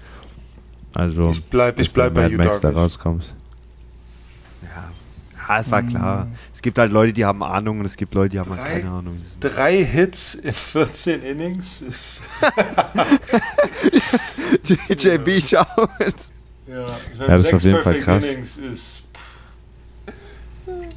[0.95, 3.35] Also, Ich bleib, ich bleib du bei Mad Max da rauskommst.
[5.49, 5.55] Ja.
[5.55, 6.29] ja, es war klar.
[6.53, 8.81] Es gibt halt Leute, die haben Ahnung und es gibt Leute, die haben halt Drei-
[8.81, 9.21] keine Ahnung.
[9.41, 12.23] Drei Hits in 14 Innings ist.
[14.89, 15.67] JB schaut.
[16.67, 16.75] Ja,
[17.19, 18.25] Ja, das ist auf jeden Fall krass.
[18.25, 19.03] Innings ist.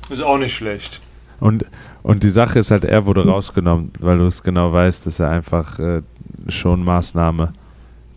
[0.09, 1.01] Ist auch nicht schlecht.
[1.39, 1.65] Und,
[2.03, 5.29] und die Sache ist halt, er wurde rausgenommen, weil du es genau weißt, dass er
[5.29, 6.01] einfach äh,
[6.47, 7.53] schon Maßnahme,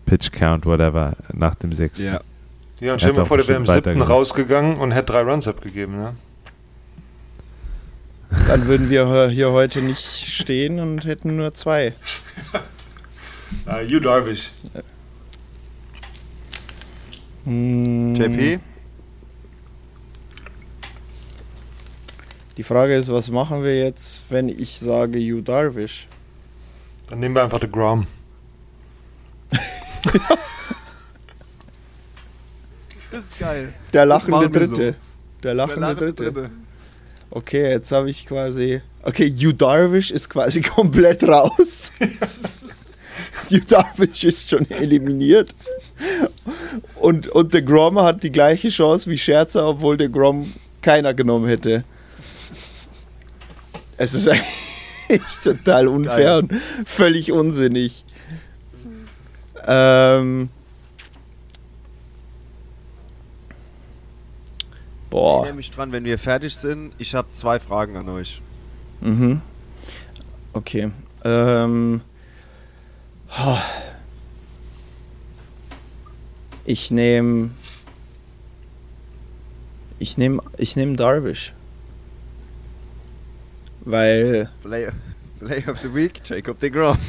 [0.05, 2.13] Pitch Count, whatever, nach dem sechsten.
[2.13, 2.21] Ja.
[2.81, 5.13] Ja, und stell hat dir mal auch vor, der wäre im siebten rausgegangen und hätte
[5.13, 6.15] drei Runs abgegeben, ne?
[8.47, 11.93] Dann würden wir hier heute nicht stehen und hätten nur zwei.
[13.67, 14.49] Uh, Yu Darvish.
[17.43, 18.59] Hm, JP?
[22.55, 26.07] Die Frage ist, was machen wir jetzt, wenn ich sage Yu Darvish?
[27.09, 28.07] Dann nehmen wir einfach den Grom.
[33.11, 33.73] Das ist geil.
[33.93, 34.95] Der lachende Dritte.
[35.43, 36.49] Der lachende Dritte.
[37.29, 38.81] Okay, jetzt habe ich quasi.
[39.03, 41.91] Okay, Yu Darvish ist quasi komplett raus.
[43.49, 45.55] Yu Darvish ist schon eliminiert.
[46.95, 51.47] Und, und der Grom hat die gleiche Chance wie Scherzer, obwohl der Grom keiner genommen
[51.47, 51.83] hätte.
[53.97, 54.27] Es ist
[55.09, 56.53] eigentlich total unfair und
[56.85, 58.05] völlig unsinnig.
[59.67, 60.49] Ähm.
[65.11, 65.43] Ich Boah.
[65.43, 66.93] nehme mich dran, wenn wir fertig sind.
[66.97, 68.41] Ich habe zwei Fragen an euch.
[69.01, 69.41] Mhm.
[70.53, 70.89] Okay.
[71.25, 71.99] Ähm.
[76.63, 77.49] Ich nehme.
[79.99, 81.51] Ich nehme ich nehm Darvish.
[83.81, 84.49] Weil.
[84.63, 84.91] Play,
[85.39, 86.97] Play of the Week, Jacob de Grom.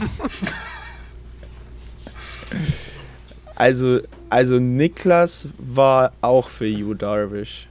[3.55, 7.69] Also, also Niklas war auch für You Darvish.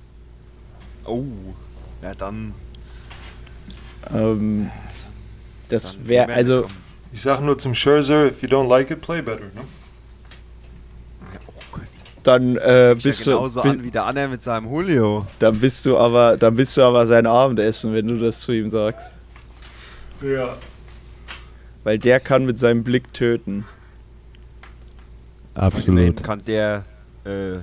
[1.05, 1.23] Oh.
[2.01, 2.53] Ja, dann.
[4.13, 4.69] Ähm,
[5.69, 6.67] das wäre, also,
[7.13, 9.45] Ich sag nur zum Scherzer, if you don't like it, play better.
[9.55, 9.61] Ne?
[11.47, 11.83] Oh Gott.
[12.23, 15.25] dann äh, Bist ja du, genauso an wie der Anne mit seinem Julio.
[15.39, 18.69] dann bist du aber, dann bist du aber sein Abendessen, wenn du das zu ihm
[18.69, 19.15] sagst.
[20.21, 20.55] Ja.
[21.83, 23.65] Weil der kann mit seinem Blick töten.
[25.53, 26.23] Absolut.
[26.23, 26.85] kann der
[27.25, 27.57] äh,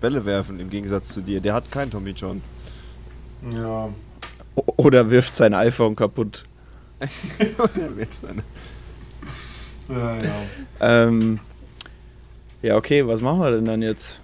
[0.00, 1.40] Bälle werfen im Gegensatz zu dir.
[1.40, 2.42] Der hat keinen Tommy John.
[3.52, 3.88] Ja.
[4.76, 6.44] Oder wirft sein iPhone kaputt.
[9.88, 10.34] Ja, ja.
[10.80, 11.38] Ähm,
[12.62, 14.20] ja, okay, was machen wir denn dann jetzt?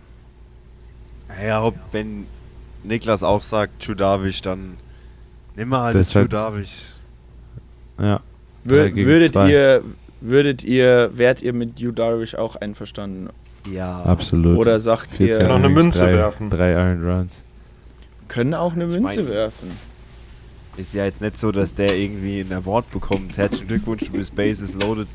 [1.41, 2.27] Ja, ob, wenn
[2.83, 4.77] Niklas auch sagt, Chudavish, dann
[5.55, 6.95] nimm mal halt halt- Chudavish.
[8.01, 8.21] Ja.
[8.65, 9.51] Wür würdet zwei.
[9.51, 9.83] ihr,
[10.21, 13.29] würdet ihr, wärt ihr mit You Darvish auch einverstanden?
[13.71, 14.03] Ja.
[14.03, 14.59] Absolut.
[14.59, 16.51] Oder sagt 14 ihr, Noch eine Münze drei, werfen.
[16.51, 17.43] Drei Iron Runs.
[18.33, 19.71] Können auch eine Ich Münze mein- werfen?
[20.79, 23.37] Ist ja jetzt nicht so, dass der irgendwie ein Award bekommt.
[23.37, 25.07] Herzlichen Glückwunsch, du bist Bases Loaded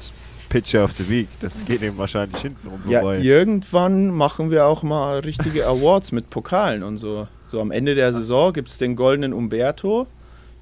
[0.49, 1.27] Pitcher of the Week.
[1.39, 3.17] Das geht ihm wahrscheinlich hinten rum Ja, vorbei.
[3.19, 7.27] irgendwann machen wir auch mal richtige Awards mit Pokalen und so.
[7.47, 10.05] So am Ende der Saison gibt es den goldenen Umberto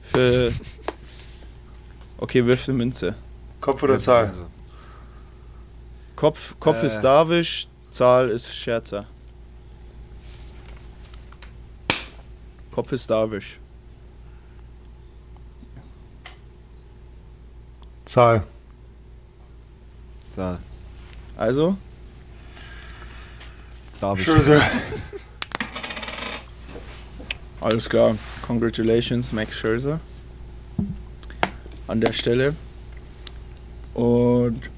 [0.02, 0.52] für.
[2.18, 3.16] Okay, wirf eine Münze.
[3.60, 4.32] Kopf oder Zahl?
[6.16, 6.86] Kopf, Kopf Äh.
[6.88, 9.06] ist Darvish, Zahl ist Scherzer.
[12.76, 13.58] Kopf ist Darvish.
[18.04, 18.44] Zahl.
[20.36, 20.58] So,
[21.38, 21.78] Also,
[24.02, 24.26] Darvish.
[24.26, 24.62] Scherzer.
[27.62, 28.18] alles klar.
[28.46, 30.02] Congratulations, Max Scherzer.
[31.88, 32.58] An der Stelle.
[33.94, 34.70] Und.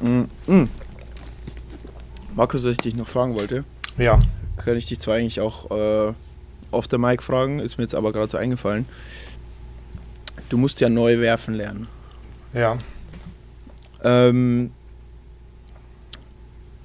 [0.00, 0.68] Mm, mm.
[2.34, 3.62] Markus, was ich dich noch fragen wollte,
[3.96, 4.20] Ja.
[4.56, 6.14] kann ich dich zwar eigentlich auch äh,
[6.72, 8.86] auf der Mic fragen, ist mir jetzt aber gerade so eingefallen.
[10.48, 11.86] Du musst ja neu werfen lernen.
[12.52, 12.78] Ja.
[14.04, 14.72] Ähm,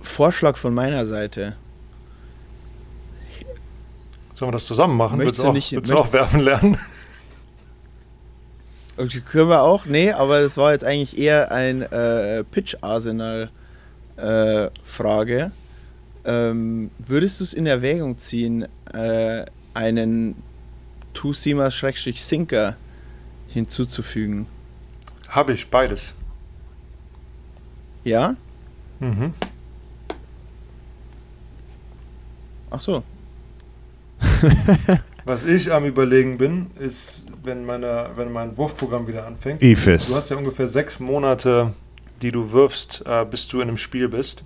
[0.01, 1.55] Vorschlag von meiner Seite.
[4.35, 5.18] Sollen wir das zusammen machen?
[5.18, 6.77] Möchtest Willst du du auch, nicht- willst du auch werfen lernen?
[8.99, 9.85] Okay, können wir auch?
[9.85, 12.43] Nee, aber das war jetzt eigentlich eher ein äh,
[14.18, 15.51] Pitch-Arsenal-Frage.
[16.26, 19.45] ähm, würdest du es in Erwägung ziehen, äh,
[19.77, 20.35] einen
[21.13, 22.75] Two-Seamer-Sinker
[23.49, 24.47] hinzuzufügen.
[25.29, 26.15] Habe ich beides.
[28.03, 28.35] Ja?
[28.99, 29.33] Mhm.
[32.71, 33.03] Ach so.
[35.25, 39.61] Was ich am überlegen bin, ist, wenn, meine, wenn mein Wurfprogramm wieder anfängt.
[39.61, 40.07] Ifis.
[40.07, 41.73] Du hast ja ungefähr sechs Monate,
[42.23, 44.43] die du wirfst, äh, bis du in einem Spiel bist.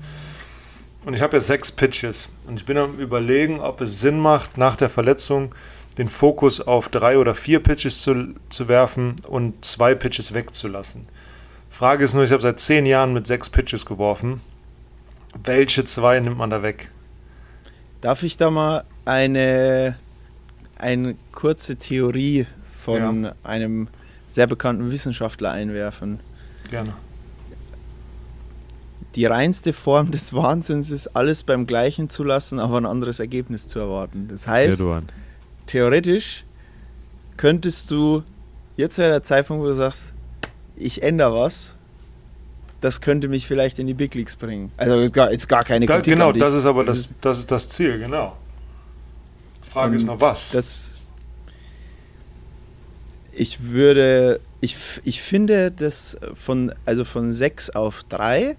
[1.03, 2.29] Und ich habe ja sechs Pitches.
[2.47, 5.53] Und ich bin am überlegen, ob es Sinn macht, nach der Verletzung
[5.97, 11.05] den Fokus auf drei oder vier Pitches zu, zu werfen und zwei Pitches wegzulassen.
[11.69, 14.41] Frage ist nur, ich habe seit zehn Jahren mit sechs Pitches geworfen.
[15.43, 16.89] Welche zwei nimmt man da weg?
[18.01, 19.95] Darf ich da mal eine,
[20.77, 22.45] eine kurze Theorie
[22.83, 23.35] von Ja.
[23.43, 23.87] einem
[24.29, 26.19] sehr bekannten Wissenschaftler einwerfen?
[26.69, 26.93] Gerne.
[29.15, 33.67] Die reinste Form des Wahnsinns ist, alles beim Gleichen zu lassen, aber ein anderes Ergebnis
[33.67, 34.27] zu erwarten.
[34.29, 35.09] Das heißt, Eduan.
[35.65, 36.45] theoretisch
[37.37, 38.23] könntest du,
[38.77, 40.13] jetzt wäre der Zeitpunkt, wo du sagst,
[40.77, 41.75] ich ändere was,
[42.79, 44.71] das könnte mich vielleicht in die Big Leagues bringen.
[44.77, 47.69] Also gar, ist gar keine Da, Kritik genau, das ist aber das, das, ist das
[47.69, 48.35] Ziel, genau.
[49.61, 50.51] Frage ist Und noch was.
[50.51, 50.91] Das,
[53.31, 58.57] ich würde, ich, ich finde das von, also von 6 auf 3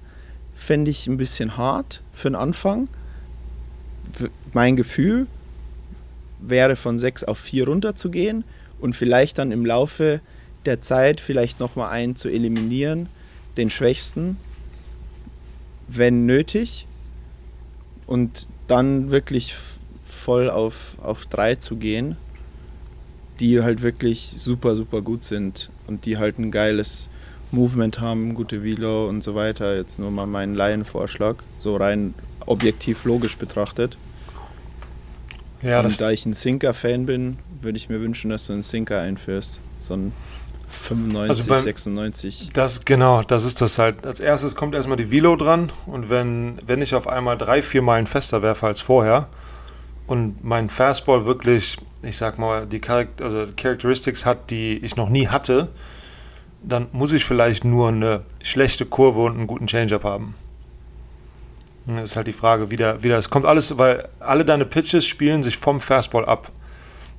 [0.63, 2.89] fände ich ein bisschen hart für den Anfang.
[4.53, 5.27] Mein Gefühl
[6.41, 8.45] wäre von 6 auf 4 runterzugehen
[8.81, 10.21] und vielleicht dann im Laufe
[10.65, 13.09] der Zeit vielleicht nochmal einen zu eliminieren,
[13.57, 14.37] den Schwächsten,
[15.89, 16.87] wenn nötig.
[18.07, 19.55] Und dann wirklich
[20.05, 22.17] voll auf, auf 3 zu gehen,
[23.41, 27.09] die halt wirklich super, super gut sind und die halt ein geiles
[27.53, 29.77] Movement haben, gute Velo und so weiter.
[29.77, 32.15] Jetzt nur mal mein Laienvorschlag, so rein
[32.47, 33.97] objektiv logisch betrachtet.
[35.63, 39.01] ja, und da ich ein Sinker-Fan bin, würde ich mir wünschen, dass du einen Sinker
[39.01, 39.61] einführst.
[39.81, 40.13] So ein
[40.69, 42.51] 95, Also beim- 96.
[42.55, 44.05] das, genau, das ist das halt.
[44.07, 47.83] Als erstes kommt erstmal die Velo dran und wenn, wenn ich auf einmal drei, vier
[47.83, 49.29] Meilen fester werfe als vorher
[50.07, 55.11] und mein Fastball wirklich, ich sag mal, die Charak also Characteristics hat, die ich noch
[55.11, 55.69] nie hatte,
[56.63, 60.35] dann muss ich vielleicht nur eine schlechte Kurve und einen guten Change-Up haben.
[61.87, 65.05] Das ist halt die Frage, wie, der, wie das kommt alles, weil alle deine Pitches
[65.05, 66.53] spielen sich vom Fastball ab.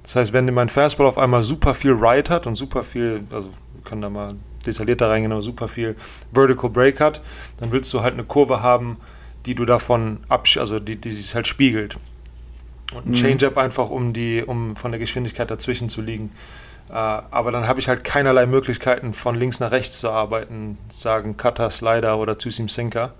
[0.03, 3.49] Das heißt, wenn mein Fastball auf einmal super viel Ride hat und super viel, also
[3.49, 5.95] wir können da mal detaillierter reingehen, aber super viel
[6.31, 7.21] Vertical Break hat,
[7.57, 8.97] dann willst du halt eine Kurve haben,
[9.45, 11.97] die du davon absch also die, die sich halt spiegelt.
[12.93, 13.15] Und ein Mhm.
[13.15, 16.31] Change-Up einfach, um die, um von der Geschwindigkeit dazwischen zu liegen.
[16.93, 21.37] Äh, aber dann habe ich halt keinerlei Möglichkeiten, von links nach rechts zu arbeiten, sagen
[21.37, 23.15] Cutter, Slider oder Two-Seam Sinker.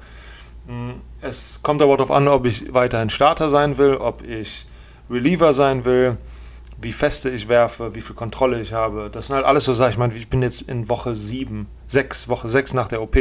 [0.68, 0.92] Mm,
[1.22, 4.68] Es kommt aber darauf an, ob ich weiterhin Starter sein will, ob ich
[5.10, 6.18] Reliever sein will,
[6.80, 9.10] wie feste ich werfe, wie viel Kontrolle ich habe.
[9.12, 9.92] Das sind halt alles so Sachen.
[9.92, 13.18] Ich meine, ich bin jetzt in Woche 7, 6, Woche 6 nach der OP.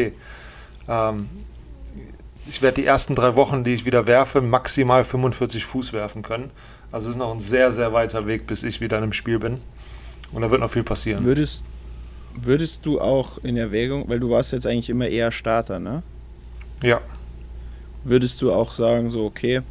[0.86, 1.30] Ähm,
[2.46, 6.50] ich werde die ersten drei Wochen, die ich wieder werfe, maximal 45 Fuß werfen können.
[6.90, 9.38] Also es ist noch ein sehr, sehr weiter Weg, bis ich wieder in einem Spiel
[9.38, 9.62] bin.
[10.32, 11.24] Und da wird noch viel passieren.
[11.24, 11.64] Würdest,
[12.40, 16.02] würdest du auch in Erwägung, weil du warst jetzt eigentlich immer eher Starter, ne?
[16.82, 17.00] Ja.
[18.04, 19.62] Würdest du auch sagen, so, okay,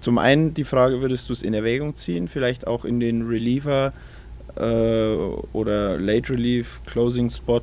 [0.00, 3.92] zum einen die Frage, würdest du es in Erwägung ziehen, vielleicht auch in den Reliever
[4.56, 5.14] äh,
[5.52, 7.62] oder Late Relief Closing Spot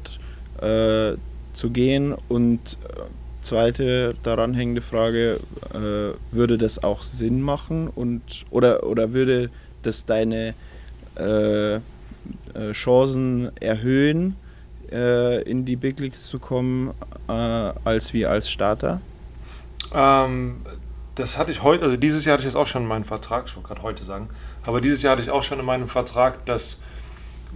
[0.60, 1.14] äh,
[1.54, 3.02] zu gehen und äh,
[3.42, 5.40] zweite daran hängende Frage,
[5.74, 9.50] äh, würde das auch Sinn machen und oder, oder würde
[9.82, 10.54] das deine
[11.18, 11.80] äh, äh,
[12.74, 14.36] Chancen erhöhen,
[14.92, 16.94] äh, in die Big Leagues zu kommen,
[17.28, 19.02] äh, als wie als Starter?
[19.94, 20.62] Ähm,
[21.16, 23.48] das hatte ich heute, also dieses Jahr hatte ich das auch schon in meinem Vertrag,
[23.48, 24.30] ich wollte gerade heute sagen,
[24.64, 26.82] aber dieses Jahr hatte ich auch schon in meinem Vertrag, dass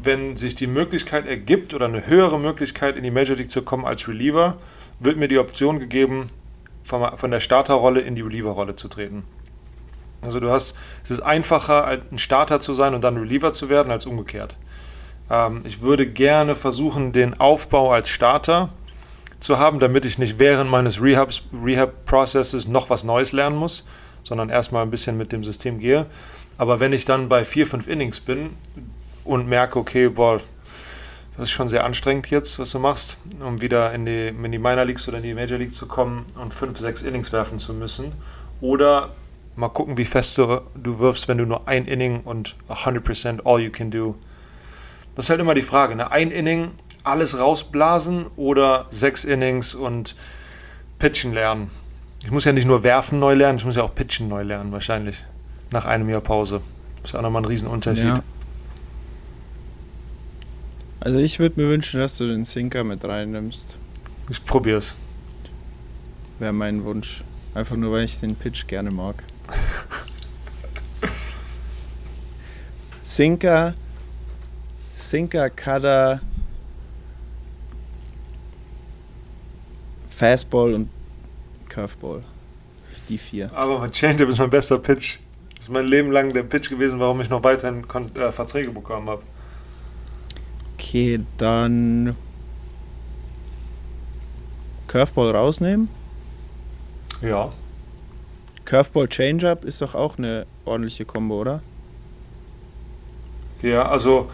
[0.01, 3.85] wenn sich die Möglichkeit ergibt oder eine höhere Möglichkeit in die Major League zu kommen
[3.85, 4.57] als Reliever,
[4.99, 6.27] wird mir die Option gegeben,
[6.83, 9.23] von der Starterrolle in die Reliever-Rolle zu treten.
[10.21, 13.91] Also du hast, es ist einfacher, ein Starter zu sein und dann Reliever zu werden,
[13.91, 14.55] als umgekehrt.
[15.29, 18.69] Ähm, ich würde gerne versuchen, den Aufbau als Starter
[19.39, 23.87] zu haben, damit ich nicht während meines Rehabs, Rehab-Processes noch was Neues lernen muss,
[24.23, 26.07] sondern erstmal ein bisschen mit dem System gehe.
[26.57, 28.51] Aber wenn ich dann bei vier, fünf Innings bin
[29.23, 30.39] und merke, okay, boah,
[31.37, 34.57] das ist schon sehr anstrengend jetzt, was du machst, um wieder in die, in die
[34.57, 37.73] Minor Leagues oder in die Major League zu kommen und fünf, sechs Innings werfen zu
[37.73, 38.13] müssen.
[38.61, 39.09] Oder
[39.55, 43.59] mal gucken, wie fest du, du wirfst, wenn du nur ein Inning und 100% all
[43.59, 44.15] you can do.
[45.15, 45.95] Das ist halt immer die Frage.
[45.95, 46.11] Ne?
[46.11, 46.71] Ein Inning,
[47.03, 50.15] alles rausblasen oder sechs Innings und
[50.99, 51.69] pitchen lernen.
[52.23, 54.71] Ich muss ja nicht nur werfen neu lernen, ich muss ja auch pitchen neu lernen,
[54.71, 55.23] wahrscheinlich.
[55.71, 56.61] nach einem Jahr Pause.
[57.03, 58.05] Ist auch nochmal ein Riesenunterschied.
[58.05, 58.23] Ja.
[60.99, 63.75] Also ich würde mir wünschen, dass du den Sinker mit reinnimmst.
[64.29, 64.95] Ich probier's.
[66.39, 67.23] Wäre mein Wunsch.
[67.53, 69.23] Einfach nur, weil ich den Pitch gerne mag.
[73.01, 73.73] Sinker,
[74.95, 76.19] Sinker, Cutter,
[80.09, 80.89] Fastball und
[81.69, 82.21] Curveball.
[83.07, 83.51] Die vier.
[83.53, 85.19] Aber mein Changeup ist mein bester Pitch.
[85.55, 88.71] Das ist mein Leben lang der Pitch gewesen, warum ich noch weiterhin Kon äh, Verträge
[88.71, 89.21] bekommen habe.
[90.73, 92.15] Okay, dann
[94.87, 95.89] Curveball rausnehmen.
[97.21, 97.51] Ja.
[98.65, 101.61] Curveball Changeup ist doch auch eine ordentliche Kombo, oder?
[103.61, 104.29] Ja, also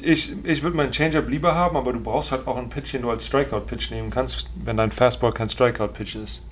[0.00, 3.02] ich, ich würde meinen Changeup lieber haben, aber du brauchst halt auch einen Pitch, den
[3.02, 6.46] du als Strikeout-Pitch nehmen kannst, wenn dein Fastball kein Strikeout-Pitch ist.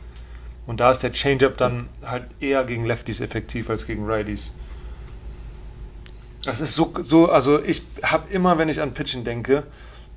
[0.67, 4.53] Und da ist der Changeup dann halt eher gegen Lefties effektiv als gegen Righties.
[6.45, 9.65] Das ist so, so also ich habe immer, wenn ich an Pitchen denke,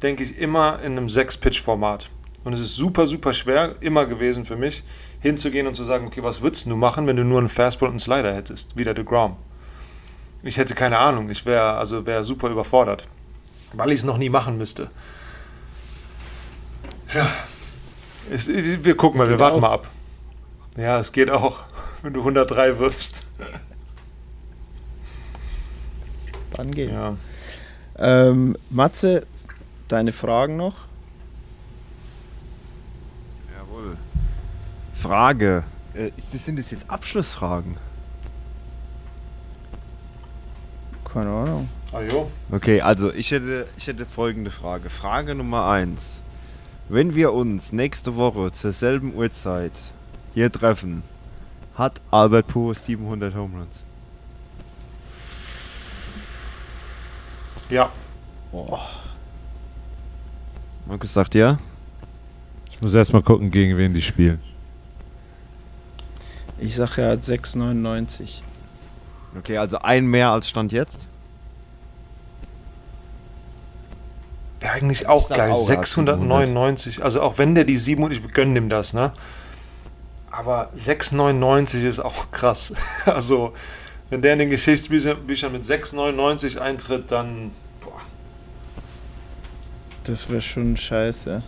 [0.02, 2.10] denke ich immer in einem 6-Pitch-Format.
[2.44, 4.84] Und es ist super, super schwer, immer gewesen für mich,
[5.24, 7.94] hinzugehen und zu sagen, okay, was würdest du machen, wenn du nur einen Fastball und
[7.94, 9.38] einen Slider hättest, wie der DeGrom.
[10.44, 13.08] Ich hätte keine Ahnung, ich wäre also wäre super überfordert,
[13.72, 14.90] weil ich es noch nie machen müsste.
[17.14, 17.30] Ja,
[18.30, 19.62] es, wir gucken mal, wir warten auch.
[19.62, 19.88] mal ab.
[20.76, 21.60] Ja, es geht auch,
[22.02, 23.26] wenn du 103 wirfst.
[26.52, 26.92] Dann geht's.
[26.92, 27.16] Ja.
[27.98, 29.26] Ähm, Matze,
[29.88, 30.76] deine Fragen noch?
[35.04, 35.64] Frage.
[35.94, 37.76] Äh, sind das jetzt Abschlussfragen?
[41.04, 41.70] Keine Ahnung.
[41.92, 44.90] Ah jo, Okay, also ich hätte, ich hätte folgende Frage.
[44.90, 46.22] Frage Nummer 1.
[46.88, 49.74] Wenn wir uns nächste Woche zur selben Uhrzeit
[50.34, 51.04] hier treffen,
[51.76, 53.84] hat Albert Pujols 700 Home Runs?
[57.70, 57.92] ja.
[60.86, 61.58] Markus sagt ja.
[62.72, 64.40] Ich muss erstmal gucken, gegen wen die spielen.
[66.60, 68.42] Ich sag, er hat 6,99.
[69.38, 71.02] Okay, also ein mehr als Stand jetzt.
[74.60, 75.52] Wäre eigentlich auch geil.
[75.52, 77.04] auch, ja, 699.
[77.04, 79.12] Also auch wenn der die 700, ich gönne dem das, ne?
[80.32, 82.74] Aber 699 ist auch krass.
[83.06, 83.54] Also,
[84.10, 87.52] wenn der in den Geschichtsbüchern mit 699 eintritt, dann.
[87.82, 88.02] Boah.
[90.06, 91.44] Das wäre schon scheiße.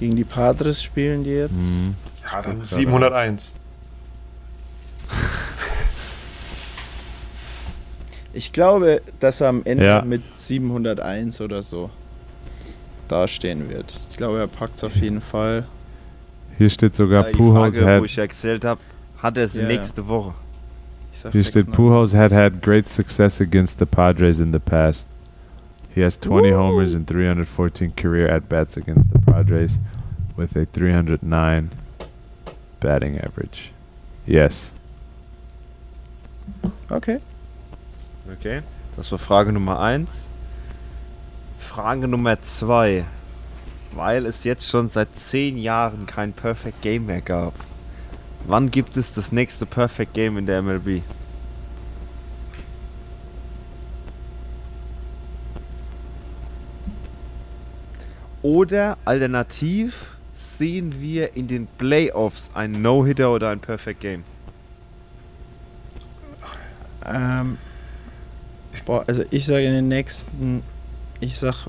[0.00, 1.52] Gegen die Padres spielen die jetzt.
[1.52, 1.94] Mhm.
[2.24, 3.52] Ja, dann Guck 701.
[8.32, 10.02] Ich glaube, dass er am Ende Ja.
[10.02, 11.90] mit 701 oder so
[13.08, 13.92] dastehen wird.
[14.10, 15.64] Ich glaube, er packt es auf jeden Fall.
[16.56, 18.80] Hier steht sogar die Pujols Frage, wo ich ja gezählt habe,
[19.18, 19.66] hat er Ja, ja.
[19.66, 20.32] nächste Woche.
[21.12, 21.72] Ich sag hier steht 6,99.
[21.72, 25.08] Pujols had had great success against the Padres in the past.
[25.94, 29.80] He has 20 homers and 314 career at bats against the Padres
[30.36, 31.70] with a 309
[32.78, 33.72] batting average.
[34.24, 34.72] Yes.
[36.90, 37.20] Okay.
[38.32, 38.62] Okay.
[38.96, 40.26] Das war Frage Nummer 1.
[41.58, 43.04] Frage Nummer 2.
[43.92, 47.54] Weil es jetzt schon seit 10 Jahren kein Perfect Game mehr gab.
[48.46, 51.02] Wann gibt es das nächste Perfect Game in der MLB?
[58.42, 64.24] Oder alternativ sehen wir in den Playoffs einen No-Hitter oder ein Perfect Game?
[67.06, 67.58] Ähm,
[68.86, 70.62] also ich sage in den nächsten,
[71.20, 71.66] ich sag,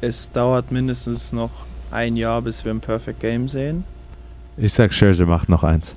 [0.00, 1.50] es dauert mindestens noch
[1.90, 3.84] ein Jahr, bis wir ein Perfect Game sehen.
[4.56, 5.94] Ich sag, Scherzer macht noch eins.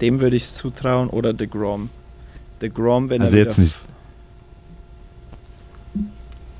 [0.00, 1.90] Dem würde ich es zutrauen oder DeGrom.
[2.60, 3.76] DeGrom, wenn Also er jetzt nicht.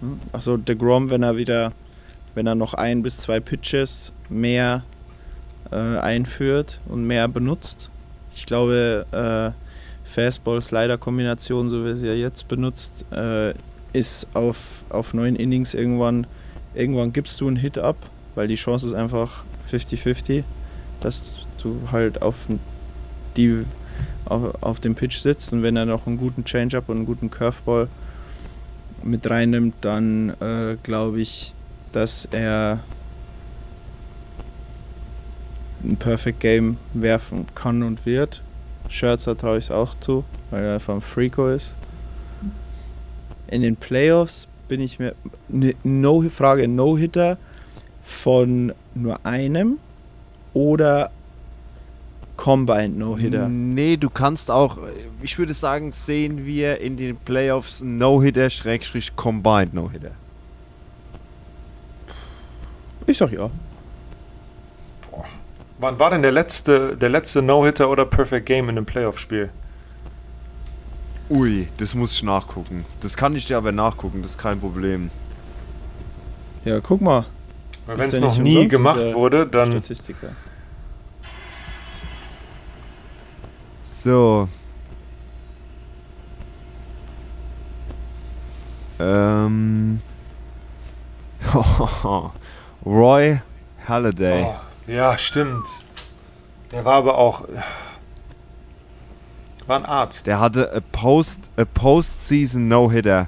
[0.01, 0.20] Hm?
[0.32, 1.73] Achso, DeGrom, wenn er wieder,
[2.35, 4.82] wenn er noch ein bis zwei Pitches mehr
[5.70, 7.90] äh, einführt und mehr benutzt.
[8.35, 9.52] Ich glaube, äh,
[10.09, 13.55] Fastball-Slider-Kombination, so wie sie ja jetzt benutzt, äh,
[13.93, 16.27] ist auf, auf neun Innings irgendwann,
[16.74, 17.97] irgendwann gibst du einen Hit ab,
[18.35, 20.44] weil die Chance ist einfach 50-50,
[21.01, 22.47] dass du halt auf
[23.36, 23.64] die
[24.27, 27.31] auf, auf dem Pitch sitzt und wenn er noch einen guten Changeup und einen guten
[27.31, 27.89] Curveball
[29.02, 31.55] mit reinnimmt, dann äh, glaube ich,
[31.93, 32.81] dass er
[35.85, 38.43] ein Perfect Game werfen kann und wird.
[38.89, 41.74] Scherzer traue ich es auch zu, weil er einfach ein Freako ist.
[43.48, 45.14] In den Playoffs bin ich mir
[45.48, 47.39] ne, no, Frage No-Hitter
[48.02, 49.78] von nur einem
[50.55, 51.10] oder
[52.37, 53.49] Combined No-Hitter.
[53.49, 54.79] Nee, du kannst auch,
[55.23, 60.13] ich würde sagen, sehen wir in den Playoffs No-Hitter, Schrägstrich Combined No-Hitter.
[63.07, 63.51] Ich sag ja.
[65.79, 69.51] Wann war denn der letzte, der letzte No-Hitter oder Perfect Game in einem Playoff-Spiel?
[71.29, 72.85] Ui, das muss ich nachgucken.
[73.01, 75.11] Das kann ich dir aber nachgucken, das ist kein Problem.
[76.65, 77.27] Ja, guck mal.
[77.87, 80.31] Wenn es ja noch nie gemacht wurde, dann Statistiker.
[84.07, 84.49] So.
[89.01, 90.01] Ähm.
[92.87, 93.41] Roy
[93.89, 94.45] Halladay.
[94.45, 95.66] Oh, ja, stimmt.
[96.70, 97.49] Der war aber auch.
[99.66, 100.28] War ein Arzt.
[100.28, 103.27] Der hatte a post a postseason no hitter.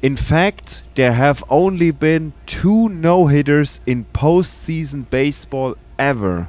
[0.00, 6.48] In fact, there have only been two no hitters in postseason baseball ever.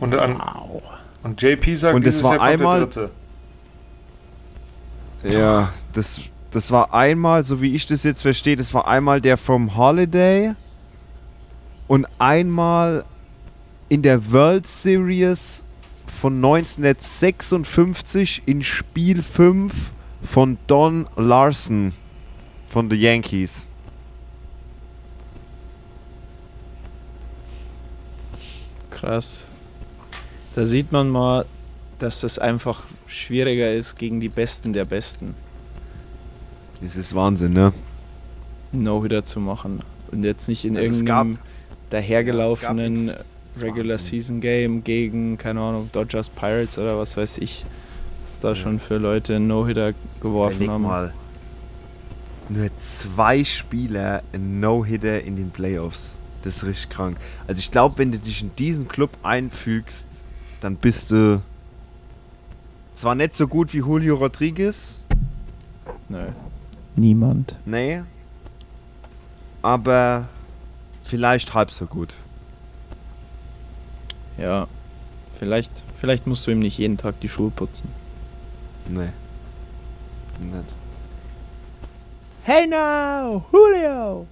[0.00, 0.40] Und, an,
[1.22, 3.10] und JP sagt, Und es dieses war Jahr kommt einmal- der dritte.
[5.38, 6.20] Ja, das,
[6.50, 10.54] das war einmal, so wie ich das jetzt verstehe, das war einmal der from Holiday
[11.88, 13.04] und einmal
[13.90, 15.62] in der World Series
[16.20, 19.72] von 1956 in Spiel 5
[20.22, 21.92] von Don Larson
[22.68, 23.66] von the Yankees.
[28.90, 29.46] Krass.
[30.60, 31.46] Da sieht man mal,
[32.00, 35.34] dass das einfach schwieriger ist gegen die Besten der Besten,
[36.82, 37.72] Das ist Wahnsinn, ne?
[38.72, 39.80] No-Hitter zu machen.
[40.12, 41.42] Und jetzt nicht in Also es irgendeinem gab-
[41.88, 43.12] dahergelaufenen
[43.58, 43.98] Regular Wahnsinn.
[44.20, 47.64] Season Game gegen, keine Ahnung, Dodgers Pirates oder was weiß ich,
[48.24, 50.82] was da schon für Leute einen No-Hitter geworfen Überleg haben.
[50.82, 51.14] mal.
[52.50, 56.12] Nur zwei Spieler No-Hitter in den Playoffs.
[56.42, 57.16] Das ist richtig krank.
[57.46, 60.06] Also ich glaube, wenn du dich in diesen Club einfügst,
[60.60, 61.40] dann bist du
[62.94, 65.00] zwar nicht so gut wie Julio Rodriguez,
[66.08, 66.26] Nö.
[66.96, 67.56] Niemand.
[67.64, 68.02] nee,
[69.62, 70.26] aber
[71.04, 72.14] vielleicht halb so gut.
[74.38, 74.66] Ja.
[75.38, 77.88] Vielleicht, vielleicht musst du ihm nicht jeden Tag die Schuhe putzen.
[78.88, 79.08] Nee.
[80.38, 80.64] Nicht.
[82.42, 84.26] Hey now, Julio!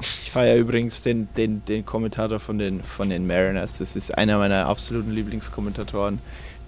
[0.00, 3.78] Ich feiere übrigens den, den, den Kommentator von den, von den Mariners.
[3.78, 6.18] Das ist einer meiner absoluten Lieblingskommentatoren.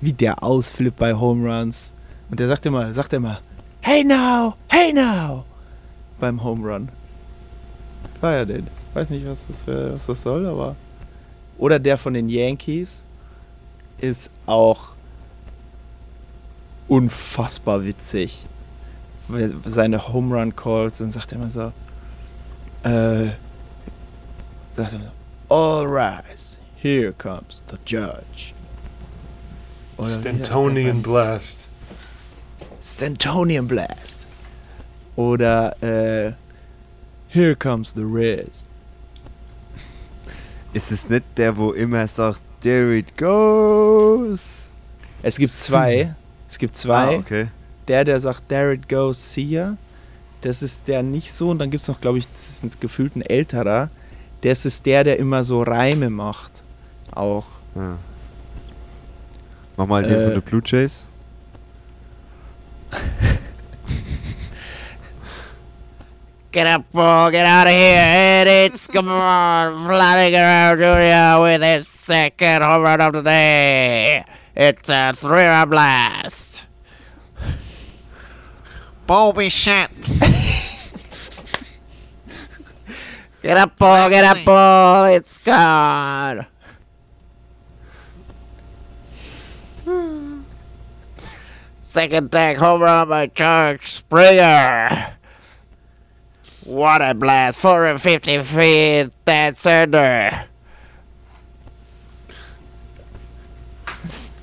[0.00, 1.92] Wie der ausflippt bei Home Runs.
[2.30, 3.40] Und der sagt immer, sagt immer,
[3.80, 5.44] Hey now, hey now!
[6.18, 6.88] Beim Home Run.
[8.20, 8.66] Feier den.
[8.94, 10.76] Weiß nicht, was das, für, was das soll, aber.
[11.58, 13.04] Oder der von den Yankees
[13.98, 14.92] ist auch
[16.88, 18.46] unfassbar witzig.
[19.64, 21.72] Seine Home Run Calls und sagt er immer so,
[22.84, 23.30] äh,
[24.72, 28.54] sagt er so, All rise, here comes the judge.
[29.96, 31.68] Oder Stantonian Blast.
[32.82, 34.26] Stantonian Blast.
[35.16, 36.32] Oder äh,
[37.30, 38.68] Here comes the Riz.
[40.72, 44.70] Ist es nicht der, wo immer sagt, there it goes?
[45.22, 46.14] Es gibt zwei.
[46.48, 47.16] Es gibt zwei.
[47.16, 47.48] Ah, okay.
[47.86, 49.76] Der, der sagt, there it goes, see ya.
[50.42, 51.50] Das ist der nicht so.
[51.50, 53.90] Und dann gibt es noch, glaube ich, das ist ein gefühlt ein älterer.
[54.42, 56.62] Das ist der, der immer so Reime macht.
[57.12, 57.44] Auch.
[57.74, 57.96] Ja.
[59.76, 60.24] Mach mal den Äh.
[60.24, 61.04] von den Blue Jays.
[66.50, 67.98] Get up, Paul, get out of here.
[67.98, 71.42] And it's, come on, Vladimir Jr.
[71.42, 74.24] with his second home run of the day.
[74.56, 76.67] It's a three-run blast.
[79.08, 79.90] Bobby shit.
[83.40, 85.04] get up, Paul, get up, Paul.
[85.06, 86.44] It's gone.
[91.82, 95.14] Second tag home run by George Springer.
[96.64, 97.56] What a blast!
[97.60, 100.44] 450 feet, that's under.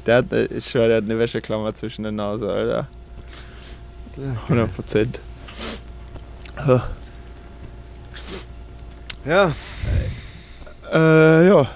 [0.08, 2.88] Der hat, ich schwör, der hat eine Wäscheklammer zwischen der Nase, Alter.
[4.18, 5.20] 100 Prozent.
[9.26, 9.52] Ja.
[10.92, 11.68] Äh, ja.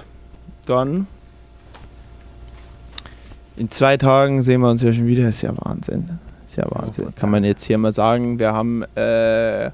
[0.66, 1.08] Dann.
[3.58, 5.28] In zwei Tagen sehen wir uns ja schon wieder.
[5.28, 6.20] Ist ja Wahnsinn.
[6.46, 7.14] Ist ja Wahnsinn.
[7.16, 8.40] Kann man jetzt hier mal sagen.
[8.40, 9.72] Wir haben äh,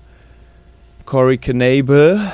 [1.05, 2.31] Corey Knable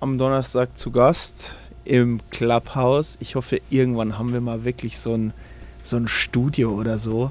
[0.00, 3.18] am Donnerstag zu Gast im Clubhouse.
[3.20, 5.34] Ich hoffe, irgendwann haben wir mal wirklich so ein,
[5.82, 7.30] so ein Studio oder so,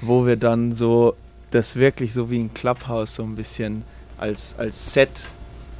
[0.00, 1.16] wo wir dann so
[1.50, 3.84] das wirklich so wie ein Clubhouse so ein bisschen
[4.18, 5.28] als, als Set,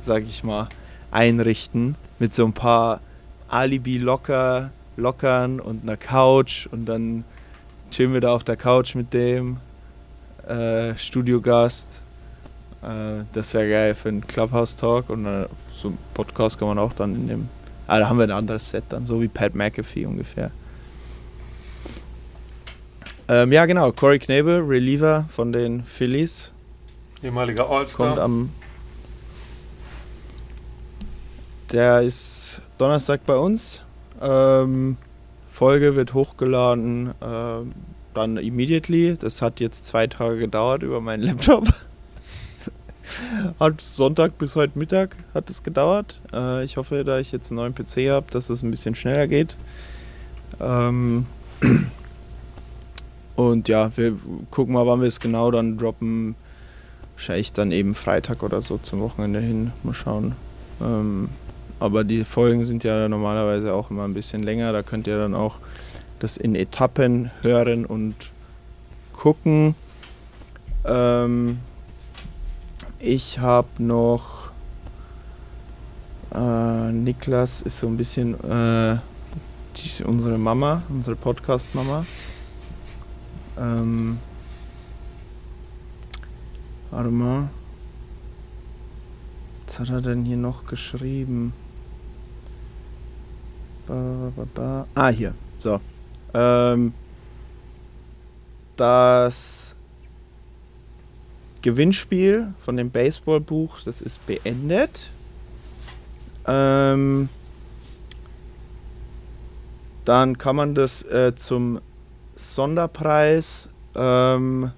[0.00, 0.68] sag ich mal,
[1.10, 3.00] einrichten mit so ein paar
[3.48, 7.24] Alibi locker, lockern und einer Couch und dann
[7.90, 9.58] chillen wir da auf der Couch mit dem
[10.48, 12.02] äh, Studiogast.
[12.82, 16.92] Äh, das wäre geil für einen Clubhouse-Talk und äh, so einen Podcast kann man auch
[16.92, 17.48] dann in dem.
[17.86, 20.50] Ah, da haben wir ein anderes Set dann, so wie Pat McAfee ungefähr.
[23.28, 23.92] Ähm, ja, genau.
[23.92, 26.52] Corey Knebel, Reliever von den Phillies,
[27.22, 28.18] Ehemaliger kommt All-Star.
[28.18, 28.50] am.
[31.72, 33.82] Der ist Donnerstag bei uns.
[34.20, 34.96] Ähm,
[35.50, 37.72] Folge wird hochgeladen, ähm,
[38.14, 39.16] dann immediately.
[39.16, 41.66] Das hat jetzt zwei Tage gedauert über meinen Laptop.
[43.60, 46.20] hat Sonntag bis heute Mittag hat es gedauert.
[46.32, 49.26] Äh, ich hoffe, da ich jetzt einen neuen PC habe, dass es ein bisschen schneller
[49.26, 49.56] geht.
[50.60, 51.26] Ähm,
[53.36, 54.16] und ja, wir
[54.50, 56.34] gucken mal, wann wir es genau dann droppen.
[57.14, 59.72] Wahrscheinlich dann eben Freitag oder so zum Wochenende hin.
[59.82, 60.34] Mal schauen.
[60.80, 61.28] Ähm,
[61.78, 64.72] aber die Folgen sind ja normalerweise auch immer ein bisschen länger.
[64.72, 65.56] Da könnt ihr dann auch
[66.18, 68.14] das in Etappen hören und
[69.12, 69.74] gucken.
[70.84, 71.58] Ähm,
[72.98, 74.50] ich habe noch.
[76.34, 78.98] Äh, Niklas ist so ein bisschen äh,
[79.76, 82.04] die, unsere Mama, unsere Podcast-Mama.
[83.58, 84.18] Ähm,
[86.90, 87.48] warte mal.
[89.66, 91.52] Was hat er denn hier noch geschrieben?
[93.86, 94.86] Ba, ba, ba.
[94.94, 95.34] Ah, hier.
[95.58, 95.80] So.
[96.32, 96.92] Ähm,
[98.76, 99.74] das
[101.62, 105.10] Gewinnspiel von dem Baseballbuch, das ist beendet.
[106.46, 107.28] Ähm,
[110.04, 111.80] dann kann man das äh, zum
[112.36, 114.70] Sonderpreis ähm,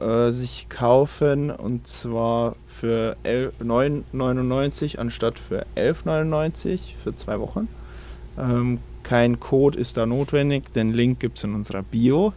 [0.00, 7.68] äh, sich kaufen und zwar für 11 9,99 anstatt für 11,99 für zwei Wochen.
[8.38, 12.32] Ähm, kein Code ist da notwendig, den Link gibt es in unserer Bio.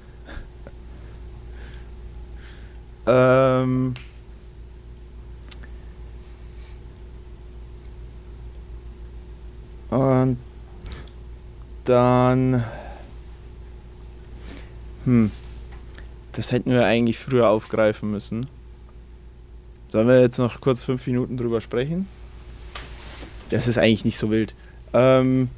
[3.06, 3.94] ähm,
[9.90, 10.38] und
[11.86, 12.64] dann.
[15.06, 15.32] Hm.
[16.34, 18.46] Das hätten wir eigentlich früher aufgreifen müssen.
[19.90, 22.08] Sollen wir jetzt noch kurz fünf Minuten drüber sprechen?
[23.50, 24.56] Das ist eigentlich nicht so wild.
[24.94, 25.50] Ähm,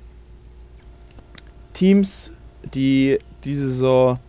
[1.74, 2.32] Teams,
[2.74, 4.20] die diese Saison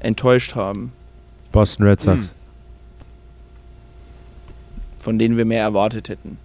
[0.00, 0.92] enttäuscht haben,
[1.52, 2.32] Boston Red Sox.
[4.98, 6.36] von denen wir mehr erwartet hätten.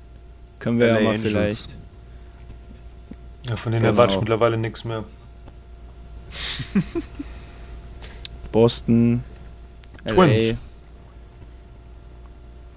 [0.60, 1.24] Können wir LA ja mal Angels.
[1.30, 1.76] vielleicht.
[3.48, 3.94] Ja, von denen Genau.
[3.96, 5.04] erwarte ich mittlerweile nichts mehr.
[8.52, 9.24] Boston,
[10.06, 10.50] Twins.
[10.50, 10.58] LA.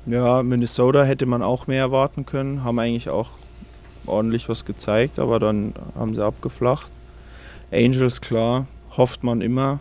[0.07, 2.65] Ja, Minnesota hätte man auch mehr erwarten können.
[2.65, 3.31] Haben eigentlich auch
[4.07, 6.89] ordentlich was gezeigt, aber dann haben sie abgeflacht.
[7.71, 8.67] Angels, klar,
[8.97, 9.81] hofft man immer.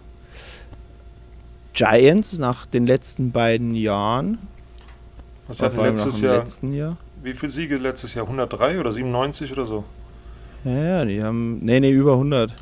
[1.74, 4.38] Giants nach den letzten beiden Jahren.
[5.48, 6.46] Was hatten letztes Jahr?
[6.72, 6.98] Jahr.
[7.24, 8.26] Wie viele Siege letztes Jahr?
[8.26, 9.84] 103 oder 97 oder so?
[10.64, 11.60] Ja, ja, die haben.
[11.60, 12.54] Nee, nee, über 100.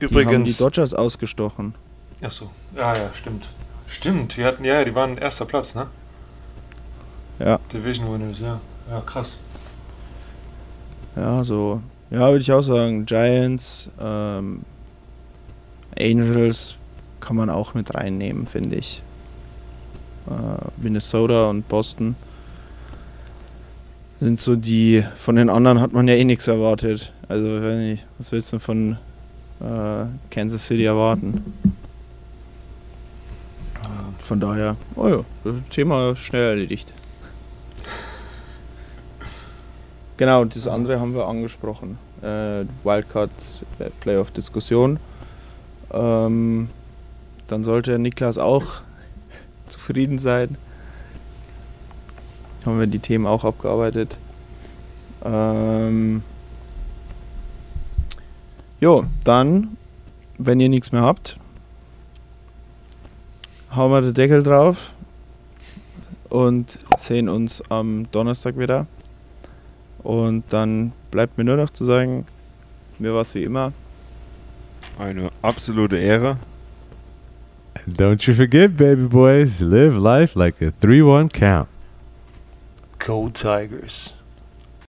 [0.00, 0.58] Die haben die Übrigens.
[0.58, 1.74] Dodgers ausgestochen.
[2.22, 3.48] Achso, ja, ja, stimmt.
[3.88, 5.86] Stimmt, die hatten, ja, ja, die waren erster Platz, ne?
[7.38, 7.58] Ja.
[7.72, 8.60] Division Winners, ja.
[8.90, 9.38] Ja, krass.
[11.16, 11.80] Ja, so.
[12.10, 13.06] Ja, würde ich auch sagen.
[13.06, 14.62] Giants, ähm,
[15.98, 16.76] Angels
[17.20, 19.02] kann man auch mit reinnehmen, finde ich.
[20.28, 20.32] Äh,
[20.76, 22.16] Minnesota und Boston
[24.20, 25.04] sind so die.
[25.16, 27.12] Von den anderen hat man ja eh nichts erwartet.
[27.28, 28.98] Also, wenn ich, was willst du von
[29.60, 31.54] äh, Kansas City erwarten?
[33.74, 35.24] Äh, Von daher, oh ja,
[35.70, 36.92] Thema schnell erledigt.
[40.16, 41.98] Genau, und das andere haben wir angesprochen.
[42.22, 43.30] Äh, Wildcard
[43.80, 45.00] äh, Playoff-Diskussion.
[45.92, 46.68] Ähm,
[47.48, 48.64] dann sollte Niklas auch
[49.68, 50.56] zufrieden sein.
[52.64, 54.16] Haben wir die Themen auch abgearbeitet.
[55.24, 56.22] Ähm,
[58.84, 59.78] jo, dann,
[60.36, 61.38] wenn ihr nichts mehr habt,
[63.74, 64.92] hauen wir den Deckel drauf
[66.28, 68.86] und sehen uns am Donnerstag wieder.
[70.02, 72.26] Und dann bleibt mir nur noch zu sagen,
[72.98, 73.72] mir war es wie immer.
[74.98, 76.36] Eine absolute Ehre.
[77.86, 81.68] And don't you forget, baby boys, live life like a 3 1 count.
[82.98, 84.14] Go Tigers.